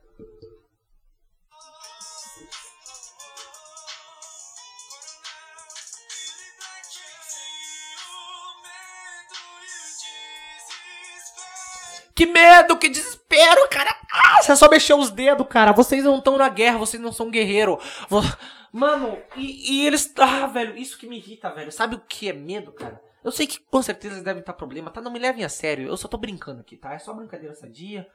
Que 12.16 12.26
medo, 12.26 12.78
que 12.78 12.88
desespero, 12.88 13.68
cara. 13.70 13.94
Ah, 14.10 14.42
você 14.42 14.56
só 14.56 14.70
mexeu 14.70 14.98
os 14.98 15.12
dedos, 15.12 15.46
cara. 15.48 15.74
Vocês 15.74 16.04
não 16.06 16.18
estão 16.18 16.38
na 16.38 16.48
guerra, 16.48 16.78
vocês 16.78 17.02
não 17.02 17.12
são 17.12 17.30
guerreiro. 17.30 17.78
Mano, 18.72 19.22
e, 19.36 19.74
e, 19.74 19.86
eles. 19.86 20.14
Ah, 20.18 20.48
velho, 20.48 20.78
isso 20.78 20.98
que 20.98 21.08
me 21.08 21.18
irrita, 21.18 21.54
velho. 21.54 21.72
Sabe 21.72 21.96
o 21.96 22.00
que 22.00 22.30
é 22.30 22.34
medo, 22.34 22.72
cara? 22.72 23.02
Eu 23.22 23.32
sei 23.32 23.46
que 23.46 23.60
com 23.60 23.82
certeza 23.82 24.22
devem 24.24 24.40
estar 24.40 24.54
problema, 24.54 24.92
tá? 24.92 25.02
Não 25.02 25.12
me 25.12 25.20
levem 25.20 25.44
a 25.44 25.50
sério. 25.50 25.88
Eu 25.88 25.98
só 25.98 26.08
tô 26.08 26.18
brincando 26.18 26.62
aqui, 26.62 26.78
tá? 26.78 26.94
É 26.94 27.00
só 27.00 27.14
brincadeira 27.14 27.54
sadia. 27.54 28.08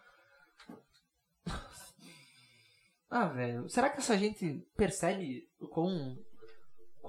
Ah, 3.11 3.27
velho. 3.27 3.69
Será 3.69 3.91
que 3.91 3.99
essa 3.99 4.17
gente 4.17 4.65
percebe 4.77 5.49
o 5.59 5.67
quão, 5.67 6.17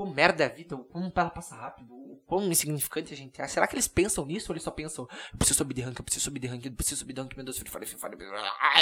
quão 0.01 0.13
merda 0.13 0.43
é 0.43 0.47
a 0.47 0.49
vida? 0.49 0.75
O 0.75 0.83
quão 0.83 1.11
ela 1.15 1.29
passa 1.29 1.55
rápido? 1.55 1.93
O 1.93 2.19
quão 2.25 2.43
insignificante 2.51 3.13
a 3.13 3.17
gente 3.17 3.39
é? 3.39 3.47
Será 3.47 3.67
que 3.67 3.75
eles 3.75 3.87
pensam 3.87 4.25
nisso 4.25 4.51
ou 4.51 4.53
eles 4.53 4.63
só 4.63 4.71
pensam 4.71 5.07
eu 5.31 5.37
preciso 5.37 5.57
subir 5.59 5.75
de 5.75 5.81
rank, 5.81 5.97
eu 5.99 6.03
preciso 6.03 6.23
subir 6.25 6.39
de 6.39 6.47
rank, 6.47 6.65
eu 6.65 6.71
preciso 6.71 6.99
subir 6.99 7.13
de 7.13 7.21
rank, 7.21 7.35
meu 7.35 7.45
Deus, 7.45 7.57
Free 7.57 7.69
Fire, 7.69 7.85
Free 7.85 7.99
Fire. 7.99 8.35
Ah, 8.59 8.81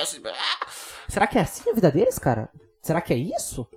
Será 1.10 1.28
que 1.28 1.38
é 1.38 1.42
assim 1.42 1.70
a 1.70 1.74
vida 1.74 1.92
deles, 1.92 2.18
cara? 2.18 2.50
Será 2.82 3.02
que 3.02 3.14
é 3.14 3.18
isso? 3.18 3.68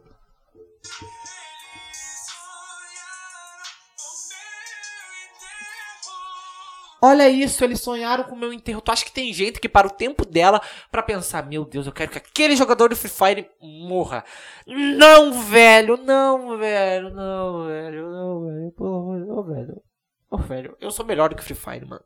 Olha 7.05 7.29
isso, 7.29 7.65
eles 7.65 7.81
sonharam 7.81 8.23
com 8.23 8.37
o 8.37 8.39
meu 8.39 8.53
enterro. 8.53 8.81
Tu 8.81 8.93
acha 8.93 9.05
que 9.05 9.11
tem 9.11 9.33
gente 9.33 9.59
que 9.59 9.69
para 9.69 9.89
o 9.89 9.91
tempo 9.91 10.25
dela 10.25 10.63
para 10.89 11.03
pensar, 11.03 11.45
meu 11.45 11.65
Deus, 11.65 11.85
eu 11.85 11.93
quero 11.93 12.13
que 12.13 12.19
aquele 12.19 12.55
jogador 12.55 12.91
do 12.91 12.97
Free 12.97 13.11
Fire 13.11 13.51
morra. 13.61 14.25
Não, 14.65 15.33
velho, 15.33 15.97
não, 15.97 16.57
velho, 16.57 17.11
não, 17.11 17.67
velho, 17.67 18.09
não, 18.09 18.47
velho, 18.47 18.73
pô, 18.77 19.17
não, 19.17 19.43
velho. 19.43 19.83
Ô, 20.31 20.39
velho, 20.39 20.77
eu 20.81 20.93
sou 20.93 21.05
melhor 21.05 21.29
do 21.29 21.35
que 21.35 21.43
Free 21.43 21.57
Fire, 21.57 21.85
mano. 21.85 22.05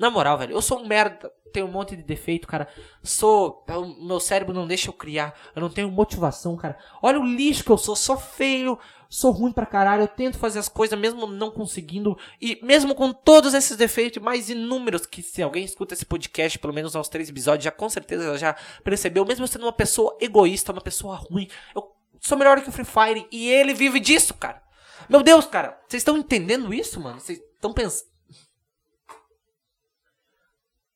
Na 0.00 0.08
moral, 0.08 0.38
velho, 0.38 0.54
eu 0.54 0.62
sou 0.62 0.80
um 0.80 0.86
merda, 0.86 1.30
tenho 1.52 1.66
um 1.66 1.70
monte 1.70 1.94
de 1.94 2.02
defeito, 2.02 2.48
cara. 2.48 2.66
Sou. 3.02 3.62
O 3.68 4.06
meu 4.06 4.18
cérebro 4.18 4.54
não 4.54 4.66
deixa 4.66 4.88
eu 4.88 4.94
criar. 4.94 5.38
Eu 5.54 5.60
não 5.60 5.68
tenho 5.68 5.90
motivação, 5.90 6.56
cara. 6.56 6.78
Olha 7.02 7.20
o 7.20 7.24
lixo 7.24 7.62
que 7.62 7.70
eu 7.70 7.76
sou, 7.76 7.94
sou 7.94 8.16
feio, 8.16 8.78
sou 9.10 9.30
ruim 9.30 9.52
pra 9.52 9.66
caralho, 9.66 10.04
eu 10.04 10.08
tento 10.08 10.38
fazer 10.38 10.58
as 10.58 10.70
coisas 10.70 10.98
mesmo 10.98 11.26
não 11.26 11.50
conseguindo, 11.50 12.16
e 12.40 12.58
mesmo 12.62 12.94
com 12.94 13.12
todos 13.12 13.52
esses 13.52 13.76
defeitos, 13.76 14.22
mais 14.22 14.48
inúmeros, 14.48 15.04
que 15.04 15.20
se 15.20 15.42
alguém 15.42 15.64
escuta 15.64 15.92
esse 15.92 16.06
podcast, 16.06 16.58
pelo 16.58 16.72
menos 16.72 16.96
aos 16.96 17.10
três 17.10 17.28
episódios, 17.28 17.64
já 17.64 17.70
com 17.70 17.90
certeza 17.90 18.38
já 18.38 18.56
percebeu, 18.82 19.26
mesmo 19.26 19.46
sendo 19.46 19.66
uma 19.66 19.72
pessoa 19.72 20.16
egoísta, 20.18 20.72
uma 20.72 20.80
pessoa 20.80 21.16
ruim, 21.16 21.46
eu 21.74 21.92
sou 22.20 22.38
melhor 22.38 22.58
que 22.62 22.70
o 22.70 22.72
Free 22.72 22.86
Fire, 22.86 23.26
e 23.30 23.50
ele 23.50 23.74
vive 23.74 24.00
disso, 24.00 24.32
cara. 24.32 24.62
Meu 25.08 25.22
Deus, 25.22 25.44
cara, 25.44 25.78
vocês 25.86 26.00
estão 26.00 26.16
entendendo 26.16 26.72
isso, 26.72 27.00
mano? 27.00 27.20
Vocês 27.20 27.38
estão 27.38 27.74
pensando. 27.74 28.09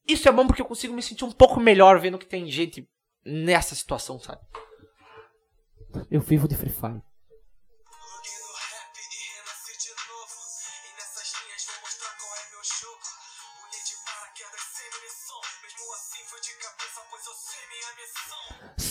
Isso 0.06 0.28
é 0.28 0.32
bom 0.32 0.46
porque 0.46 0.62
eu 0.62 0.66
consigo 0.66 0.94
me 0.94 1.02
sentir 1.02 1.24
um 1.24 1.32
pouco 1.32 1.60
melhor 1.60 1.98
vendo 1.98 2.18
que 2.18 2.26
tem 2.26 2.50
gente 2.50 2.88
nessa 3.24 3.74
situação, 3.74 4.18
sabe? 4.18 4.40
Eu 6.10 6.20
vivo 6.20 6.46
de 6.46 6.56
Free 6.56 6.70
Fire. 6.70 7.02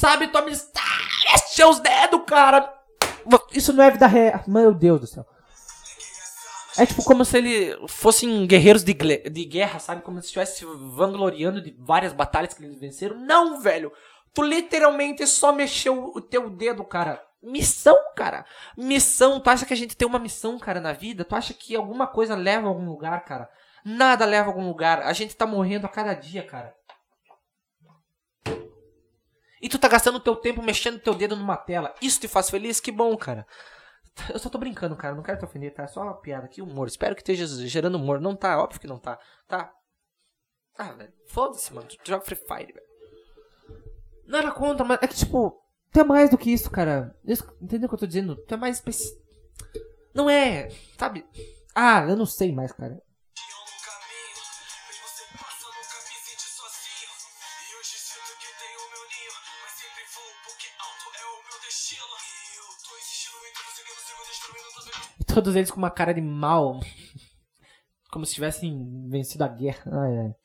sabe 0.04 0.28
tua 0.28 0.42
missão. 0.42 0.68
Mexe 1.32 1.64
os 1.64 1.80
dedos, 1.80 2.22
cara. 2.28 2.74
Isso 3.54 3.72
não 3.72 3.86
é 3.86 3.92
vida 3.92 4.06
real. 4.06 4.44
Meu 4.48 4.74
Deus 4.74 5.00
do 5.00 5.08
céu. 5.08 5.26
É 6.78 6.86
tipo 6.86 7.04
como 7.04 7.24
se 7.24 7.38
ele 7.38 7.78
fossem 7.88 8.48
guerreiros 8.48 8.84
de, 8.84 8.94
de 8.94 9.46
guerra, 9.46 9.80
sabe? 9.80 10.02
Como 10.02 10.20
se 10.20 10.28
estivesse 10.28 10.66
vangloriando 10.66 11.62
de 11.62 11.76
várias 11.78 12.14
batalhas 12.14 12.54
que 12.54 12.64
eles 12.64 12.80
venceram. 12.80 13.18
Não, 13.20 13.62
velho. 13.62 13.92
Tu 14.34 14.42
literalmente 14.42 15.28
só 15.28 15.52
mexeu 15.52 16.12
o 16.16 16.20
teu 16.20 16.50
dedo, 16.50 16.84
cara. 16.84 17.24
Missão, 17.42 17.98
cara. 18.16 18.46
Missão. 18.76 19.40
Tu 19.40 19.50
acha 19.50 19.66
que 19.66 19.74
a 19.74 19.78
gente 19.78 19.96
tem 19.96 20.08
uma 20.08 20.18
missão, 20.18 20.58
cara, 20.58 20.80
na 20.80 20.94
vida? 20.94 21.24
Tu 21.24 21.36
acha 21.36 21.54
que 21.54 21.76
alguma 21.76 22.08
coisa 22.08 22.36
leva 22.36 22.66
a 22.66 22.70
algum 22.70 22.86
lugar, 22.86 23.24
cara? 23.26 23.50
Nada 23.86 24.26
leva 24.26 24.50
a 24.50 24.52
algum 24.52 24.68
lugar. 24.68 25.02
A 25.04 25.14
gente 25.14 25.36
tá 25.36 25.46
morrendo 25.46 25.86
a 25.86 25.90
cada 25.90 26.14
dia, 26.14 26.42
cara. 26.42 26.74
E 29.62 29.70
tu 29.70 29.80
tá 29.80 29.88
gastando 29.88 30.20
teu 30.20 30.36
tempo 30.36 30.62
mexendo 30.62 31.00
teu 31.00 31.14
dedo 31.14 31.36
numa 31.36 31.56
tela. 31.56 31.94
Isso 32.02 32.20
te 32.20 32.28
faz 32.28 32.50
feliz? 32.50 32.80
Que 32.80 32.92
bom, 32.92 33.16
cara. 33.16 33.46
Eu 34.30 34.40
só 34.40 34.50
tô 34.50 34.58
brincando, 34.58 34.96
cara. 34.96 35.16
Não 35.16 35.24
quero 35.24 35.40
te 35.40 35.46
ofender, 35.46 35.74
tá? 35.74 35.84
É 35.84 35.88
só 35.88 36.02
uma 36.02 36.14
piada 36.16 36.46
aqui, 36.46 36.62
humor. 36.62 36.88
Espero 36.88 37.16
que 37.16 37.22
esteja 37.22 37.46
gerando 37.68 37.96
humor. 37.96 38.20
Não 38.22 38.36
tá, 38.36 38.62
óbvio 38.62 38.80
que 38.80 38.88
não 38.88 39.00
tá. 39.00 39.20
Tá? 39.48 39.74
Ah, 40.78 40.92
velho. 40.94 41.14
Foda-se, 41.28 41.74
mano. 41.74 41.88
Tu 41.88 41.98
joga 42.06 42.26
Free 42.26 42.36
Fire, 42.36 42.74
velho. 42.74 42.94
Não 44.26 44.40
era 44.40 44.52
contra, 44.52 44.86
mas 44.86 45.00
é 45.02 45.08
que, 45.08 45.16
tipo, 45.16 45.62
tu 45.92 46.00
é 46.00 46.04
mais 46.04 46.30
do 46.30 46.38
que 46.38 46.52
isso, 46.52 46.70
cara. 46.72 47.16
Entendeu 47.62 47.88
o 47.88 47.90
que 47.90 47.96
eu 47.96 48.00
tô 48.00 48.08
dizendo? 48.08 48.36
Tu 48.36 48.54
é 48.54 48.58
mais. 48.58 48.84
Não 50.14 50.30
é, 50.30 50.70
sabe? 50.98 51.26
Ah, 51.76 52.06
eu 52.08 52.16
não 52.16 52.26
sei 52.26 52.52
mais, 52.52 52.72
cara. 52.72 53.02
Todos 65.34 65.56
eles 65.56 65.72
com 65.72 65.78
uma 65.78 65.90
cara 65.90 66.14
de 66.14 66.22
mal. 66.22 66.80
Como 68.12 68.24
se 68.24 68.36
tivessem 68.36 69.10
vencido 69.10 69.44
a 69.44 69.48
guerra. 69.48 69.82
Ai, 69.92 70.18
ai. 70.20 70.36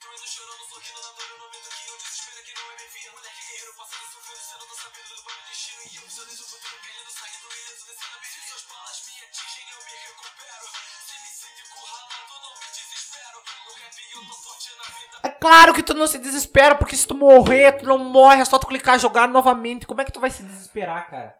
É 15.22 15.28
claro 15.28 15.74
que 15.74 15.82
tu 15.82 15.92
não 15.92 16.06
se 16.06 16.18
desespera, 16.18 16.74
porque 16.74 16.96
se 16.96 17.06
tu 17.06 17.14
morrer, 17.14 17.72
tu 17.72 17.84
não 17.84 17.98
morre, 17.98 18.40
é 18.40 18.44
só 18.46 18.58
tu 18.58 18.66
clicar 18.66 18.98
jogar 18.98 19.28
novamente. 19.28 19.86
Como 19.86 20.00
é 20.00 20.04
que 20.06 20.12
tu 20.12 20.20
vai 20.20 20.30
se 20.30 20.42
desesperar, 20.42 21.10
cara? 21.10 21.36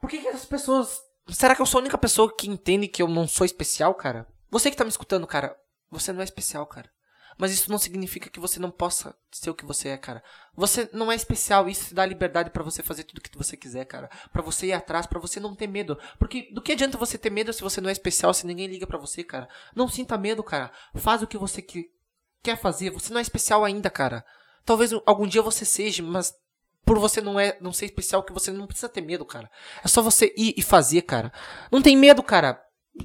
Por 0.00 0.08
que, 0.08 0.18
que 0.18 0.28
as 0.28 0.44
pessoas 0.44 1.00
Será 1.28 1.54
que 1.54 1.62
eu 1.62 1.66
sou 1.66 1.78
a 1.78 1.82
única 1.82 1.98
pessoa 1.98 2.34
que 2.34 2.48
entende 2.48 2.88
que 2.88 3.02
eu 3.02 3.08
não 3.08 3.28
sou 3.28 3.44
especial, 3.44 3.94
cara? 3.94 4.26
Você 4.50 4.70
que 4.70 4.76
tá 4.76 4.84
me 4.84 4.90
escutando, 4.90 5.26
cara, 5.26 5.56
você 5.90 6.12
não 6.12 6.20
é 6.20 6.24
especial, 6.24 6.66
cara. 6.66 6.90
Mas 7.38 7.52
isso 7.52 7.70
não 7.70 7.78
significa 7.78 8.28
que 8.28 8.40
você 8.40 8.60
não 8.60 8.70
possa 8.70 9.16
ser 9.30 9.50
o 9.50 9.54
que 9.54 9.64
você 9.64 9.90
é, 9.90 9.96
cara. 9.96 10.22
Você 10.54 10.88
não 10.92 11.10
é 11.10 11.14
especial, 11.14 11.68
isso 11.68 11.94
dá 11.94 12.04
liberdade 12.04 12.50
para 12.50 12.62
você 12.62 12.82
fazer 12.82 13.04
tudo 13.04 13.18
o 13.18 13.20
que 13.20 13.36
você 13.36 13.56
quiser, 13.56 13.84
cara. 13.86 14.10
Para 14.32 14.42
você 14.42 14.66
ir 14.66 14.72
atrás, 14.72 15.06
para 15.06 15.18
você 15.18 15.40
não 15.40 15.54
ter 15.54 15.66
medo. 15.66 15.98
Porque 16.18 16.52
do 16.52 16.60
que 16.60 16.72
adianta 16.72 16.98
você 16.98 17.16
ter 17.16 17.30
medo 17.30 17.52
se 17.52 17.62
você 17.62 17.80
não 17.80 17.88
é 17.88 17.92
especial, 17.92 18.34
se 18.34 18.46
ninguém 18.46 18.66
liga 18.66 18.86
para 18.86 18.98
você, 18.98 19.24
cara? 19.24 19.48
Não 19.74 19.88
sinta 19.88 20.18
medo, 20.18 20.42
cara. 20.42 20.70
Faz 20.94 21.22
o 21.22 21.26
que 21.26 21.38
você 21.38 21.62
que 21.62 21.90
quer 22.42 22.58
fazer. 22.58 22.90
Você 22.90 23.12
não 23.12 23.18
é 23.18 23.22
especial 23.22 23.64
ainda, 23.64 23.88
cara. 23.88 24.24
Talvez 24.64 24.92
algum 25.06 25.26
dia 25.26 25.42
você 25.42 25.64
seja, 25.64 26.02
mas 26.02 26.34
por 26.84 26.98
você 26.98 27.20
não 27.20 27.38
é 27.38 27.56
não 27.60 27.72
ser 27.72 27.86
especial 27.86 28.22
que 28.22 28.32
você 28.32 28.50
não 28.50 28.66
precisa 28.66 28.88
ter 28.88 29.00
medo, 29.00 29.24
cara. 29.24 29.50
É 29.84 29.88
só 29.88 30.02
você 30.02 30.32
ir 30.36 30.54
e 30.56 30.62
fazer, 30.62 31.02
cara. 31.02 31.32
Não 31.70 31.80
tem 31.80 31.96
medo, 31.96 32.22
cara. 32.22 32.62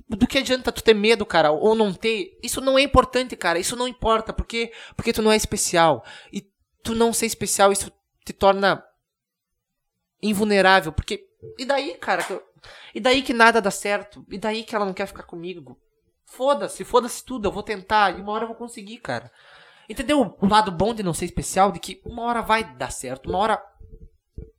Do 0.09 0.27
que 0.27 0.39
adianta 0.39 0.71
tu 0.71 0.83
ter 0.83 0.93
medo, 0.93 1.25
cara, 1.25 1.51
ou 1.51 1.73
não 1.73 1.93
ter? 1.93 2.37
Isso 2.43 2.59
não 2.59 2.77
é 2.77 2.81
importante, 2.81 3.35
cara. 3.35 3.57
Isso 3.57 3.75
não 3.75 3.87
importa, 3.87 4.33
porque 4.33 4.73
porque 4.95 5.13
tu 5.13 5.21
não 5.21 5.31
é 5.31 5.37
especial. 5.37 6.03
E 6.31 6.45
tu 6.83 6.93
não 6.93 7.13
ser 7.13 7.25
especial, 7.25 7.71
isso 7.71 7.91
te 8.25 8.33
torna 8.33 8.83
invulnerável, 10.21 10.91
porque 10.91 11.25
e 11.57 11.65
daí, 11.65 11.93
cara? 11.95 12.25
E 12.93 12.99
daí 12.99 13.21
que 13.21 13.33
nada 13.33 13.61
dá 13.61 13.71
certo? 13.71 14.25
E 14.29 14.37
daí 14.37 14.63
que 14.63 14.75
ela 14.75 14.85
não 14.85 14.93
quer 14.93 15.07
ficar 15.07 15.23
comigo? 15.23 15.79
Foda-se, 16.25 16.83
foda-se 16.83 17.23
tudo, 17.23 17.47
eu 17.47 17.51
vou 17.51 17.63
tentar 17.63 18.17
e 18.17 18.21
uma 18.21 18.33
hora 18.33 18.43
eu 18.43 18.47
vou 18.49 18.57
conseguir, 18.57 18.97
cara. 18.97 19.31
Entendeu 19.89 20.35
o 20.39 20.47
lado 20.47 20.71
bom 20.71 20.93
de 20.93 21.03
não 21.03 21.13
ser 21.13 21.25
especial? 21.25 21.71
De 21.71 21.79
que 21.79 22.01
uma 22.05 22.23
hora 22.23 22.41
vai 22.41 22.75
dar 22.75 22.91
certo, 22.91 23.29
uma 23.29 23.39
hora 23.39 23.63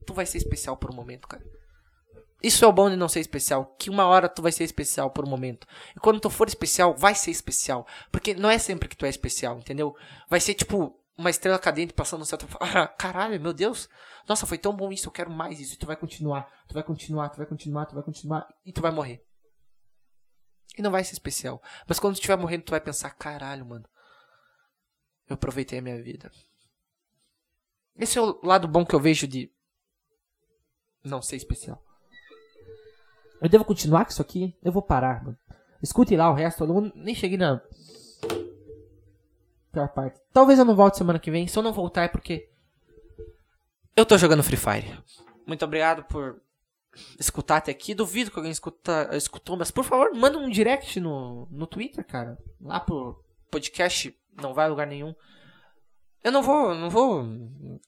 tu 0.06 0.14
vai 0.14 0.24
ser 0.24 0.38
especial 0.38 0.76
por 0.76 0.90
um 0.90 0.94
momento, 0.94 1.28
cara. 1.28 1.44
Isso 2.42 2.64
é 2.64 2.68
o 2.68 2.72
bom 2.72 2.88
de 2.88 2.96
não 2.96 3.08
ser 3.08 3.20
especial, 3.20 3.74
que 3.78 3.90
uma 3.90 4.06
hora 4.06 4.28
tu 4.28 4.40
vai 4.40 4.52
ser 4.52 4.62
especial 4.62 5.10
por 5.10 5.24
um 5.24 5.28
momento. 5.28 5.66
E 5.96 5.98
quando 5.98 6.20
tu 6.20 6.30
for 6.30 6.46
especial, 6.46 6.94
vai 6.94 7.14
ser 7.14 7.32
especial. 7.32 7.86
Porque 8.12 8.32
não 8.32 8.48
é 8.48 8.58
sempre 8.58 8.88
que 8.88 8.96
tu 8.96 9.04
é 9.04 9.08
especial, 9.08 9.58
entendeu? 9.58 9.94
Vai 10.28 10.38
ser 10.38 10.54
tipo 10.54 10.96
uma 11.16 11.30
estrela 11.30 11.58
cadente 11.58 11.92
passando 11.92 12.20
no 12.20 12.26
céu. 12.26 12.38
Tu 12.38 12.46
fala, 12.46 12.84
ah, 12.84 12.88
caralho, 12.88 13.40
meu 13.40 13.52
Deus. 13.52 13.88
Nossa, 14.28 14.46
foi 14.46 14.56
tão 14.56 14.74
bom 14.74 14.92
isso, 14.92 15.08
eu 15.08 15.12
quero 15.12 15.30
mais 15.30 15.58
isso. 15.58 15.74
E 15.74 15.76
tu 15.76 15.86
vai 15.86 15.96
continuar, 15.96 16.48
tu 16.68 16.74
vai 16.74 16.82
continuar, 16.84 17.28
tu 17.30 17.38
vai 17.38 17.46
continuar, 17.46 17.86
tu 17.86 17.94
vai 17.94 18.04
continuar. 18.04 18.46
E 18.64 18.72
tu 18.72 18.80
vai 18.80 18.92
morrer. 18.92 19.20
E 20.76 20.82
não 20.82 20.92
vai 20.92 21.02
ser 21.02 21.14
especial. 21.14 21.60
Mas 21.88 21.98
quando 21.98 22.14
tu 22.14 22.18
estiver 22.18 22.36
morrendo, 22.36 22.62
tu 22.62 22.70
vai 22.70 22.80
pensar, 22.80 23.10
caralho, 23.10 23.66
mano. 23.66 23.84
Eu 25.28 25.34
aproveitei 25.34 25.78
a 25.78 25.82
minha 25.82 26.02
vida. 26.02 26.30
Esse 27.96 28.18
é 28.18 28.22
o 28.22 28.40
lado 28.42 28.68
bom 28.68 28.84
que 28.84 28.94
eu 28.94 29.00
vejo 29.00 29.26
de 29.26 29.50
não 31.04 31.20
ser 31.20 31.36
especial. 31.36 31.82
Eu 33.40 33.48
devo 33.48 33.64
continuar 33.64 34.04
com 34.04 34.10
isso 34.10 34.22
aqui? 34.22 34.56
Eu 34.62 34.72
vou 34.72 34.82
parar, 34.82 35.24
mano. 35.24 35.38
Escute 35.82 36.16
lá 36.16 36.30
o 36.30 36.34
resto. 36.34 36.64
Eu 36.64 36.92
nem 36.94 37.14
cheguei 37.14 37.38
na. 37.38 37.60
pior 39.72 39.88
parte. 39.88 40.20
Talvez 40.32 40.58
eu 40.58 40.64
não 40.64 40.74
volte 40.74 40.98
semana 40.98 41.18
que 41.18 41.30
vem. 41.30 41.46
Se 41.46 41.56
eu 41.58 41.62
não 41.62 41.72
voltar 41.72 42.04
é 42.04 42.08
porque 42.08 42.48
eu 43.94 44.06
tô 44.06 44.16
jogando 44.16 44.42
Free 44.42 44.56
Fire. 44.56 44.98
Muito 45.46 45.64
obrigado 45.64 46.04
por 46.04 46.40
escutar 47.18 47.58
até 47.58 47.70
aqui. 47.70 47.94
Duvido 47.94 48.30
que 48.30 48.38
alguém 48.38 48.52
escuta, 48.52 49.10
escutou, 49.12 49.56
mas 49.56 49.70
por 49.70 49.84
favor, 49.84 50.12
manda 50.14 50.38
um 50.38 50.50
direct 50.50 50.98
no, 51.00 51.46
no 51.50 51.66
Twitter, 51.66 52.04
cara. 52.04 52.38
Lá 52.60 52.80
pro 52.80 53.22
podcast 53.50 54.16
não 54.40 54.54
vai 54.54 54.66
a 54.66 54.68
lugar 54.68 54.86
nenhum. 54.86 55.14
Eu 56.22 56.32
não 56.32 56.42
vou, 56.42 56.74
não 56.74 56.90
vou, 56.90 57.24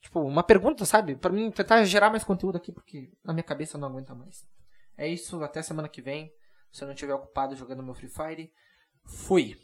tipo, 0.01 0.21
uma 0.21 0.43
pergunta, 0.43 0.85
sabe? 0.85 1.17
Para 1.17 1.33
mim 1.33 1.51
tentar 1.51 1.83
gerar 1.85 2.11
mais 2.11 2.25
conteúdo 2.25 2.57
aqui 2.57 2.71
porque 2.73 3.11
na 3.25 3.33
minha 3.33 3.43
cabeça 3.43 3.77
não 3.77 3.89
aguenta 3.89 4.15
mais. 4.15 4.47
É 4.97 5.09
isso, 5.09 5.43
até 5.43 5.63
semana 5.63 5.89
que 5.89 6.01
vem. 6.01 6.33
Se 6.71 6.83
eu 6.83 6.87
não 6.87 6.95
estiver 6.95 7.15
ocupado 7.15 7.57
jogando 7.57 7.83
meu 7.83 7.95
Free 7.95 8.09
Fire, 8.09 8.53
fui. 9.05 9.59